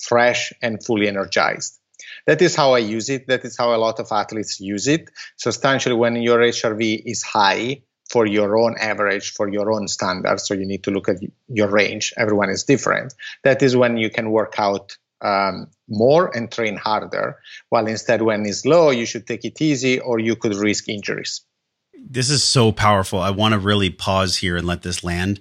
fresh 0.00 0.52
and 0.62 0.82
fully 0.82 1.08
energized. 1.08 1.78
That 2.26 2.42
is 2.42 2.56
how 2.56 2.72
I 2.72 2.78
use 2.78 3.08
it. 3.08 3.26
That 3.28 3.44
is 3.44 3.56
how 3.56 3.74
a 3.74 3.78
lot 3.78 4.00
of 4.00 4.08
athletes 4.10 4.60
use 4.60 4.88
it. 4.88 5.10
Substantially, 5.36 5.94
when 5.94 6.16
your 6.16 6.38
HRV 6.38 7.02
is 7.04 7.22
high, 7.22 7.82
for 8.10 8.26
your 8.26 8.56
own 8.56 8.76
average, 8.78 9.32
for 9.32 9.48
your 9.48 9.72
own 9.72 9.88
standard, 9.88 10.38
So 10.40 10.54
you 10.54 10.66
need 10.66 10.84
to 10.84 10.90
look 10.90 11.08
at 11.08 11.16
your 11.48 11.68
range. 11.68 12.12
Everyone 12.16 12.50
is 12.50 12.64
different. 12.64 13.14
That 13.42 13.62
is 13.62 13.76
when 13.76 13.96
you 13.96 14.10
can 14.10 14.30
work 14.30 14.54
out 14.58 14.96
um, 15.22 15.68
more 15.88 16.34
and 16.36 16.50
train 16.50 16.76
harder. 16.76 17.38
While 17.70 17.86
instead, 17.86 18.22
when 18.22 18.46
it's 18.46 18.64
low, 18.64 18.90
you 18.90 19.06
should 19.06 19.26
take 19.26 19.44
it 19.44 19.60
easy 19.60 19.98
or 19.98 20.18
you 20.18 20.36
could 20.36 20.54
risk 20.54 20.88
injuries. 20.88 21.42
This 21.98 22.30
is 22.30 22.44
so 22.44 22.70
powerful. 22.70 23.18
I 23.18 23.30
want 23.30 23.52
to 23.54 23.58
really 23.58 23.90
pause 23.90 24.36
here 24.36 24.56
and 24.56 24.66
let 24.66 24.82
this 24.82 25.02
land 25.02 25.40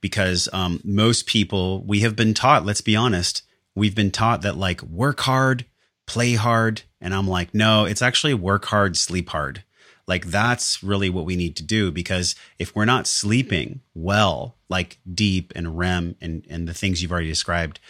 because 0.00 0.48
um, 0.52 0.80
most 0.84 1.26
people, 1.26 1.82
we 1.84 2.00
have 2.00 2.14
been 2.14 2.34
taught, 2.34 2.64
let's 2.64 2.82
be 2.82 2.94
honest, 2.94 3.42
we've 3.74 3.94
been 3.94 4.10
taught 4.10 4.42
that 4.42 4.56
like 4.56 4.82
work 4.82 5.20
hard, 5.20 5.64
play 6.06 6.34
hard. 6.34 6.82
And 7.00 7.14
I'm 7.14 7.28
like, 7.28 7.54
no, 7.54 7.84
it's 7.84 8.02
actually 8.02 8.34
work 8.34 8.66
hard, 8.66 8.96
sleep 8.96 9.30
hard. 9.30 9.64
Like 10.06 10.26
that's 10.26 10.82
really 10.82 11.08
what 11.08 11.24
we 11.24 11.36
need 11.36 11.56
to 11.56 11.62
do 11.62 11.90
because 11.90 12.34
if 12.58 12.74
we're 12.74 12.84
not 12.84 13.06
sleeping 13.06 13.80
well, 13.94 14.56
like 14.68 14.98
deep 15.12 15.52
and 15.56 15.78
REM 15.78 16.16
and, 16.20 16.44
and 16.50 16.68
the 16.68 16.74
things 16.74 17.00
you've 17.00 17.12
already 17.12 17.28
described, 17.28 17.80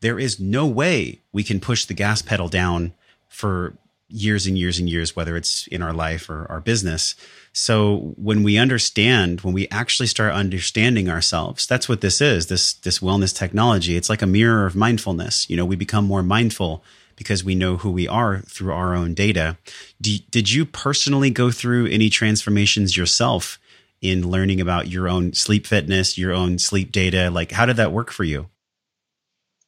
there 0.00 0.18
is 0.18 0.38
no 0.38 0.66
way 0.66 1.20
we 1.32 1.42
can 1.42 1.60
push 1.60 1.84
the 1.84 1.94
gas 1.94 2.22
pedal 2.22 2.48
down 2.48 2.92
for 3.28 3.76
years 4.08 4.46
and 4.46 4.56
years 4.56 4.78
and 4.78 4.88
years, 4.88 5.16
whether 5.16 5.36
it's 5.36 5.66
in 5.68 5.82
our 5.82 5.92
life 5.92 6.30
or 6.30 6.46
our 6.48 6.60
business. 6.60 7.16
So 7.52 8.14
when 8.16 8.42
we 8.42 8.56
understand, 8.56 9.40
when 9.40 9.54
we 9.54 9.66
actually 9.68 10.06
start 10.06 10.34
understanding 10.34 11.08
ourselves, 11.08 11.66
that's 11.66 11.88
what 11.88 12.00
this 12.00 12.20
is. 12.20 12.46
This 12.46 12.74
this 12.74 13.00
wellness 13.00 13.36
technology. 13.36 13.96
It's 13.96 14.10
like 14.10 14.22
a 14.22 14.26
mirror 14.26 14.66
of 14.66 14.76
mindfulness. 14.76 15.48
You 15.50 15.56
know, 15.56 15.64
we 15.64 15.76
become 15.76 16.04
more 16.04 16.22
mindful 16.22 16.84
because 17.16 17.44
we 17.44 17.54
know 17.54 17.76
who 17.76 17.90
we 17.90 18.08
are 18.08 18.40
through 18.40 18.72
our 18.72 18.94
own 18.94 19.14
data. 19.14 19.56
did 20.00 20.50
you 20.52 20.64
personally 20.64 21.30
go 21.30 21.50
through 21.50 21.86
any 21.86 22.10
transformations 22.10 22.96
yourself 22.96 23.58
in 24.00 24.28
learning 24.28 24.60
about 24.60 24.88
your 24.88 25.08
own 25.08 25.32
sleep 25.32 25.66
fitness, 25.66 26.18
your 26.18 26.32
own 26.32 26.58
sleep 26.58 26.92
data? 26.92 27.30
Like, 27.30 27.52
how 27.52 27.66
did 27.66 27.76
that 27.76 27.92
work 27.92 28.10
for 28.10 28.24
you? 28.24 28.48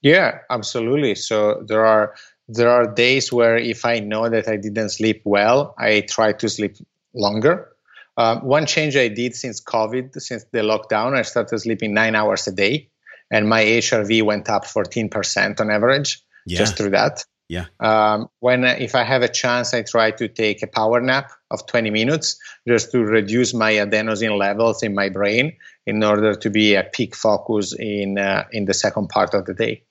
Yeah, 0.02 0.38
absolutely. 0.50 1.14
So 1.14 1.64
there 1.66 1.84
are 1.84 2.14
there 2.48 2.70
are 2.70 2.86
days 2.86 3.32
where 3.32 3.56
if 3.56 3.84
I 3.84 3.98
know 3.98 4.28
that 4.28 4.46
I 4.46 4.56
didn't 4.56 4.90
sleep 4.90 5.22
well, 5.24 5.74
I 5.78 6.02
try 6.02 6.32
to 6.32 6.48
sleep 6.48 6.76
longer. 7.12 7.72
Um, 8.16 8.40
one 8.44 8.66
change 8.66 8.96
I 8.96 9.08
did 9.08 9.34
since 9.34 9.60
COVID, 9.60 10.20
since 10.20 10.44
the 10.52 10.60
lockdown, 10.60 11.16
I 11.16 11.22
started 11.22 11.58
sleeping 11.58 11.92
nine 11.92 12.14
hours 12.14 12.46
a 12.46 12.52
day, 12.52 12.88
and 13.30 13.48
my 13.48 13.64
HRV 13.64 14.22
went 14.22 14.48
up 14.48 14.64
14% 14.64 15.60
on 15.60 15.70
average 15.70 16.22
yeah. 16.46 16.58
just 16.58 16.76
through 16.76 16.90
that. 16.90 17.24
Yeah. 17.48 17.66
Um, 17.78 18.28
when 18.40 18.64
if 18.64 18.94
I 18.94 19.04
have 19.04 19.22
a 19.22 19.28
chance, 19.28 19.72
I 19.72 19.82
try 19.82 20.10
to 20.12 20.28
take 20.28 20.62
a 20.62 20.66
power 20.66 21.00
nap 21.00 21.30
of 21.50 21.66
20 21.66 21.90
minutes 21.90 22.38
just 22.66 22.90
to 22.90 22.98
reduce 22.98 23.54
my 23.54 23.74
adenosine 23.74 24.36
levels 24.36 24.82
in 24.82 24.94
my 24.94 25.08
brain 25.08 25.56
in 25.86 26.02
order 26.02 26.34
to 26.34 26.50
be 26.50 26.74
a 26.74 26.82
peak 26.82 27.14
focus 27.14 27.72
in 27.78 28.18
uh, 28.18 28.44
in 28.50 28.64
the 28.64 28.74
second 28.74 29.08
part 29.08 29.32
of 29.34 29.46
the 29.46 29.54
day. 29.54 29.84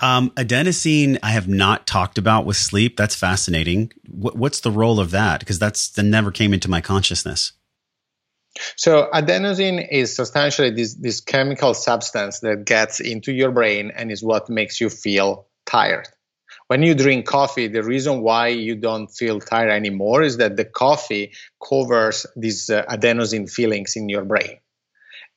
Um, 0.00 0.30
adenosine, 0.30 1.18
I 1.22 1.30
have 1.30 1.46
not 1.46 1.86
talked 1.86 2.18
about 2.18 2.44
with 2.44 2.56
sleep. 2.56 2.96
That's 2.96 3.14
fascinating. 3.14 3.92
What, 4.10 4.36
what's 4.36 4.60
the 4.60 4.72
role 4.72 4.98
of 4.98 5.12
that? 5.12 5.38
Because 5.38 5.60
that's 5.60 5.88
that 5.90 6.02
never 6.02 6.32
came 6.32 6.52
into 6.52 6.68
my 6.68 6.80
consciousness. 6.80 7.52
So 8.76 9.08
adenosine 9.14 9.86
is 9.88 10.14
substantially 10.14 10.70
this 10.70 10.94
this 10.94 11.20
chemical 11.20 11.72
substance 11.74 12.40
that 12.40 12.64
gets 12.64 12.98
into 12.98 13.32
your 13.32 13.52
brain 13.52 13.92
and 13.94 14.10
is 14.10 14.24
what 14.24 14.50
makes 14.50 14.80
you 14.80 14.90
feel 14.90 15.46
tired 15.66 16.08
when 16.68 16.82
you 16.82 16.94
drink 16.94 17.26
coffee, 17.26 17.68
the 17.68 17.82
reason 17.82 18.22
why 18.22 18.48
you 18.48 18.76
don't 18.76 19.08
feel 19.08 19.40
tired 19.40 19.70
anymore 19.70 20.22
is 20.22 20.38
that 20.38 20.56
the 20.56 20.64
coffee 20.64 21.32
covers 21.66 22.26
these 22.36 22.70
uh, 22.70 22.84
adenosine 22.84 23.50
fillings 23.50 23.96
in 23.96 24.08
your 24.08 24.24
brain. 24.24 24.58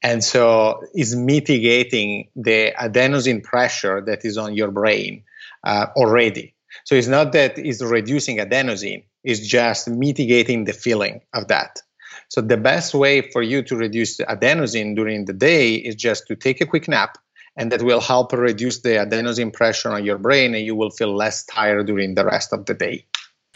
And 0.01 0.23
so 0.23 0.81
is 0.93 1.15
mitigating 1.15 2.29
the 2.35 2.71
adenosine 2.79 3.43
pressure 3.43 4.01
that 4.05 4.23
is 4.25 4.37
on 4.37 4.55
your 4.55 4.71
brain 4.71 5.23
uh, 5.63 5.87
already. 5.95 6.53
So 6.85 6.95
it's 6.95 7.07
not 7.07 7.31
that 7.33 7.57
it's 7.57 7.81
reducing 7.81 8.37
adenosine, 8.37 9.05
it's 9.23 9.45
just 9.45 9.89
mitigating 9.89 10.65
the 10.65 10.73
feeling 10.73 11.21
of 11.33 11.47
that. 11.47 11.81
So 12.29 12.41
the 12.41 12.57
best 12.57 12.93
way 12.93 13.21
for 13.31 13.41
you 13.41 13.63
to 13.63 13.75
reduce 13.75 14.17
adenosine 14.17 14.95
during 14.95 15.25
the 15.25 15.33
day 15.33 15.75
is 15.75 15.95
just 15.95 16.27
to 16.27 16.35
take 16.35 16.61
a 16.61 16.65
quick 16.65 16.87
nap 16.87 17.17
and 17.57 17.71
that 17.71 17.81
will 17.81 17.99
help 17.99 18.31
reduce 18.31 18.79
the 18.79 18.89
adenosine 18.89 19.51
pressure 19.51 19.89
on 19.89 20.05
your 20.05 20.17
brain 20.17 20.53
and 20.53 20.63
you 20.63 20.75
will 20.75 20.91
feel 20.91 21.13
less 21.13 21.43
tired 21.45 21.87
during 21.87 22.13
the 22.13 22.23
rest 22.23 22.53
of 22.53 22.65
the 22.67 22.73
day. 22.73 23.05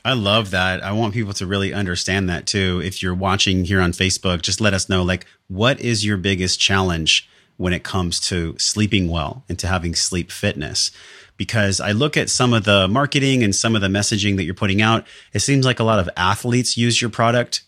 I 0.04 0.14
love 0.14 0.50
that. 0.52 0.84
I 0.84 0.92
want 0.94 1.14
people 1.14 1.34
to 1.34 1.46
really 1.46 1.74
understand 1.74 2.28
that 2.30 2.48
too. 2.48 2.82
If 2.84 3.04
you're 3.04 3.14
watching 3.14 3.66
here 3.66 3.80
on 3.80 3.92
Facebook, 3.92 4.42
just 4.42 4.60
let 4.60 4.74
us 4.74 4.90
know 4.90 5.04
like 5.04 5.28
what 5.48 5.80
is 5.80 6.04
your 6.04 6.18
biggest 6.18 6.60
challenge 6.60 7.30
when 7.58 7.74
it 7.74 7.84
comes 7.84 8.20
to 8.22 8.58
sleeping 8.58 9.08
well 9.08 9.44
and 9.48 9.60
to 9.60 9.68
having 9.68 9.94
sleep 9.94 10.32
fitness? 10.32 10.90
Because 11.38 11.80
I 11.80 11.92
look 11.92 12.18
at 12.18 12.32
some 12.32 12.54
of 12.54 12.64
the 12.66 12.88
marketing 12.88 13.44
and 13.44 13.56
some 13.56 13.76
of 13.76 13.82
the 13.82 13.88
messaging 13.88 14.38
that 14.38 14.44
you're 14.44 14.56
putting 14.56 14.82
out, 14.82 15.06
it 15.34 15.40
seems 15.40 15.66
like 15.66 15.80
a 15.80 15.84
lot 15.84 16.00
of 16.00 16.10
athletes 16.18 16.78
use 16.78 17.00
your 17.00 17.12
product. 17.12 17.62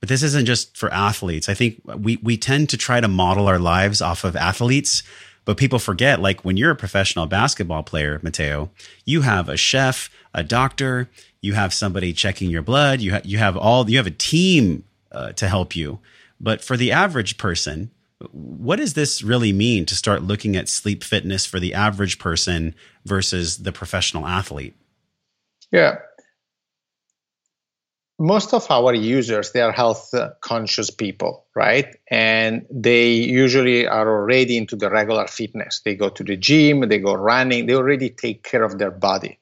But 0.00 0.08
this 0.08 0.24
isn't 0.24 0.46
just 0.46 0.76
for 0.76 0.92
athletes. 0.92 1.48
I 1.48 1.54
think 1.54 1.80
we 1.84 2.16
we 2.16 2.36
tend 2.36 2.68
to 2.70 2.76
try 2.76 3.00
to 3.00 3.08
model 3.08 3.46
our 3.46 3.58
lives 3.58 4.02
off 4.02 4.24
of 4.24 4.36
athletes 4.36 5.02
but 5.46 5.56
people 5.56 5.78
forget, 5.78 6.20
like 6.20 6.44
when 6.44 6.58
you're 6.58 6.72
a 6.72 6.76
professional 6.76 7.26
basketball 7.26 7.82
player, 7.82 8.20
Matteo, 8.22 8.70
you 9.06 9.22
have 9.22 9.48
a 9.48 9.56
chef, 9.56 10.10
a 10.34 10.42
doctor, 10.42 11.08
you 11.40 11.54
have 11.54 11.72
somebody 11.72 12.12
checking 12.12 12.50
your 12.50 12.62
blood, 12.62 13.00
you, 13.00 13.12
ha- 13.12 13.22
you 13.24 13.38
have 13.38 13.56
all, 13.56 13.88
you 13.88 13.96
have 13.96 14.06
a 14.06 14.10
team 14.10 14.84
uh, 15.12 15.32
to 15.32 15.48
help 15.48 15.74
you. 15.74 16.00
But 16.38 16.62
for 16.62 16.76
the 16.76 16.92
average 16.92 17.38
person, 17.38 17.90
what 18.32 18.76
does 18.76 18.94
this 18.94 19.22
really 19.22 19.52
mean 19.52 19.86
to 19.86 19.94
start 19.94 20.22
looking 20.22 20.56
at 20.56 20.68
sleep 20.68 21.02
fitness 21.02 21.46
for 21.46 21.60
the 21.60 21.72
average 21.72 22.18
person 22.18 22.74
versus 23.04 23.58
the 23.58 23.72
professional 23.72 24.26
athlete? 24.26 24.74
Yeah 25.70 25.98
most 28.18 28.54
of 28.54 28.70
our 28.70 28.94
users 28.94 29.52
they 29.52 29.60
are 29.60 29.72
health 29.72 30.14
conscious 30.40 30.90
people 30.90 31.46
right? 31.54 31.96
And 32.10 32.66
they 32.70 33.12
usually 33.12 33.86
are 33.86 34.08
already 34.08 34.56
into 34.56 34.76
the 34.76 34.90
regular 34.90 35.26
fitness. 35.26 35.80
They 35.84 35.94
go 35.94 36.08
to 36.10 36.24
the 36.24 36.36
gym 36.36 36.88
they 36.88 36.98
go 36.98 37.14
running 37.14 37.66
they 37.66 37.74
already 37.74 38.10
take 38.10 38.42
care 38.42 38.62
of 38.62 38.78
their 38.78 38.90
body. 38.90 39.38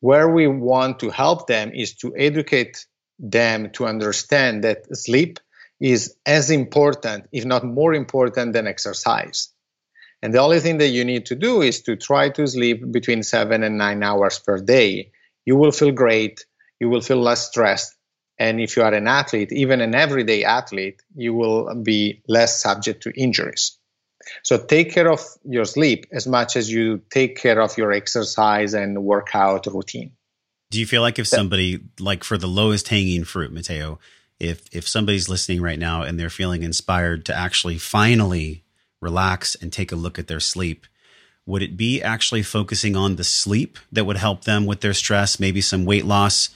Where 0.00 0.28
we 0.28 0.46
want 0.46 1.00
to 1.00 1.10
help 1.10 1.46
them 1.46 1.72
is 1.74 1.94
to 1.96 2.14
educate 2.16 2.86
them 3.18 3.70
to 3.72 3.86
understand 3.86 4.64
that 4.64 4.96
sleep 4.96 5.38
is 5.78 6.16
as 6.24 6.50
important 6.50 7.28
if 7.32 7.44
not 7.44 7.64
more 7.64 7.94
important 7.94 8.52
than 8.52 8.66
exercise. 8.66 9.48
And 10.22 10.34
the 10.34 10.38
only 10.38 10.60
thing 10.60 10.78
that 10.78 10.88
you 10.88 11.04
need 11.04 11.26
to 11.26 11.34
do 11.34 11.62
is 11.62 11.82
to 11.82 11.96
try 11.96 12.28
to 12.30 12.46
sleep 12.46 12.90
between 12.92 13.22
7 13.22 13.62
and 13.62 13.78
9 13.78 14.02
hours 14.02 14.38
per 14.38 14.58
day. 14.58 15.12
You 15.46 15.56
will 15.56 15.72
feel 15.72 15.92
great 15.92 16.44
you 16.80 16.88
will 16.88 17.00
feel 17.02 17.20
less 17.20 17.46
stressed. 17.46 17.94
And 18.38 18.60
if 18.60 18.76
you 18.76 18.82
are 18.82 18.94
an 18.94 19.06
athlete, 19.06 19.52
even 19.52 19.82
an 19.82 19.94
everyday 19.94 20.44
athlete, 20.44 21.02
you 21.14 21.34
will 21.34 21.74
be 21.74 22.22
less 22.26 22.60
subject 22.60 23.02
to 23.02 23.10
injuries. 23.10 23.76
So 24.42 24.58
take 24.58 24.92
care 24.92 25.10
of 25.10 25.20
your 25.44 25.66
sleep 25.66 26.06
as 26.12 26.26
much 26.26 26.56
as 26.56 26.70
you 26.70 27.02
take 27.10 27.36
care 27.36 27.60
of 27.60 27.76
your 27.76 27.92
exercise 27.92 28.74
and 28.74 29.04
workout 29.04 29.66
routine. 29.66 30.12
Do 30.70 30.78
you 30.78 30.86
feel 30.86 31.02
like 31.02 31.18
if 31.18 31.26
somebody, 31.26 31.80
like 31.98 32.24
for 32.24 32.38
the 32.38 32.46
lowest 32.46 32.88
hanging 32.88 33.24
fruit, 33.24 33.52
Matteo, 33.52 33.98
if 34.38 34.64
if 34.72 34.88
somebody's 34.88 35.28
listening 35.28 35.60
right 35.60 35.78
now 35.78 36.02
and 36.02 36.18
they're 36.18 36.30
feeling 36.30 36.62
inspired 36.62 37.26
to 37.26 37.34
actually 37.34 37.76
finally 37.76 38.64
relax 39.00 39.54
and 39.54 39.72
take 39.72 39.92
a 39.92 39.96
look 39.96 40.18
at 40.18 40.28
their 40.28 40.40
sleep, 40.40 40.86
would 41.50 41.62
it 41.62 41.76
be 41.76 42.00
actually 42.00 42.42
focusing 42.42 42.96
on 42.96 43.16
the 43.16 43.24
sleep 43.24 43.78
that 43.90 44.04
would 44.04 44.16
help 44.16 44.44
them 44.44 44.66
with 44.66 44.80
their 44.80 44.94
stress, 44.94 45.40
maybe 45.40 45.60
some 45.60 45.84
weight 45.84 46.04
loss? 46.04 46.48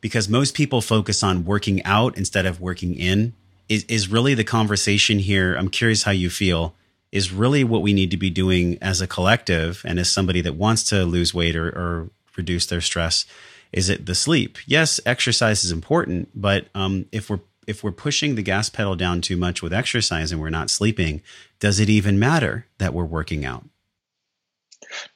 Because 0.00 0.28
most 0.28 0.54
people 0.54 0.80
focus 0.80 1.22
on 1.22 1.44
working 1.44 1.82
out 1.84 2.16
instead 2.16 2.46
of 2.46 2.60
working 2.60 2.94
in. 2.94 3.32
Is, 3.68 3.84
is 3.84 4.08
really 4.08 4.34
the 4.34 4.44
conversation 4.44 5.18
here? 5.18 5.54
I'm 5.54 5.70
curious 5.70 6.04
how 6.04 6.12
you 6.12 6.30
feel. 6.30 6.74
Is 7.10 7.32
really 7.32 7.64
what 7.64 7.82
we 7.82 7.94
need 7.94 8.10
to 8.10 8.16
be 8.16 8.30
doing 8.30 8.78
as 8.82 9.00
a 9.00 9.06
collective 9.06 9.82
and 9.84 9.98
as 9.98 10.10
somebody 10.10 10.42
that 10.42 10.54
wants 10.54 10.84
to 10.84 11.04
lose 11.04 11.32
weight 11.32 11.56
or, 11.56 11.68
or 11.68 12.10
reduce 12.36 12.66
their 12.66 12.82
stress. 12.82 13.24
Is 13.72 13.88
it 13.88 14.06
the 14.06 14.14
sleep? 14.14 14.58
Yes, 14.66 15.00
exercise 15.06 15.64
is 15.64 15.72
important, 15.72 16.28
but 16.34 16.66
um, 16.74 17.06
if 17.12 17.30
we're 17.30 17.40
if 17.66 17.84
we're 17.84 17.92
pushing 17.92 18.34
the 18.34 18.42
gas 18.42 18.70
pedal 18.70 18.96
down 18.96 19.20
too 19.20 19.36
much 19.36 19.62
with 19.62 19.74
exercise 19.74 20.32
and 20.32 20.40
we're 20.40 20.48
not 20.48 20.70
sleeping, 20.70 21.20
does 21.60 21.78
it 21.78 21.90
even 21.90 22.18
matter 22.18 22.66
that 22.78 22.94
we're 22.94 23.04
working 23.04 23.44
out? 23.44 23.64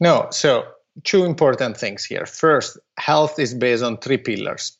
No. 0.00 0.28
So, 0.30 0.66
two 1.04 1.24
important 1.24 1.76
things 1.76 2.04
here. 2.04 2.26
First, 2.26 2.78
health 2.98 3.38
is 3.38 3.54
based 3.54 3.82
on 3.82 3.98
three 3.98 4.18
pillars 4.18 4.76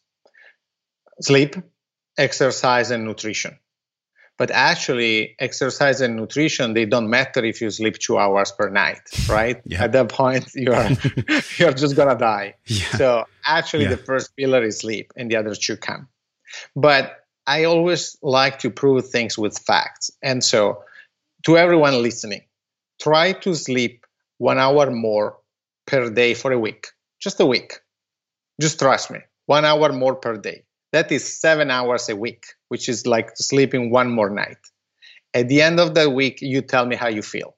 sleep, 1.21 1.57
exercise, 2.19 2.91
and 2.91 3.05
nutrition. 3.05 3.59
But 4.39 4.51
actually, 4.51 5.37
exercise 5.39 6.01
and 6.01 6.17
nutrition 6.17 6.75
they 6.75 6.87
don't 6.87 7.09
matter 7.09 7.45
if 7.45 7.61
you 7.61 7.71
sleep 7.71 7.99
two 7.99 8.19
hours 8.19 8.51
per 8.51 8.71
night, 8.71 9.01
right? 9.29 9.61
Yeah. 9.65 9.85
At 9.85 9.93
that 9.93 10.09
point, 10.09 10.49
you 10.55 10.73
are 10.73 10.91
you're 11.59 11.73
just 11.73 11.97
gonna 11.97 12.19
die. 12.19 12.55
Yeah. 12.67 12.97
So 12.97 13.25
actually, 13.47 13.85
yeah. 13.85 13.91
the 13.91 13.97
first 13.99 14.35
pillar 14.37 14.63
is 14.65 14.81
sleep, 14.81 15.13
and 15.17 15.31
the 15.31 15.37
other 15.37 15.55
two 15.55 15.77
come. 15.77 16.09
But 16.75 17.25
I 17.47 17.65
always 17.65 18.17
like 18.23 18.59
to 18.61 18.71
prove 18.71 19.09
things 19.09 19.39
with 19.39 19.59
facts, 19.59 20.11
and 20.23 20.43
so 20.43 20.83
to 21.45 21.59
everyone 21.59 22.03
listening, 22.03 22.43
try 23.01 23.33
to 23.33 23.55
sleep 23.55 24.02
one 24.43 24.59
hour 24.59 24.91
more 24.91 25.39
per 25.87 26.11
day 26.11 26.35
for 26.35 26.51
a 26.51 26.59
week, 26.59 26.89
just 27.21 27.39
a 27.39 27.47
week. 27.47 27.75
Just 28.61 28.81
trust 28.81 29.09
me, 29.13 29.21
one 29.47 29.65
hour 29.65 29.93
more 29.93 30.17
per 30.17 30.37
day. 30.37 30.65
That 30.91 31.13
is 31.13 31.41
seven 31.41 31.71
hours 31.71 32.09
a 32.09 32.17
week, 32.17 32.45
which 32.67 32.89
is 32.89 33.07
like 33.07 33.31
sleeping 33.37 33.93
one 33.93 34.11
more 34.11 34.31
night. 34.31 34.59
At 35.33 35.49
the 35.49 35.63
end 35.63 35.79
of 35.79 35.95
the 35.95 36.11
week, 36.11 36.43
you 36.43 36.61
tell 36.61 36.85
me 36.85 36.97
how 36.97 37.07
you 37.07 37.23
feel. 37.23 37.55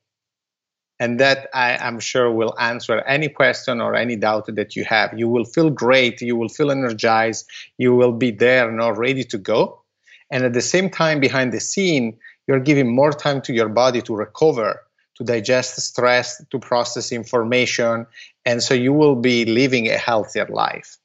And 1.01 1.19
that 1.21 1.49
I, 1.55 1.89
am 1.89 2.01
sure 2.01 2.31
will 2.31 2.55
answer 2.61 3.01
any 3.01 3.29
question 3.29 3.81
or 3.81 3.95
any 3.95 4.17
doubt 4.17 4.55
that 4.55 4.77
you 4.77 4.85
have. 4.85 5.19
You 5.19 5.29
will 5.29 5.47
feel 5.47 5.71
great. 5.71 6.21
You 6.21 6.37
will 6.37 6.51
feel 6.51 6.71
energized. 6.71 7.47
You 7.79 7.97
will 7.97 8.13
be 8.13 8.31
there 8.31 8.69
and 8.69 8.81
all 8.81 8.93
ready 8.93 9.25
to 9.25 9.39
go. 9.39 9.83
And 10.31 10.45
at 10.45 10.53
the 10.53 10.63
same 10.75 10.91
time, 10.91 11.19
behind 11.19 11.53
the 11.53 11.61
scene, 11.61 12.19
you're 12.47 12.61
giving 12.61 12.95
more 12.95 13.13
time 13.13 13.41
to 13.43 13.55
your 13.55 13.71
body 13.71 14.03
to 14.03 14.15
recover 14.15 14.83
to 15.17 15.25
digest 15.25 15.81
stress, 15.81 16.43
to 16.51 16.59
process 16.59 17.13
information, 17.13 18.07
and 18.45 18.63
so 18.63 18.75
you 18.75 18.93
will 18.93 19.17
be 19.17 19.45
living 19.45 19.89
a 19.89 19.97
healthier 19.97 20.47
life. 20.47 20.99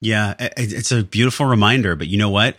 Yeah, 0.00 0.34
it's 0.56 0.92
a 0.92 1.04
beautiful 1.04 1.46
reminder. 1.46 1.94
But 1.94 2.08
you 2.08 2.16
know 2.16 2.30
what? 2.30 2.56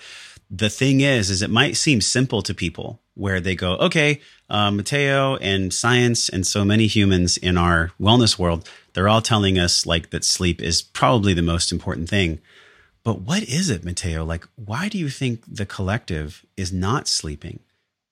The 0.49 0.69
thing 0.69 1.01
is, 1.01 1.29
is 1.29 1.41
it 1.41 1.49
might 1.49 1.75
seem 1.75 2.01
simple 2.01 2.41
to 2.43 2.53
people 2.53 2.99
where 3.15 3.39
they 3.39 3.55
go, 3.55 3.73
okay, 3.77 4.21
uh, 4.49 4.69
Matteo 4.71 5.37
and 5.37 5.73
science 5.73 6.29
and 6.29 6.45
so 6.45 6.63
many 6.65 6.87
humans 6.87 7.37
in 7.37 7.57
our 7.57 7.91
wellness 7.99 8.37
world, 8.37 8.69
they're 8.93 9.09
all 9.09 9.21
telling 9.21 9.57
us 9.57 9.85
like 9.85 10.09
that 10.09 10.25
sleep 10.25 10.61
is 10.61 10.81
probably 10.81 11.33
the 11.33 11.41
most 11.41 11.71
important 11.71 12.09
thing. 12.09 12.39
But 13.03 13.21
what 13.21 13.43
is 13.43 13.69
it, 13.69 13.83
Matteo? 13.83 14.23
Like, 14.23 14.47
why 14.55 14.87
do 14.87 14.97
you 14.97 15.09
think 15.09 15.43
the 15.47 15.65
collective 15.65 16.45
is 16.55 16.71
not 16.71 17.07
sleeping? 17.07 17.59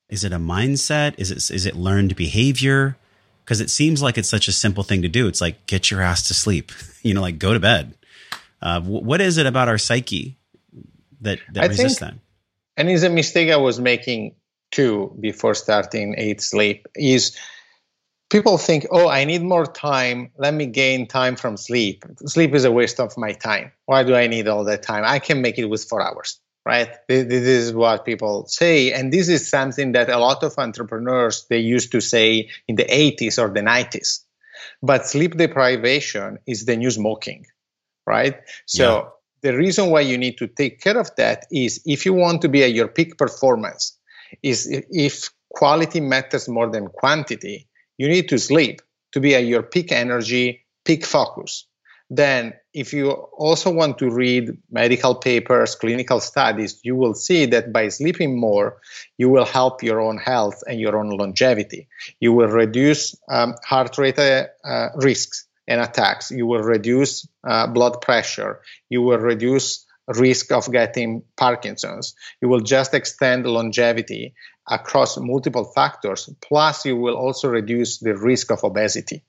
Is 0.10 0.24
it 0.24 0.34
a 0.34 0.38
mindset? 0.38 1.16
Is 1.18 1.32
it 1.32 1.38
is 1.53 1.66
it 1.66 1.76
learned 1.76 2.16
behavior? 2.16 2.97
Because 3.43 3.62
it 3.62 3.70
seems 3.70 4.01
like 4.01 4.18
it's 4.18 4.30
such 4.30 4.47
a 4.47 4.51
simple 4.51 4.84
thing 4.84 5.01
to 5.03 5.07
do. 5.07 5.28
It's 5.28 5.41
like 5.41 5.66
get 5.66 5.89
your 5.89 6.01
ass 6.01 6.28
to 6.28 6.34
sleep. 6.34 6.72
You 7.01 7.14
know, 7.14 7.22
like 7.22 7.39
go 7.39 7.53
to 7.53 7.62
bed. 7.62 7.93
Uh, 8.62 8.82
what 8.82 9.22
is 9.22 9.38
it 9.38 9.45
about 9.45 9.70
our 9.70 9.78
psyche 9.78 10.38
that 11.22 11.39
that 11.53 11.64
I 11.64 11.68
resists 11.68 11.99
think, 11.99 12.12
that? 12.12 12.20
And 12.76 12.89
is 12.89 13.03
a 13.03 13.10
mistake 13.10 13.49
I 13.49 13.55
was 13.55 13.80
making 13.80 14.36
too 14.72 15.16
before 15.18 15.53
starting 15.53 16.16
eight 16.18 16.41
sleep 16.41 16.88
is 16.95 17.38
people 18.30 18.57
think, 18.57 18.86
oh, 18.91 19.10
I 19.10 19.26
need 19.26 19.41
more 19.41 19.66
time. 19.66 20.32
Let 20.38 20.53
me 20.53 20.66
gain 20.66 21.07
time 21.07 21.36
from 21.36 21.57
sleep. 21.57 22.03
Sleep 22.26 22.53
is 22.53 22.66
a 22.66 22.72
waste 22.72 22.99
of 22.99 23.18
my 23.18 23.34
time. 23.34 23.72
Why 23.86 24.03
do 24.03 24.16
I 24.16 24.28
need 24.28 24.47
all 24.47 24.64
that 24.66 24.84
time? 24.84 25.03
I 25.05 25.20
can 25.20 25.41
make 25.41 25.57
it 25.57 25.66
with 25.66 25.84
four 25.84 26.01
hours, 26.01 26.39
right? 26.66 26.89
This 27.07 27.32
is 27.32 27.74
what 27.74 28.05
people 28.05 28.45
say. 28.47 28.93
And 28.93 29.12
this 29.12 29.30
is 29.30 29.49
something 29.49 29.93
that 29.93 30.10
a 30.10 30.18
lot 30.18 30.43
of 30.43 30.53
entrepreneurs, 30.57 31.45
they 31.49 31.60
used 31.60 31.91
to 31.93 32.01
say 32.01 32.49
in 32.68 32.76
the 32.76 32.86
80s 32.86 33.41
or 33.41 33.49
the 33.53 33.62
90s. 33.62 34.24
But 34.82 35.07
sleep 35.07 35.38
deprivation 35.38 36.39
is 36.45 36.66
the 36.66 36.76
new 36.76 36.91
smoking, 36.91 37.45
right? 38.05 38.38
So 38.66 38.95
yeah. 39.43 39.51
the 39.51 39.57
reason 39.57 39.89
why 39.89 40.01
you 40.01 40.18
need 40.18 40.38
to 40.38 40.47
take 40.47 40.82
care 40.82 40.97
of 40.97 41.10
that 41.16 41.45
is 41.51 41.82
if 41.86 42.05
you 42.05 42.14
want 42.14 42.41
to 42.41 42.49
be 42.49 42.64
at 42.64 42.74
your 42.74 42.88
peak 42.88 43.18
performance, 43.18 43.97
is 44.43 44.68
if 44.70 45.30
quality 45.49 45.99
matters 45.99 46.47
more 46.47 46.70
than 46.70 46.88
quantity, 46.88 47.68
you 47.97 48.07
need 48.07 48.30
to 48.30 48.38
sleep 48.38 48.82
to 49.12 49.20
be 49.20 49.36
at 49.36 49.45
your 49.45 49.64
peak 49.64 49.91
energy, 49.91 50.66
peak 50.86 51.05
focus. 51.05 51.66
Then, 52.10 52.53
if 52.74 52.94
you 52.94 53.12
also 53.12 53.72
want 53.72 53.98
to 53.98 54.10
read 54.10 54.58
medical 54.70 55.16
papers, 55.16 55.76
clinical 55.76 56.20
studies, 56.20 56.80
you 56.84 56.96
will 56.96 57.16
see 57.16 57.46
that 57.48 57.74
by 57.74 57.88
sleeping 57.88 58.40
more, 58.40 58.80
you 59.18 59.30
will 59.30 59.46
help 59.46 59.82
your 59.82 60.00
own 60.02 60.18
health 60.18 60.62
and 60.68 60.80
your 60.80 60.98
own 60.98 61.10
longevity. 61.10 61.88
You 62.20 62.34
will 62.34 62.48
reduce 62.48 63.16
um, 63.30 63.56
heart 63.66 63.98
rate 63.98 64.20
uh, 64.20 64.90
risks 64.96 65.48
and 65.68 65.82
attacks. 65.82 66.32
You 66.32 66.46
will 66.46 66.62
reduce 66.62 67.28
uh, 67.44 67.68
blood 67.68 68.02
pressure. 68.02 68.62
You 68.90 69.02
will 69.02 69.20
reduce 69.20 69.86
risk 70.08 70.52
of 70.52 70.72
getting 70.72 71.24
Parkinson's. 71.38 72.16
You 72.42 72.50
will 72.50 72.62
just 72.62 72.94
extend 72.94 73.46
longevity 73.46 74.34
across 74.70 75.18
multiple 75.18 75.66
factors. 75.66 76.30
Plus, 76.42 76.86
you 76.86 76.96
will 76.96 77.16
also 77.16 77.48
reduce 77.50 77.98
the 78.00 78.16
risk 78.16 78.52
of 78.52 78.64
obesity. 78.64 79.24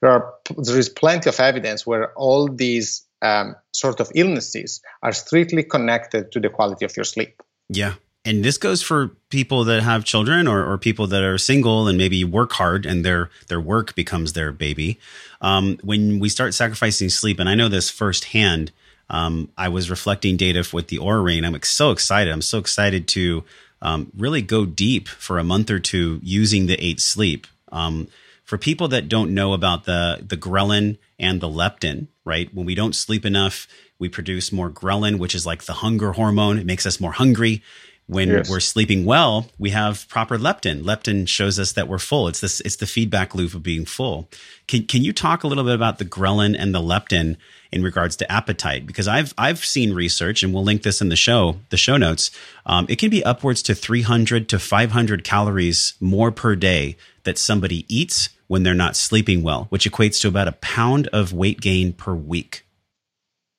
There, 0.00 0.10
are, 0.10 0.34
there 0.56 0.78
is 0.78 0.88
plenty 0.88 1.28
of 1.28 1.38
evidence 1.40 1.86
where 1.86 2.12
all 2.14 2.48
these 2.48 3.04
um, 3.22 3.56
sort 3.72 4.00
of 4.00 4.10
illnesses 4.14 4.80
are 5.02 5.12
strictly 5.12 5.62
connected 5.62 6.32
to 6.32 6.40
the 6.40 6.48
quality 6.48 6.84
of 6.84 6.96
your 6.96 7.04
sleep. 7.04 7.42
Yeah. 7.68 7.94
And 8.24 8.44
this 8.44 8.58
goes 8.58 8.82
for 8.82 9.08
people 9.30 9.62
that 9.64 9.84
have 9.84 10.04
children 10.04 10.48
or, 10.48 10.64
or 10.64 10.78
people 10.78 11.06
that 11.06 11.22
are 11.22 11.38
single 11.38 11.86
and 11.86 11.96
maybe 11.96 12.24
work 12.24 12.52
hard 12.52 12.84
and 12.84 13.04
their 13.04 13.30
their 13.46 13.60
work 13.60 13.94
becomes 13.94 14.32
their 14.32 14.50
baby. 14.50 14.98
Um, 15.40 15.78
when 15.82 16.18
we 16.18 16.28
start 16.28 16.52
sacrificing 16.52 17.08
sleep, 17.08 17.38
and 17.38 17.48
I 17.48 17.54
know 17.54 17.68
this 17.68 17.88
firsthand, 17.88 18.72
um, 19.08 19.48
I 19.56 19.68
was 19.68 19.90
reflecting 19.90 20.36
data 20.36 20.68
with 20.72 20.88
the 20.88 20.98
Oura 20.98 21.24
Ring. 21.24 21.44
I'm 21.44 21.62
so 21.62 21.92
excited. 21.92 22.32
I'm 22.32 22.42
so 22.42 22.58
excited 22.58 23.06
to 23.08 23.44
um, 23.80 24.10
really 24.16 24.42
go 24.42 24.66
deep 24.66 25.06
for 25.06 25.38
a 25.38 25.44
month 25.44 25.70
or 25.70 25.78
two 25.78 26.20
using 26.24 26.66
the 26.66 26.84
eight 26.84 26.98
sleep. 26.98 27.46
Um, 27.70 28.08
for 28.46 28.56
people 28.56 28.88
that 28.88 29.08
don't 29.08 29.34
know 29.34 29.52
about 29.52 29.84
the 29.84 30.24
the 30.26 30.36
ghrelin 30.36 30.96
and 31.18 31.40
the 31.40 31.48
leptin, 31.48 32.06
right? 32.24 32.52
When 32.54 32.64
we 32.64 32.74
don't 32.74 32.94
sleep 32.94 33.26
enough, 33.26 33.66
we 33.98 34.08
produce 34.08 34.52
more 34.52 34.70
ghrelin, 34.70 35.18
which 35.18 35.34
is 35.34 35.44
like 35.44 35.64
the 35.64 35.74
hunger 35.74 36.12
hormone. 36.12 36.58
It 36.58 36.64
makes 36.64 36.86
us 36.86 37.00
more 37.00 37.12
hungry. 37.12 37.62
When 38.08 38.28
yes. 38.28 38.48
we're 38.48 38.60
sleeping 38.60 39.04
well, 39.04 39.48
we 39.58 39.70
have 39.70 40.08
proper 40.08 40.38
leptin. 40.38 40.84
Leptin 40.84 41.26
shows 41.26 41.58
us 41.58 41.72
that 41.72 41.88
we're 41.88 41.98
full. 41.98 42.28
It's 42.28 42.40
this 42.40 42.60
it's 42.60 42.76
the 42.76 42.86
feedback 42.86 43.34
loop 43.34 43.52
of 43.52 43.64
being 43.64 43.84
full. 43.84 44.28
Can 44.68 44.86
can 44.86 45.02
you 45.02 45.12
talk 45.12 45.42
a 45.42 45.48
little 45.48 45.64
bit 45.64 45.74
about 45.74 45.98
the 45.98 46.04
ghrelin 46.04 46.56
and 46.56 46.72
the 46.72 46.80
leptin 46.80 47.36
in 47.72 47.82
regards 47.82 48.16
to 48.16 48.32
appetite 48.32 48.86
because 48.86 49.08
I've 49.08 49.34
I've 49.36 49.64
seen 49.64 49.92
research 49.92 50.42
and 50.42 50.52
we'll 50.52 50.64
link 50.64 50.82
this 50.82 51.00
in 51.00 51.08
the 51.08 51.16
show 51.16 51.56
the 51.70 51.76
show 51.76 51.96
notes. 51.96 52.30
Um, 52.64 52.86
it 52.88 52.98
can 52.98 53.10
be 53.10 53.24
upwards 53.24 53.62
to 53.62 53.74
300 53.74 54.48
to 54.48 54.58
500 54.58 55.24
calories 55.24 55.94
more 56.00 56.30
per 56.30 56.56
day 56.56 56.96
that 57.24 57.38
somebody 57.38 57.84
eats 57.94 58.30
when 58.46 58.62
they're 58.62 58.74
not 58.74 58.96
sleeping 58.96 59.42
well, 59.42 59.66
which 59.70 59.90
equates 59.90 60.20
to 60.20 60.28
about 60.28 60.48
a 60.48 60.52
pound 60.52 61.08
of 61.08 61.32
weight 61.32 61.60
gain 61.60 61.92
per 61.92 62.14
week. 62.14 62.64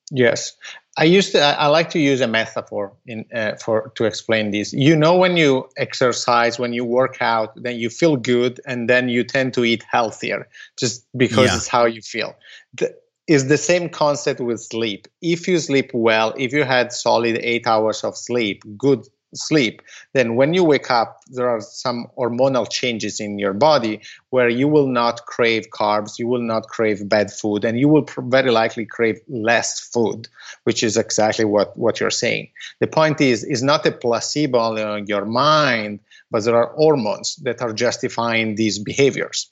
Yes, 0.10 0.56
I 0.98 1.04
used 1.04 1.34
to. 1.34 1.42
I 1.42 1.68
like 1.68 1.92
to 1.92 2.00
use 2.00 2.22
a 2.22 2.28
metaphor 2.28 2.94
in 3.06 3.26
uh, 3.34 3.56
for 3.56 3.92
to 3.96 4.06
explain 4.06 4.52
this. 4.52 4.74
You 4.74 4.96
know, 4.96 5.16
when 5.16 5.38
you 5.38 5.70
exercise, 5.78 6.58
when 6.58 6.74
you 6.74 6.84
work 6.86 7.18
out, 7.22 7.52
then 7.56 7.78
you 7.78 7.90
feel 7.90 8.16
good, 8.16 8.60
and 8.66 8.90
then 8.90 9.08
you 9.08 9.24
tend 9.24 9.54
to 9.56 9.64
eat 9.64 9.84
healthier 9.90 10.48
just 10.80 11.06
because 11.16 11.50
yeah. 11.50 11.56
it's 11.58 11.68
how 11.68 11.86
you 11.86 12.02
feel. 12.02 12.36
The, 12.74 12.96
is 13.28 13.48
the 13.48 13.58
same 13.58 13.90
concept 13.90 14.40
with 14.40 14.62
sleep. 14.62 15.08
If 15.22 15.48
you 15.48 15.60
sleep 15.60 15.92
well, 15.94 16.34
if 16.38 16.54
you 16.54 16.64
had 16.64 16.94
solid 16.94 17.38
eight 17.42 17.68
hours 17.68 18.04
of 18.04 18.18
sleep, 18.18 18.64
good 18.78 19.06
sleep, 19.34 19.82
then 20.14 20.36
when 20.36 20.54
you 20.54 20.64
wake 20.64 20.90
up, 20.90 21.20
there 21.28 21.50
are 21.50 21.60
some 21.60 22.08
hormonal 22.18 22.70
changes 22.70 23.20
in 23.20 23.38
your 23.38 23.54
body 23.54 24.02
where 24.30 24.48
you 24.48 24.70
will 24.70 24.88
not 24.88 25.26
crave 25.26 25.68
carbs, 25.70 26.18
you 26.18 26.28
will 26.28 26.42
not 26.42 26.68
crave 26.68 27.08
bad 27.10 27.32
food, 27.32 27.66
and 27.66 27.78
you 27.78 27.90
will 27.90 28.08
very 28.18 28.52
likely 28.52 28.86
crave 28.86 29.20
less 29.28 29.80
food, 29.80 30.30
which 30.64 30.82
is 30.82 30.96
exactly 30.96 31.44
what, 31.44 31.78
what 31.78 32.00
you're 32.00 32.10
saying. 32.10 32.50
The 32.80 32.88
point 32.88 33.20
is, 33.20 33.44
is 33.44 33.62
not 33.62 33.86
a 33.86 33.92
placebo 33.92 34.60
on 34.60 35.08
your 35.08 35.26
mind, 35.26 36.00
but 36.32 36.46
there 36.46 36.56
are 36.56 36.74
hormones 36.76 37.36
that 37.44 37.62
are 37.62 37.74
justifying 37.74 38.56
these 38.56 38.80
behaviors. 38.80 39.52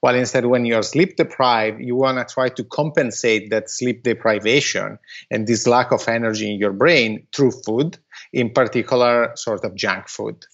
While 0.00 0.14
instead, 0.14 0.46
when 0.46 0.64
you're 0.64 0.82
sleep 0.82 1.16
deprived, 1.16 1.80
you 1.80 1.96
want 1.96 2.18
to 2.18 2.32
try 2.32 2.48
to 2.50 2.64
compensate 2.64 3.50
that 3.50 3.70
sleep 3.70 4.02
deprivation 4.02 4.98
and 5.30 5.46
this 5.46 5.66
lack 5.66 5.92
of 5.92 6.06
energy 6.08 6.52
in 6.52 6.58
your 6.58 6.72
brain 6.72 7.26
through 7.34 7.52
food, 7.52 7.98
in 8.32 8.50
particular, 8.50 9.32
sort 9.36 9.64
of 9.64 9.74
junk 9.74 10.08
food. 10.08 10.44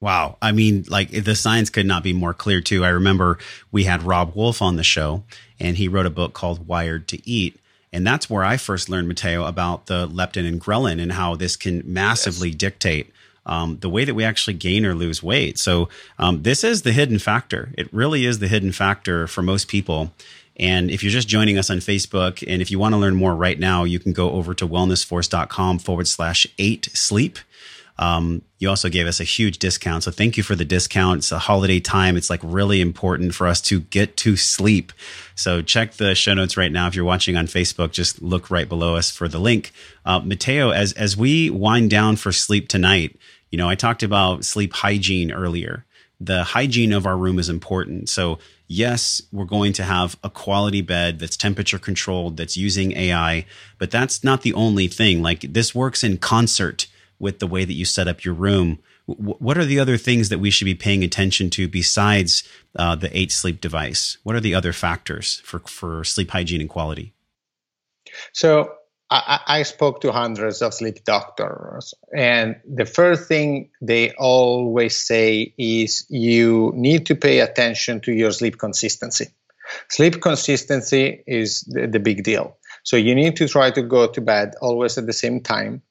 Wow. 0.00 0.38
I 0.40 0.52
mean, 0.52 0.84
like 0.88 1.10
the 1.10 1.34
science 1.34 1.68
could 1.68 1.86
not 1.86 2.02
be 2.02 2.12
more 2.12 2.32
clear, 2.32 2.60
too. 2.60 2.84
I 2.84 2.88
remember 2.88 3.38
we 3.70 3.84
had 3.84 4.02
Robb 4.02 4.34
Wolf 4.34 4.62
on 4.62 4.76
the 4.76 4.84
show, 4.84 5.24
and 5.58 5.76
he 5.76 5.88
wrote 5.88 6.06
a 6.06 6.10
book 6.10 6.32
called 6.32 6.66
Wired 6.66 7.06
to 7.08 7.28
Eat. 7.28 7.60
And 7.92 8.06
that's 8.06 8.30
where 8.30 8.44
I 8.44 8.56
first 8.56 8.88
learned, 8.88 9.08
Matteo, 9.08 9.44
about 9.44 9.86
the 9.86 10.06
leptin 10.06 10.46
and 10.46 10.60
ghrelin 10.60 11.00
and 11.00 11.12
how 11.12 11.34
this 11.34 11.56
can 11.56 11.82
massively 11.84 12.48
yes. 12.48 12.56
dictate 12.56 13.12
um, 13.46 13.78
the 13.80 13.88
way 13.88 14.04
that 14.04 14.14
we 14.14 14.24
actually 14.24 14.54
gain 14.54 14.84
or 14.84 14.94
lose 14.94 15.22
weight. 15.22 15.58
So 15.58 15.88
um, 16.18 16.42
this 16.42 16.62
is 16.64 16.82
the 16.82 16.92
hidden 16.92 17.18
factor. 17.18 17.70
It 17.76 17.92
really 17.92 18.24
is 18.24 18.38
the 18.38 18.48
hidden 18.48 18.72
factor 18.72 19.26
for 19.26 19.42
most 19.42 19.68
people. 19.68 20.12
And 20.56 20.90
if 20.90 21.02
you're 21.02 21.10
just 21.10 21.28
joining 21.28 21.56
us 21.56 21.70
on 21.70 21.78
Facebook, 21.78 22.44
and 22.46 22.60
if 22.60 22.70
you 22.70 22.78
want 22.78 22.92
to 22.92 22.98
learn 22.98 23.14
more 23.14 23.34
right 23.34 23.58
now, 23.58 23.84
you 23.84 23.98
can 23.98 24.12
go 24.12 24.32
over 24.32 24.52
to 24.54 24.68
wellnessforce.com 24.68 25.78
forward 25.78 26.06
slash 26.06 26.46
eight 26.58 26.90
sleep. 26.92 27.38
Um, 28.00 28.40
you 28.58 28.68
also 28.70 28.88
gave 28.88 29.06
us 29.06 29.20
a 29.20 29.24
huge 29.24 29.58
discount. 29.58 30.04
So 30.04 30.10
thank 30.10 30.38
you 30.38 30.42
for 30.42 30.56
the 30.56 30.64
discount. 30.64 31.18
It's 31.18 31.32
a 31.32 31.38
holiday 31.38 31.80
time. 31.80 32.16
It's 32.16 32.30
like 32.30 32.40
really 32.42 32.80
important 32.80 33.34
for 33.34 33.46
us 33.46 33.60
to 33.62 33.80
get 33.80 34.16
to 34.18 34.38
sleep. 34.38 34.94
So 35.34 35.60
check 35.60 35.92
the 35.92 36.14
show 36.14 36.32
notes 36.32 36.56
right 36.56 36.72
now. 36.72 36.86
If 36.86 36.94
you're 36.94 37.04
watching 37.04 37.36
on 37.36 37.46
Facebook, 37.46 37.92
just 37.92 38.22
look 38.22 38.50
right 38.50 38.68
below 38.68 38.96
us 38.96 39.10
for 39.10 39.28
the 39.28 39.38
link. 39.38 39.72
Uh, 40.06 40.18
Matteo, 40.20 40.70
as, 40.70 40.94
as 40.94 41.14
we 41.14 41.50
wind 41.50 41.90
down 41.90 42.16
for 42.16 42.32
sleep 42.32 42.68
tonight, 42.68 43.18
you 43.50 43.58
know, 43.58 43.68
I 43.68 43.74
talked 43.74 44.02
about 44.02 44.46
sleep 44.46 44.72
hygiene 44.72 45.30
earlier. 45.30 45.84
The 46.18 46.42
hygiene 46.42 46.94
of 46.94 47.04
our 47.04 47.18
room 47.18 47.38
is 47.38 47.50
important. 47.50 48.08
So, 48.08 48.38
yes, 48.66 49.20
we're 49.30 49.44
going 49.44 49.74
to 49.74 49.82
have 49.82 50.16
a 50.24 50.30
quality 50.30 50.80
bed 50.80 51.18
that's 51.18 51.36
temperature 51.36 51.78
controlled, 51.78 52.38
that's 52.38 52.56
using 52.56 52.92
AI, 52.92 53.44
but 53.78 53.90
that's 53.90 54.24
not 54.24 54.40
the 54.40 54.54
only 54.54 54.88
thing. 54.88 55.20
Like, 55.20 55.40
this 55.40 55.74
works 55.74 56.02
in 56.02 56.16
concert 56.16 56.86
with 57.20 57.38
the 57.38 57.46
way 57.46 57.64
that 57.64 57.74
you 57.74 57.84
set 57.84 58.08
up 58.08 58.24
your 58.24 58.34
room. 58.34 58.80
what 59.06 59.58
are 59.58 59.64
the 59.64 59.78
other 59.78 59.96
things 59.96 60.28
that 60.28 60.38
we 60.38 60.50
should 60.50 60.64
be 60.64 60.74
paying 60.74 61.04
attention 61.04 61.50
to 61.50 61.68
besides 61.68 62.42
uh, 62.76 62.96
the 62.96 63.16
eight 63.16 63.30
sleep 63.30 63.60
device? 63.60 64.18
What 64.22 64.34
are 64.34 64.40
the 64.40 64.54
other 64.54 64.72
factors 64.72 65.40
for, 65.44 65.60
for 65.60 66.02
sleep 66.04 66.30
hygiene 66.30 66.60
and 66.60 66.70
quality? 66.70 67.12
So, 68.32 68.72
I, 69.12 69.40
I, 69.46 69.62
spoke 69.64 70.02
to 70.02 70.12
hundreds 70.12 70.62
of 70.62 70.72
sleep 70.72 71.02
doctors, 71.02 71.94
and 72.16 72.60
the 72.64 72.84
first 72.84 73.26
thing 73.26 73.70
they 73.82 74.12
always 74.12 74.94
say 74.94 75.52
is 75.58 76.06
you 76.08 76.72
need 76.76 77.06
to 77.06 77.16
pay 77.16 77.40
attention 77.40 78.00
to 78.02 78.12
your 78.12 78.30
sleep 78.30 78.56
consistency. 78.56 79.26
Sleep 79.88 80.22
consistency 80.22 81.24
is 81.26 81.62
the, 81.62 81.88
the 81.88 81.98
big 81.98 82.22
deal. 82.22 82.56
So 82.84 82.96
you 82.96 83.14
need 83.16 83.36
to 83.36 83.48
try 83.48 83.70
to 83.72 83.82
go 83.82 84.06
to 84.06 84.20
bed 84.20 84.54
always 84.60 84.96
at 84.96 85.06
the 85.06 85.12
same 85.12 85.40
time. 85.40 85.82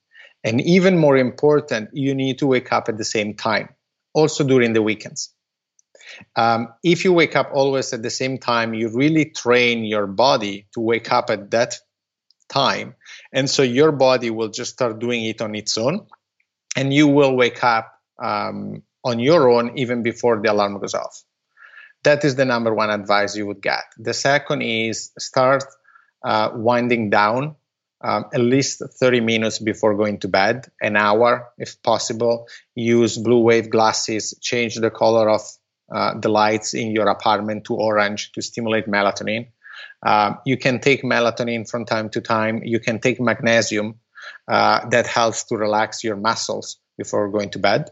And 0.43 0.61
even 0.61 0.97
more 0.97 1.17
important, 1.17 1.89
you 1.93 2.15
need 2.15 2.39
to 2.39 2.47
wake 2.47 2.71
up 2.71 2.89
at 2.89 2.97
the 2.97 3.05
same 3.05 3.33
time, 3.33 3.69
also 4.13 4.43
during 4.43 4.73
the 4.73 4.81
weekends. 4.81 5.33
Um, 6.35 6.69
if 6.83 7.03
you 7.03 7.13
wake 7.13 7.35
up 7.35 7.51
always 7.53 7.93
at 7.93 8.01
the 8.01 8.09
same 8.09 8.37
time, 8.37 8.73
you 8.73 8.89
really 8.89 9.25
train 9.25 9.83
your 9.83 10.07
body 10.07 10.67
to 10.73 10.79
wake 10.79 11.11
up 11.11 11.29
at 11.29 11.51
that 11.51 11.75
time. 12.47 12.95
And 13.31 13.49
so 13.49 13.63
your 13.63 13.91
body 13.91 14.29
will 14.29 14.49
just 14.49 14.73
start 14.73 14.99
doing 14.99 15.25
it 15.25 15.41
on 15.41 15.55
its 15.55 15.77
own. 15.77 16.07
And 16.75 16.93
you 16.93 17.07
will 17.07 17.35
wake 17.35 17.63
up 17.63 17.93
um, 18.17 18.83
on 19.03 19.19
your 19.19 19.49
own 19.49 19.77
even 19.77 20.03
before 20.03 20.41
the 20.41 20.51
alarm 20.51 20.79
goes 20.79 20.93
off. 20.93 21.23
That 22.03 22.23
is 22.23 22.35
the 22.35 22.45
number 22.45 22.73
one 22.73 22.89
advice 22.89 23.35
you 23.35 23.45
would 23.47 23.61
get. 23.61 23.83
The 23.97 24.13
second 24.13 24.61
is 24.61 25.11
start 25.19 25.63
uh, 26.23 26.51
winding 26.53 27.09
down 27.09 27.55
um, 28.01 28.25
at 28.33 28.39
least 28.39 28.81
30 28.99 29.21
minutes 29.21 29.59
before 29.59 29.95
going 29.95 30.19
to 30.19 30.27
bed, 30.27 30.67
an 30.81 30.95
hour 30.95 31.49
if 31.57 31.81
possible. 31.83 32.47
Use 32.75 33.17
blue 33.17 33.41
wave 33.41 33.69
glasses, 33.69 34.37
change 34.41 34.75
the 34.75 34.89
color 34.89 35.29
of 35.29 35.41
uh, 35.91 36.17
the 36.19 36.29
lights 36.29 36.73
in 36.73 36.91
your 36.91 37.07
apartment 37.07 37.65
to 37.65 37.75
orange 37.75 38.31
to 38.33 38.41
stimulate 38.41 38.87
melatonin. 38.87 39.47
Um, 40.05 40.39
you 40.45 40.57
can 40.57 40.79
take 40.79 41.03
melatonin 41.03 41.69
from 41.69 41.85
time 41.85 42.09
to 42.11 42.21
time. 42.21 42.61
You 42.63 42.79
can 42.79 42.99
take 42.99 43.19
magnesium 43.19 43.99
uh, 44.47 44.87
that 44.89 45.07
helps 45.07 45.43
to 45.45 45.57
relax 45.57 46.03
your 46.03 46.15
muscles 46.15 46.77
before 46.97 47.29
going 47.29 47.49
to 47.51 47.59
bed. 47.59 47.89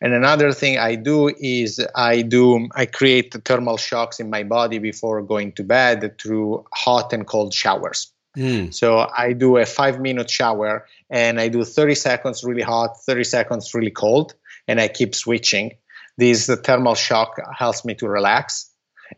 And 0.00 0.12
another 0.12 0.52
thing 0.52 0.78
I 0.78 0.94
do 0.94 1.28
is 1.28 1.84
I 1.94 2.22
do 2.22 2.68
I 2.74 2.86
create 2.86 3.34
thermal 3.44 3.76
shocks 3.76 4.20
in 4.20 4.30
my 4.30 4.44
body 4.44 4.78
before 4.78 5.22
going 5.22 5.52
to 5.52 5.64
bed 5.64 6.18
through 6.20 6.64
hot 6.72 7.12
and 7.12 7.26
cold 7.26 7.52
showers. 7.52 8.13
Mm. 8.36 8.74
So 8.74 9.08
I 9.16 9.32
do 9.32 9.56
a 9.58 9.66
five 9.66 10.00
minute 10.00 10.30
shower 10.30 10.86
and 11.10 11.40
I 11.40 11.48
do 11.48 11.64
30 11.64 11.94
seconds 11.94 12.44
really 12.44 12.62
hot, 12.62 13.00
30 13.06 13.24
seconds 13.24 13.74
really 13.74 13.90
cold, 13.90 14.34
and 14.66 14.80
I 14.80 14.88
keep 14.88 15.14
switching. 15.14 15.72
This 16.16 16.46
the 16.46 16.56
thermal 16.56 16.94
shock 16.94 17.36
helps 17.56 17.84
me 17.84 17.94
to 17.96 18.08
relax 18.08 18.70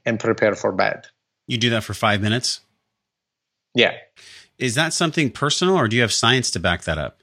and 0.04 0.18
prepare 0.18 0.54
for 0.54 0.72
bed. 0.72 1.06
You 1.46 1.58
do 1.58 1.70
that 1.70 1.84
for 1.84 1.94
five 1.94 2.20
minutes? 2.20 2.60
Yeah. 3.74 3.94
Is 4.58 4.74
that 4.74 4.92
something 4.92 5.30
personal 5.30 5.76
or 5.76 5.88
do 5.88 5.96
you 5.96 6.02
have 6.02 6.12
science 6.12 6.50
to 6.52 6.60
back 6.60 6.84
that 6.84 6.98
up? 6.98 7.20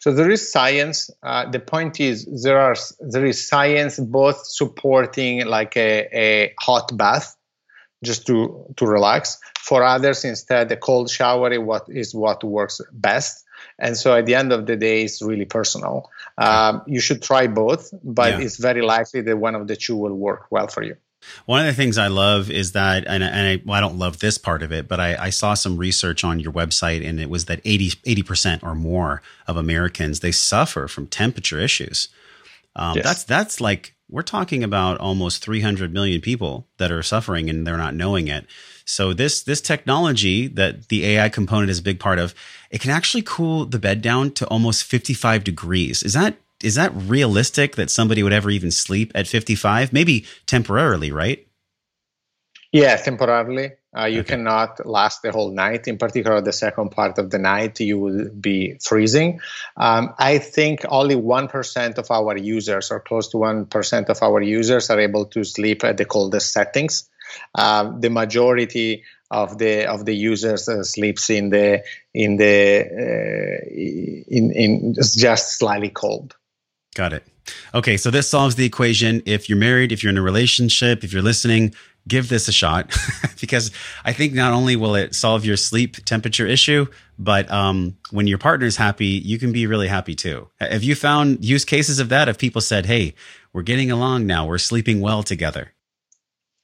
So 0.00 0.12
there 0.12 0.30
is 0.30 0.50
science. 0.50 1.10
Uh, 1.22 1.50
the 1.50 1.60
point 1.60 2.00
is 2.00 2.26
there 2.42 2.58
are 2.58 2.76
there 3.00 3.26
is 3.26 3.46
science 3.46 3.98
both 3.98 4.46
supporting 4.46 5.46
like 5.46 5.76
a, 5.76 6.08
a 6.12 6.54
hot 6.58 6.96
bath 6.96 7.35
just 8.02 8.26
to 8.26 8.72
to 8.76 8.86
relax. 8.86 9.38
For 9.58 9.82
others, 9.82 10.24
instead, 10.24 10.70
a 10.72 10.76
cold 10.76 11.10
shower 11.10 11.52
is 11.52 11.58
what 11.58 11.86
is 11.88 12.14
what 12.14 12.44
works 12.44 12.80
best. 12.92 13.44
And 13.78 13.96
so, 13.96 14.14
at 14.14 14.26
the 14.26 14.34
end 14.34 14.52
of 14.52 14.66
the 14.66 14.76
day, 14.76 15.02
it's 15.02 15.20
really 15.22 15.44
personal. 15.44 16.10
Um, 16.38 16.82
you 16.86 17.00
should 17.00 17.22
try 17.22 17.46
both, 17.46 17.92
but 18.02 18.32
yeah. 18.32 18.44
it's 18.44 18.56
very 18.56 18.82
likely 18.82 19.22
that 19.22 19.36
one 19.36 19.54
of 19.54 19.66
the 19.66 19.76
two 19.76 19.96
will 19.96 20.14
work 20.14 20.46
well 20.50 20.68
for 20.68 20.82
you. 20.82 20.96
One 21.46 21.60
of 21.60 21.66
the 21.66 21.72
things 21.72 21.98
I 21.98 22.06
love 22.06 22.50
is 22.50 22.72
that, 22.72 23.04
and, 23.06 23.22
and 23.22 23.34
I, 23.34 23.62
well, 23.64 23.76
I, 23.76 23.80
don't 23.80 23.98
love 23.98 24.18
this 24.18 24.38
part 24.38 24.62
of 24.62 24.72
it, 24.72 24.86
but 24.86 25.00
I, 25.00 25.16
I, 25.16 25.30
saw 25.30 25.54
some 25.54 25.76
research 25.76 26.22
on 26.22 26.38
your 26.38 26.52
website, 26.52 27.06
and 27.06 27.20
it 27.20 27.28
was 27.28 27.46
that 27.46 27.60
80 27.64 28.22
percent 28.22 28.62
or 28.62 28.74
more 28.74 29.22
of 29.46 29.56
Americans 29.56 30.20
they 30.20 30.32
suffer 30.32 30.88
from 30.88 31.06
temperature 31.06 31.58
issues. 31.58 32.08
Um, 32.76 32.96
yes. 32.96 33.04
That's 33.04 33.24
that's 33.24 33.60
like 33.60 33.94
we're 34.08 34.22
talking 34.22 34.62
about 34.62 34.98
almost 34.98 35.42
300 35.42 35.92
million 35.92 36.20
people 36.20 36.68
that 36.78 36.92
are 36.92 37.02
suffering 37.02 37.50
and 37.50 37.66
they're 37.66 37.76
not 37.76 37.94
knowing 37.94 38.28
it. 38.28 38.46
So 38.84 39.12
this 39.12 39.42
this 39.42 39.60
technology 39.60 40.46
that 40.46 40.88
the 40.88 41.04
AI 41.06 41.28
component 41.28 41.70
is 41.70 41.80
a 41.80 41.82
big 41.82 41.98
part 41.98 42.18
of, 42.18 42.34
it 42.70 42.80
can 42.80 42.90
actually 42.92 43.22
cool 43.22 43.64
the 43.64 43.80
bed 43.80 44.00
down 44.00 44.30
to 44.32 44.46
almost 44.46 44.84
55 44.84 45.42
degrees. 45.42 46.02
Is 46.02 46.12
that 46.12 46.36
is 46.62 46.76
that 46.76 46.92
realistic 46.94 47.76
that 47.76 47.90
somebody 47.90 48.22
would 48.22 48.32
ever 48.32 48.50
even 48.50 48.70
sleep 48.70 49.12
at 49.14 49.26
55? 49.26 49.92
Maybe 49.92 50.24
temporarily, 50.46 51.10
right? 51.10 51.45
Yeah, 52.76 52.96
temporarily. 52.96 53.72
Uh, 53.96 54.04
you 54.04 54.20
okay. 54.20 54.34
cannot 54.34 54.84
last 54.84 55.22
the 55.22 55.32
whole 55.32 55.50
night. 55.50 55.88
In 55.88 55.96
particular, 55.96 56.42
the 56.42 56.52
second 56.52 56.90
part 56.90 57.16
of 57.18 57.30
the 57.30 57.38
night, 57.38 57.80
you 57.80 57.98
will 57.98 58.28
be 58.28 58.76
freezing. 58.82 59.40
Um, 59.78 60.12
I 60.18 60.36
think 60.36 60.84
only 60.86 61.14
1% 61.14 61.96
of 61.96 62.10
our 62.10 62.36
users, 62.36 62.90
or 62.90 63.00
close 63.00 63.28
to 63.28 63.38
1% 63.38 64.08
of 64.10 64.22
our 64.22 64.42
users, 64.42 64.90
are 64.90 65.00
able 65.00 65.24
to 65.26 65.42
sleep 65.42 65.84
at 65.84 65.96
the 65.96 66.04
coldest 66.04 66.52
settings. 66.52 67.08
Uh, 67.54 67.92
the 67.98 68.10
majority 68.10 69.04
of 69.30 69.56
the 69.56 69.86
of 69.86 70.04
the 70.04 70.14
users 70.14 70.68
uh, 70.68 70.84
sleeps 70.84 71.30
in 71.30 71.50
the 71.50 71.82
in 72.14 72.36
the 72.36 72.84
uh, 73.04 73.64
in 74.28 74.52
in 74.52 74.94
just 74.94 75.58
slightly 75.58 75.88
cold. 75.88 76.36
Got 76.94 77.14
it. 77.14 77.24
Okay, 77.74 77.96
so 77.96 78.10
this 78.10 78.28
solves 78.28 78.54
the 78.54 78.66
equation. 78.66 79.22
If 79.26 79.48
you're 79.48 79.58
married, 79.58 79.92
if 79.92 80.02
you're 80.02 80.10
in 80.10 80.18
a 80.18 80.22
relationship, 80.22 81.04
if 81.04 81.12
you're 81.12 81.22
listening, 81.22 81.74
give 82.08 82.28
this 82.28 82.48
a 82.48 82.52
shot 82.52 82.94
because 83.40 83.70
I 84.04 84.12
think 84.12 84.32
not 84.32 84.52
only 84.52 84.76
will 84.76 84.94
it 84.94 85.14
solve 85.14 85.44
your 85.44 85.56
sleep 85.56 85.96
temperature 86.04 86.46
issue, 86.46 86.86
but 87.18 87.50
um, 87.50 87.96
when 88.10 88.26
your 88.26 88.38
partner's 88.38 88.76
happy, 88.76 89.06
you 89.06 89.38
can 89.38 89.52
be 89.52 89.66
really 89.66 89.88
happy 89.88 90.14
too. 90.14 90.48
Have 90.60 90.82
you 90.82 90.94
found 90.94 91.44
use 91.44 91.64
cases 91.64 91.98
of 91.98 92.08
that? 92.10 92.28
If 92.28 92.38
people 92.38 92.60
said, 92.60 92.86
"Hey, 92.86 93.14
we're 93.52 93.62
getting 93.62 93.90
along 93.90 94.26
now, 94.26 94.46
we're 94.46 94.58
sleeping 94.58 95.00
well 95.00 95.22
together." 95.22 95.72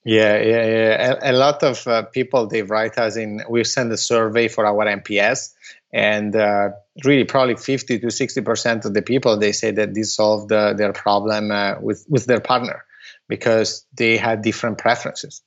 Yeah, 0.05 0.37
yeah, 0.37 0.65
yeah. 0.65 1.15
A, 1.21 1.31
a 1.31 1.33
lot 1.33 1.63
of 1.63 1.87
uh, 1.87 2.03
people 2.03 2.47
they 2.47 2.61
write 2.61 2.97
us 2.97 3.15
in. 3.15 3.41
We 3.49 3.63
send 3.63 3.91
a 3.91 3.97
survey 3.97 4.47
for 4.49 4.65
our 4.65 4.85
NPS, 4.85 5.53
and 5.91 6.35
uh, 6.35 6.69
really 7.03 7.23
probably 7.23 7.55
50 7.55 7.99
to 7.99 8.11
60 8.11 8.41
percent 8.41 8.85
of 8.85 8.93
the 8.93 9.01
people 9.01 9.37
they 9.37 9.53
say 9.53 9.71
that 9.71 9.93
this 9.93 10.15
solved 10.15 10.51
uh, 10.51 10.73
their 10.73 10.93
problem 10.93 11.51
uh, 11.51 11.75
with 11.79 12.05
with 12.09 12.25
their 12.25 12.41
partner 12.41 12.83
because 13.27 13.85
they 13.93 14.17
had 14.17 14.41
different 14.41 14.77
preferences 14.77 15.41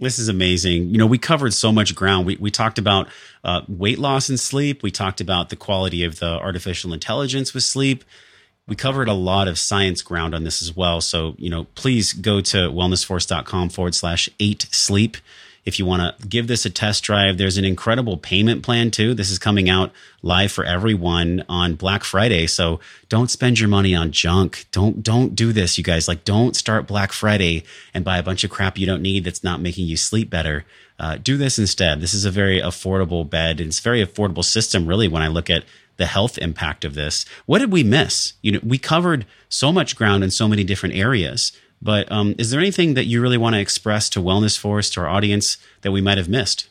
this 0.00 0.18
is 0.18 0.28
amazing. 0.28 0.88
You 0.88 0.98
know, 0.98 1.06
we 1.06 1.18
covered 1.18 1.52
so 1.52 1.70
much 1.70 1.94
ground. 1.94 2.26
We, 2.26 2.36
we 2.36 2.50
talked 2.50 2.78
about 2.78 3.08
uh, 3.44 3.60
weight 3.68 3.98
loss 3.98 4.30
and 4.30 4.40
sleep. 4.40 4.82
We 4.82 4.90
talked 4.90 5.20
about 5.20 5.50
the 5.50 5.56
quality 5.56 6.04
of 6.04 6.18
the 6.18 6.38
artificial 6.38 6.94
intelligence 6.94 7.52
with 7.52 7.64
sleep. 7.64 8.02
We 8.66 8.76
covered 8.76 9.08
a 9.08 9.12
lot 9.14 9.46
of 9.46 9.58
science 9.58 10.00
ground 10.00 10.34
on 10.34 10.44
this 10.44 10.62
as 10.62 10.74
well. 10.74 11.00
So, 11.00 11.34
you 11.38 11.50
know, 11.50 11.64
please 11.74 12.14
go 12.14 12.40
to 12.40 12.56
wellnessforce.com 12.70 13.68
forward 13.68 13.94
slash 13.94 14.28
eight 14.40 14.66
sleep 14.70 15.18
if 15.70 15.78
you 15.78 15.86
want 15.86 16.18
to 16.18 16.26
give 16.26 16.48
this 16.48 16.66
a 16.66 16.70
test 16.70 17.04
drive, 17.04 17.38
there's 17.38 17.56
an 17.56 17.64
incredible 17.64 18.16
payment 18.16 18.64
plan 18.64 18.90
too. 18.90 19.14
This 19.14 19.30
is 19.30 19.38
coming 19.38 19.70
out 19.70 19.92
live 20.20 20.50
for 20.50 20.64
everyone 20.64 21.44
on 21.48 21.76
Black 21.76 22.02
Friday. 22.02 22.48
So 22.48 22.80
don't 23.08 23.30
spend 23.30 23.60
your 23.60 23.68
money 23.68 23.94
on 23.94 24.10
junk. 24.10 24.66
Don't, 24.72 25.00
don't 25.00 25.36
do 25.36 25.52
this, 25.52 25.78
you 25.78 25.84
guys. 25.84 26.08
Like, 26.08 26.24
don't 26.24 26.56
start 26.56 26.88
Black 26.88 27.12
Friday 27.12 27.62
and 27.94 28.04
buy 28.04 28.18
a 28.18 28.22
bunch 28.24 28.42
of 28.42 28.50
crap 28.50 28.78
you 28.78 28.86
don't 28.86 29.00
need 29.00 29.22
that's 29.22 29.44
not 29.44 29.60
making 29.60 29.86
you 29.86 29.96
sleep 29.96 30.28
better. 30.28 30.64
Uh, 30.98 31.18
do 31.22 31.36
this 31.36 31.56
instead. 31.56 32.00
This 32.00 32.14
is 32.14 32.24
a 32.24 32.30
very 32.32 32.60
affordable 32.60 33.28
bed. 33.28 33.60
It's 33.60 33.78
a 33.78 33.82
very 33.82 34.04
affordable 34.04 34.44
system, 34.44 34.88
really, 34.88 35.06
when 35.06 35.22
I 35.22 35.28
look 35.28 35.48
at 35.48 35.64
the 35.98 36.06
health 36.06 36.36
impact 36.38 36.84
of 36.84 36.94
this. 36.94 37.24
What 37.46 37.60
did 37.60 37.70
we 37.70 37.84
miss? 37.84 38.32
You 38.42 38.52
know, 38.52 38.60
we 38.64 38.76
covered 38.76 39.24
so 39.48 39.70
much 39.70 39.94
ground 39.94 40.24
in 40.24 40.32
so 40.32 40.48
many 40.48 40.64
different 40.64 40.96
areas. 40.96 41.52
But 41.82 42.10
um, 42.12 42.34
is 42.38 42.50
there 42.50 42.60
anything 42.60 42.94
that 42.94 43.06
you 43.06 43.20
really 43.22 43.38
want 43.38 43.54
to 43.54 43.60
express 43.60 44.10
to 44.10 44.20
Wellness 44.20 44.58
Force, 44.58 44.90
to 44.90 45.00
our 45.00 45.08
audience, 45.08 45.56
that 45.80 45.92
we 45.92 46.00
might 46.00 46.18
have 46.18 46.28
missed? 46.28 46.68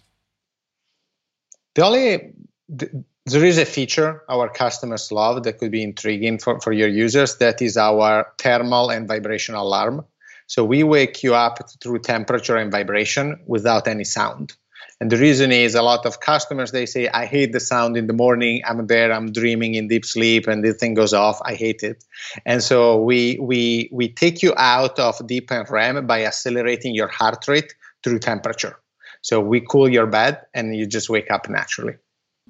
The 1.76 1.84
only 1.84 2.34
there 2.68 3.46
is 3.46 3.58
a 3.58 3.66
feature 3.66 4.24
our 4.30 4.50
customers 4.50 5.12
love 5.12 5.44
that 5.44 5.60
could 5.60 5.72
be 5.72 5.84
intriguing 5.84 6.40
for, 6.40 6.60
for 6.60 6.72
your 6.72 6.88
users. 6.88 7.38
That 7.38 7.62
is 7.62 7.78
our 7.78 8.28
thermal 8.38 8.90
and 8.90 9.08
vibration 9.08 9.56
alarm. 9.56 10.06
So 10.48 10.64
we 10.64 10.84
wake 10.84 11.22
you 11.24 11.36
up 11.36 11.60
through 11.82 12.00
temperature 12.00 12.58
and 12.58 12.72
vibration 12.72 13.40
without 13.46 13.88
any 13.88 14.04
sound. 14.04 14.56
And 15.02 15.10
the 15.10 15.18
reason 15.18 15.52
is 15.52 15.76
a 15.76 15.82
lot 15.82 16.06
of 16.06 16.20
customers 16.20 16.72
they 16.72 16.86
say, 16.86 17.08
I 17.08 17.26
hate 17.26 17.54
the 17.54 17.62
sound 17.62 17.96
in 17.96 18.08
the 18.08 18.14
morning. 18.14 18.62
I'm 18.68 18.86
there, 18.88 19.14
I'm 19.14 19.32
dreaming 19.32 19.76
in 19.76 19.88
deep 19.88 20.06
sleep, 20.06 20.46
and 20.48 20.64
the 20.64 20.74
thing 20.74 20.94
goes 20.94 21.14
off. 21.14 21.40
I 21.46 21.56
hate 21.56 21.84
it. 21.84 22.04
And 22.46 22.62
so 22.62 23.02
we 23.02 23.38
we 23.40 23.90
we 23.94 24.10
take 24.10 24.44
you 24.44 24.54
out 24.58 25.00
of 25.00 25.26
deep 25.26 25.52
and 25.52 25.70
REM 25.70 26.06
by 26.06 26.26
accelerating 26.26 26.94
your 26.96 27.08
heart 27.08 27.48
rate 27.48 27.74
through 28.04 28.20
temperature. 28.20 28.78
So 29.22 29.40
we 29.40 29.62
cool 29.62 29.90
your 29.90 30.08
bed 30.08 30.42
and 30.54 30.76
you 30.76 30.86
just 30.86 31.10
wake 31.10 31.32
up 31.32 31.50
naturally. 31.50 31.96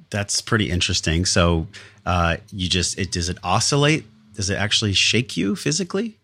That's 0.10 0.42
pretty 0.42 0.70
interesting. 0.70 1.26
So 1.26 1.68
uh, 2.06 2.38
you 2.52 2.68
just 2.68 2.98
it 2.98 3.12
does 3.12 3.30
it 3.30 3.38
oscillate? 3.44 4.06
Does 4.34 4.50
it 4.50 4.56
actually 4.56 4.94
shake 4.94 5.38
you 5.38 5.56
physically? 5.56 6.19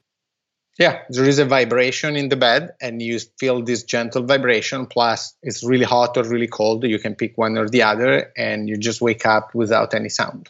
Yeah, 0.77 1.03
there 1.09 1.23
is 1.23 1.39
a 1.39 1.45
vibration 1.45 2.17
in 2.17 2.27
the 2.27 2.35
bed, 2.35 2.73
and 2.81 3.01
you 3.01 3.19
feel 3.39 3.63
this 3.63 3.83
gentle 3.83 4.23
vibration. 4.23 4.85
Plus, 4.85 5.33
it's 5.41 5.63
really 5.63 5.85
hot 5.85 6.17
or 6.17 6.23
really 6.23 6.47
cold. 6.47 6.83
You 6.83 6.99
can 6.99 7.15
pick 7.15 7.37
one 7.37 7.57
or 7.57 7.69
the 7.69 7.83
other, 7.83 8.33
and 8.35 8.67
you 8.67 8.77
just 8.77 8.99
wake 8.99 9.25
up 9.25 9.55
without 9.55 9.93
any 9.93 10.09
sound. 10.09 10.49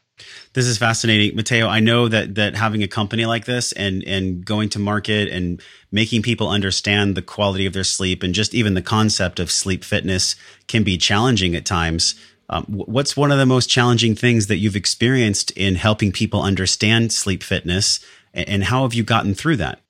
This 0.54 0.66
is 0.66 0.80
fascinating, 0.80 1.36
Matteo. 1.36 1.68
I 1.68 1.80
know 1.80 2.08
that 2.08 2.36
that 2.36 2.56
having 2.56 2.82
a 2.82 2.88
company 2.88 3.26
like 3.26 3.46
this 3.46 3.72
and 3.74 4.04
and 4.06 4.44
going 4.44 4.70
to 4.70 4.80
market 4.80 5.30
and 5.30 5.62
making 5.92 6.24
people 6.24 6.50
understand 6.50 7.16
the 7.16 7.22
quality 7.22 7.68
of 7.68 7.74
their 7.74 7.84
sleep 7.84 8.24
and 8.24 8.34
just 8.34 8.56
even 8.56 8.74
the 8.74 8.82
concept 8.82 9.40
of 9.40 9.52
sleep 9.52 9.84
fitness 9.84 10.36
can 10.68 10.84
be 10.84 10.98
challenging 10.98 11.56
at 11.56 11.66
times. 11.66 12.16
Um, 12.50 12.66
what's 12.68 13.18
one 13.18 13.32
of 13.32 13.38
the 13.38 13.46
most 13.46 13.70
challenging 13.70 14.16
things 14.16 14.48
that 14.48 14.58
you've 14.58 14.76
experienced 14.76 15.52
in 15.52 15.76
helping 15.76 16.12
people 16.12 16.42
understand 16.42 17.12
sleep 17.12 17.44
fitness, 17.44 18.00
and 18.34 18.64
how 18.64 18.84
have 18.84 18.94
you 18.94 19.04
gotten 19.04 19.36
through 19.36 19.58
that? 19.58 19.82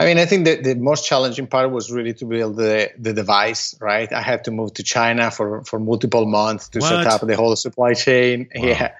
I 0.00 0.04
mean, 0.04 0.18
I 0.18 0.26
think 0.26 0.44
that 0.44 0.62
the 0.62 0.76
most 0.76 1.06
challenging 1.06 1.48
part 1.48 1.72
was 1.72 1.90
really 1.90 2.14
to 2.14 2.24
build 2.24 2.56
the, 2.56 2.90
the 2.98 3.12
device, 3.12 3.74
right? 3.80 4.10
I 4.12 4.22
had 4.22 4.44
to 4.44 4.52
move 4.52 4.74
to 4.74 4.84
China 4.84 5.32
for, 5.32 5.64
for 5.64 5.80
multiple 5.80 6.24
months 6.24 6.68
to 6.70 6.78
what? 6.78 6.88
set 6.88 7.06
up 7.06 7.26
the 7.26 7.34
whole 7.34 7.56
supply 7.56 7.94
chain. 7.94 8.48
Wow. 8.54 8.64
Yeah. 8.64 8.92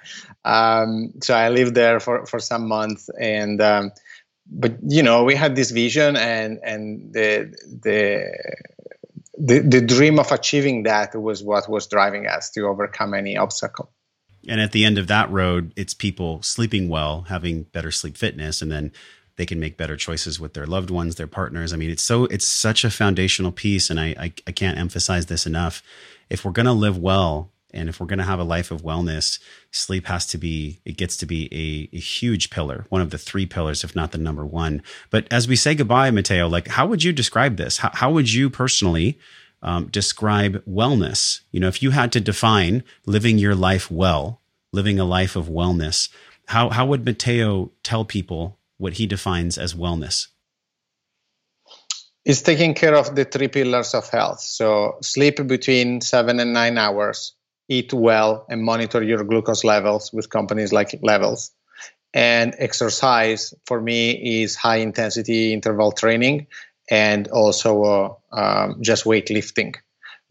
Um, 0.43 1.13
so 1.21 1.33
I 1.33 1.49
lived 1.49 1.75
there 1.75 2.01
for, 2.01 2.25
for 2.25 2.39
some 2.39 2.67
months 2.67 3.09
and, 3.17 3.61
um, 3.61 3.91
but 4.51 4.77
you 4.85 5.03
know, 5.03 5.23
we 5.23 5.35
had 5.35 5.55
this 5.55 5.71
vision 5.71 6.17
and, 6.17 6.59
and 6.63 7.13
the, 7.13 7.53
the, 7.65 8.33
the, 9.37 9.59
the 9.59 9.81
dream 9.81 10.19
of 10.19 10.31
achieving 10.33 10.83
that 10.83 11.15
was 11.15 11.41
what 11.41 11.69
was 11.69 11.87
driving 11.87 12.27
us 12.27 12.49
to 12.51 12.63
overcome 12.63 13.13
any 13.13 13.37
obstacle. 13.37 13.89
And 14.47 14.59
at 14.59 14.71
the 14.71 14.85
end 14.85 14.97
of 14.97 15.07
that 15.07 15.29
road, 15.31 15.73
it's 15.75 15.93
people 15.93 16.41
sleeping 16.41 16.89
well, 16.89 17.23
having 17.29 17.63
better 17.63 17.91
sleep 17.91 18.17
fitness, 18.17 18.61
and 18.61 18.71
then 18.71 18.91
they 19.39 19.45
can 19.45 19.59
make 19.59 19.77
better 19.77 19.95
choices 19.95 20.37
with 20.37 20.53
their 20.53 20.65
loved 20.65 20.89
ones, 20.89 21.15
their 21.15 21.25
partners. 21.25 21.71
I 21.71 21.77
mean, 21.77 21.89
it's 21.89 22.03
so 22.03 22.25
it's 22.25 22.45
such 22.45 22.83
a 22.83 22.91
foundational 22.91 23.53
piece, 23.53 23.89
and 23.89 23.97
I 23.97 24.07
I, 24.19 24.33
I 24.45 24.51
can't 24.51 24.77
emphasize 24.77 25.27
this 25.27 25.45
enough. 25.45 25.81
If 26.29 26.43
we're 26.43 26.51
going 26.51 26.65
to 26.65 26.73
live 26.73 26.97
well, 26.97 27.49
and 27.73 27.87
if 27.87 28.01
we're 28.01 28.05
going 28.05 28.19
to 28.19 28.25
have 28.25 28.39
a 28.39 28.43
life 28.43 28.69
of 28.69 28.81
wellness, 28.81 29.39
sleep 29.71 30.07
has 30.07 30.25
to 30.27 30.37
be, 30.37 30.81
it 30.83 30.97
gets 30.97 31.15
to 31.17 31.25
be 31.25 31.47
a, 31.53 31.95
a, 31.95 31.99
huge 31.99 32.49
pillar, 32.49 32.85
one 32.89 33.01
of 33.01 33.11
the 33.11 33.17
three 33.17 33.45
pillars, 33.45 33.83
if 33.83 33.95
not 33.95 34.11
the 34.11 34.17
number 34.17 34.45
one. 34.45 34.83
But 35.09 35.25
as 35.31 35.47
we 35.47 35.55
say 35.55 35.73
goodbye, 35.73 36.11
Matteo, 36.11 36.49
like, 36.49 36.67
how 36.67 36.85
would 36.87 37.03
you 37.03 37.13
describe 37.13 37.55
this? 37.55 37.77
How, 37.77 37.91
how 37.93 38.11
would 38.11 38.31
you 38.33 38.49
personally 38.49 39.17
um, 39.61 39.87
describe 39.87 40.63
wellness? 40.65 41.39
You 41.51 41.61
know, 41.61 41.69
if 41.69 41.81
you 41.81 41.91
had 41.91 42.11
to 42.11 42.19
define 42.19 42.83
living 43.05 43.37
your 43.37 43.55
life 43.55 43.89
well, 43.89 44.41
living 44.73 44.99
a 44.99 45.05
life 45.05 45.37
of 45.37 45.47
wellness, 45.47 46.09
how, 46.47 46.69
how 46.69 46.85
would 46.87 47.05
Matteo 47.05 47.71
tell 47.83 48.03
people 48.03 48.58
what 48.79 48.93
he 48.93 49.05
defines 49.05 49.57
as 49.59 49.75
wellness? 49.75 50.27
Is 52.25 52.41
taking 52.41 52.73
care 52.73 52.95
of 52.95 53.15
the 53.15 53.25
three 53.25 53.47
pillars 53.47 53.93
of 53.93 54.09
health. 54.09 54.41
So, 54.41 54.97
sleep 55.01 55.45
between 55.47 56.01
seven 56.01 56.39
and 56.39 56.53
nine 56.53 56.77
hours, 56.77 57.33
eat 57.67 57.93
well, 57.93 58.45
and 58.49 58.63
monitor 58.63 59.03
your 59.03 59.23
glucose 59.23 59.63
levels 59.63 60.11
with 60.11 60.29
companies 60.29 60.73
like 60.73 60.99
Levels. 61.01 61.51
And 62.13 62.55
exercise 62.57 63.53
for 63.65 63.79
me 63.79 64.41
is 64.41 64.55
high 64.55 64.77
intensity 64.77 65.53
interval 65.53 65.91
training 65.91 66.47
and 66.89 67.27
also 67.27 67.83
uh, 67.83 68.13
um, 68.31 68.81
just 68.81 69.05
weightlifting. 69.05 69.75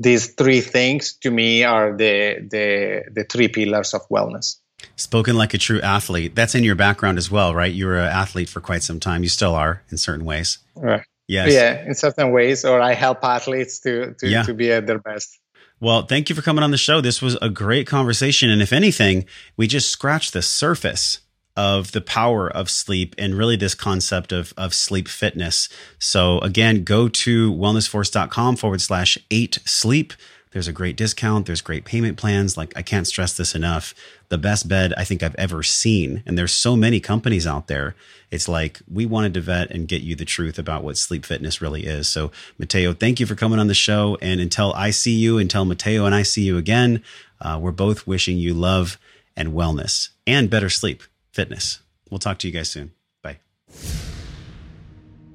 These 0.00 0.34
three 0.34 0.60
things 0.60 1.14
to 1.22 1.30
me 1.30 1.64
are 1.64 1.96
the, 1.96 2.46
the, 2.50 3.04
the 3.12 3.24
three 3.24 3.48
pillars 3.48 3.94
of 3.94 4.08
wellness. 4.08 4.56
Spoken 4.96 5.36
like 5.36 5.54
a 5.54 5.58
true 5.58 5.80
athlete. 5.80 6.34
That's 6.34 6.54
in 6.54 6.64
your 6.64 6.74
background 6.74 7.18
as 7.18 7.30
well, 7.30 7.54
right? 7.54 7.72
You 7.72 7.86
were 7.86 7.98
an 7.98 8.06
athlete 8.06 8.48
for 8.48 8.60
quite 8.60 8.82
some 8.82 9.00
time. 9.00 9.22
You 9.22 9.28
still 9.28 9.54
are 9.54 9.82
in 9.90 9.98
certain 9.98 10.24
ways. 10.24 10.58
Right. 10.74 11.02
Yes. 11.26 11.52
Yeah, 11.52 11.84
in 11.84 11.94
certain 11.94 12.32
ways, 12.32 12.64
or 12.64 12.80
I 12.80 12.94
help 12.94 13.22
athletes 13.22 13.80
to 13.80 14.14
to, 14.18 14.28
yeah. 14.28 14.42
to 14.44 14.54
be 14.54 14.72
at 14.72 14.86
their 14.86 14.98
best. 14.98 15.38
Well, 15.80 16.02
thank 16.06 16.28
you 16.28 16.34
for 16.34 16.42
coming 16.42 16.64
on 16.64 16.72
the 16.72 16.78
show. 16.78 17.00
This 17.00 17.22
was 17.22 17.36
a 17.40 17.48
great 17.48 17.86
conversation. 17.86 18.50
And 18.50 18.60
if 18.60 18.72
anything, 18.72 19.26
we 19.56 19.68
just 19.68 19.90
scratched 19.90 20.32
the 20.32 20.42
surface 20.42 21.20
of 21.56 21.92
the 21.92 22.00
power 22.00 22.48
of 22.48 22.70
sleep 22.70 23.14
and 23.18 23.34
really 23.34 23.56
this 23.56 23.74
concept 23.74 24.32
of, 24.32 24.52
of 24.56 24.74
sleep 24.74 25.08
fitness. 25.08 25.68
So 25.98 26.38
again, 26.38 26.84
go 26.84 27.08
to 27.08 27.52
wellnessforce.com 27.52 28.56
forward 28.56 28.80
slash 28.80 29.18
eight 29.30 29.58
sleep. 29.64 30.12
There's 30.58 30.66
a 30.66 30.72
great 30.72 30.96
discount. 30.96 31.46
There's 31.46 31.60
great 31.60 31.84
payment 31.84 32.16
plans. 32.16 32.56
Like 32.56 32.72
I 32.74 32.82
can't 32.82 33.06
stress 33.06 33.36
this 33.36 33.54
enough. 33.54 33.94
The 34.28 34.38
best 34.38 34.66
bed 34.66 34.92
I 34.96 35.04
think 35.04 35.22
I've 35.22 35.36
ever 35.36 35.62
seen. 35.62 36.24
And 36.26 36.36
there's 36.36 36.52
so 36.52 36.74
many 36.74 36.98
companies 36.98 37.46
out 37.46 37.68
there. 37.68 37.94
It's 38.32 38.48
like 38.48 38.80
we 38.92 39.06
wanted 39.06 39.34
to 39.34 39.40
vet 39.40 39.70
and 39.70 39.86
get 39.86 40.02
you 40.02 40.16
the 40.16 40.24
truth 40.24 40.58
about 40.58 40.82
what 40.82 40.98
sleep 40.98 41.24
fitness 41.24 41.62
really 41.62 41.86
is. 41.86 42.08
So 42.08 42.32
Matteo, 42.58 42.92
thank 42.92 43.20
you 43.20 43.26
for 43.26 43.36
coming 43.36 43.60
on 43.60 43.68
the 43.68 43.72
show. 43.72 44.18
And 44.20 44.40
until 44.40 44.72
I 44.72 44.90
see 44.90 45.14
you, 45.14 45.38
until 45.38 45.64
Matteo 45.64 46.06
and 46.06 46.14
I 46.14 46.24
see 46.24 46.42
you 46.42 46.56
again, 46.56 47.04
uh, 47.40 47.60
we're 47.62 47.70
both 47.70 48.08
wishing 48.08 48.36
you 48.36 48.52
love 48.52 48.98
and 49.36 49.50
wellness 49.50 50.08
and 50.26 50.50
better 50.50 50.70
sleep 50.70 51.04
fitness. 51.30 51.78
We'll 52.10 52.18
talk 52.18 52.40
to 52.40 52.48
you 52.48 52.52
guys 52.52 52.68
soon. 52.68 52.90
Bye. 53.22 53.38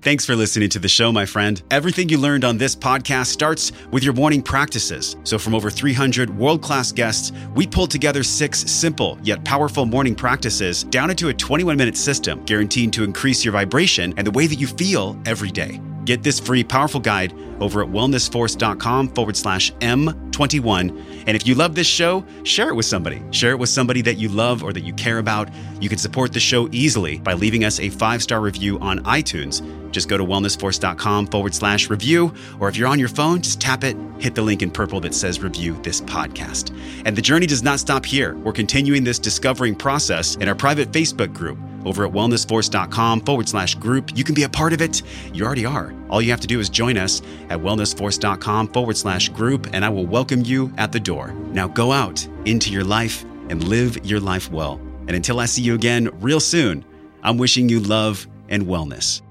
Thanks 0.03 0.25
for 0.25 0.35
listening 0.35 0.67
to 0.71 0.79
the 0.79 0.89
show, 0.89 1.13
my 1.13 1.25
friend. 1.25 1.63
Everything 1.71 2.09
you 2.09 2.17
learned 2.17 2.43
on 2.43 2.57
this 2.57 2.75
podcast 2.75 3.27
starts 3.27 3.71
with 3.89 4.03
your 4.03 4.11
morning 4.11 4.41
practices. 4.41 5.15
So, 5.23 5.39
from 5.39 5.55
over 5.55 5.69
300 5.69 6.29
world 6.29 6.61
class 6.61 6.91
guests, 6.91 7.31
we 7.55 7.65
pulled 7.65 7.89
together 7.89 8.21
six 8.21 8.69
simple 8.69 9.17
yet 9.23 9.45
powerful 9.45 9.85
morning 9.85 10.13
practices 10.13 10.83
down 10.83 11.09
into 11.09 11.29
a 11.29 11.33
21 11.33 11.77
minute 11.77 11.95
system 11.95 12.43
guaranteed 12.43 12.91
to 12.91 13.05
increase 13.05 13.45
your 13.45 13.53
vibration 13.53 14.13
and 14.17 14.27
the 14.27 14.31
way 14.31 14.45
that 14.45 14.55
you 14.55 14.67
feel 14.67 15.17
every 15.25 15.49
day. 15.49 15.79
Get 16.03 16.21
this 16.21 16.37
free, 16.37 16.65
powerful 16.65 16.99
guide 16.99 17.33
over 17.63 17.81
at 17.81 17.89
wellnessforce.com 17.89 19.09
forward 19.09 19.37
slash 19.37 19.71
M21. 19.75 21.23
And 21.25 21.35
if 21.35 21.47
you 21.47 21.55
love 21.55 21.73
this 21.73 21.87
show, 21.87 22.25
share 22.43 22.67
it 22.67 22.75
with 22.75 22.85
somebody. 22.85 23.23
Share 23.31 23.51
it 23.51 23.59
with 23.59 23.69
somebody 23.69 24.01
that 24.01 24.15
you 24.15 24.27
love 24.27 24.63
or 24.63 24.73
that 24.73 24.83
you 24.83 24.93
care 24.93 25.19
about. 25.19 25.49
You 25.79 25.87
can 25.87 25.97
support 25.97 26.33
the 26.33 26.39
show 26.39 26.67
easily 26.71 27.19
by 27.19 27.33
leaving 27.33 27.63
us 27.63 27.79
a 27.79 27.89
five 27.89 28.21
star 28.21 28.41
review 28.41 28.77
on 28.79 28.99
iTunes. 29.05 29.61
Just 29.91 30.09
go 30.09 30.17
to 30.17 30.25
wellnessforce.com 30.25 31.27
forward 31.27 31.53
slash 31.53 31.89
review, 31.89 32.33
or 32.59 32.67
if 32.67 32.75
you're 32.75 32.87
on 32.87 32.99
your 32.99 33.09
phone, 33.09 33.41
just 33.41 33.61
tap 33.61 33.83
it, 33.83 33.95
hit 34.17 34.33
the 34.33 34.41
link 34.41 34.63
in 34.63 34.71
purple 34.71 34.99
that 35.01 35.13
says 35.13 35.39
review 35.39 35.79
this 35.83 36.01
podcast. 36.01 36.75
And 37.05 37.15
the 37.15 37.21
journey 37.21 37.45
does 37.45 37.63
not 37.63 37.79
stop 37.79 38.05
here. 38.05 38.35
We're 38.35 38.53
continuing 38.53 39.03
this 39.03 39.19
discovering 39.19 39.75
process 39.75 40.35
in 40.37 40.49
our 40.49 40.55
private 40.55 40.91
Facebook 40.91 41.31
group 41.31 41.59
over 41.85 42.05
at 42.05 42.11
wellnessforce.com 42.11 43.21
forward 43.21 43.47
slash 43.47 43.75
group. 43.75 44.17
You 44.17 44.23
can 44.23 44.35
be 44.35 44.43
a 44.43 44.49
part 44.49 44.73
of 44.73 44.81
it. 44.81 45.01
You 45.31 45.45
already 45.45 45.65
are. 45.65 45.93
All 46.13 46.21
you 46.21 46.29
have 46.29 46.41
to 46.41 46.47
do 46.47 46.59
is 46.59 46.69
join 46.69 46.95
us 46.95 47.23
at 47.49 47.57
wellnessforce.com 47.57 48.67
forward 48.67 48.95
slash 48.95 49.29
group, 49.29 49.67
and 49.73 49.83
I 49.83 49.89
will 49.89 50.05
welcome 50.05 50.45
you 50.45 50.71
at 50.77 50.91
the 50.91 50.99
door. 50.99 51.31
Now 51.31 51.67
go 51.67 51.91
out 51.91 52.27
into 52.45 52.69
your 52.69 52.83
life 52.83 53.23
and 53.49 53.63
live 53.63 54.05
your 54.05 54.19
life 54.19 54.51
well. 54.51 54.79
And 55.07 55.15
until 55.15 55.39
I 55.39 55.45
see 55.45 55.63
you 55.63 55.73
again 55.73 56.11
real 56.21 56.39
soon, 56.39 56.85
I'm 57.23 57.39
wishing 57.39 57.67
you 57.67 57.79
love 57.79 58.27
and 58.47 58.67
wellness. 58.67 59.22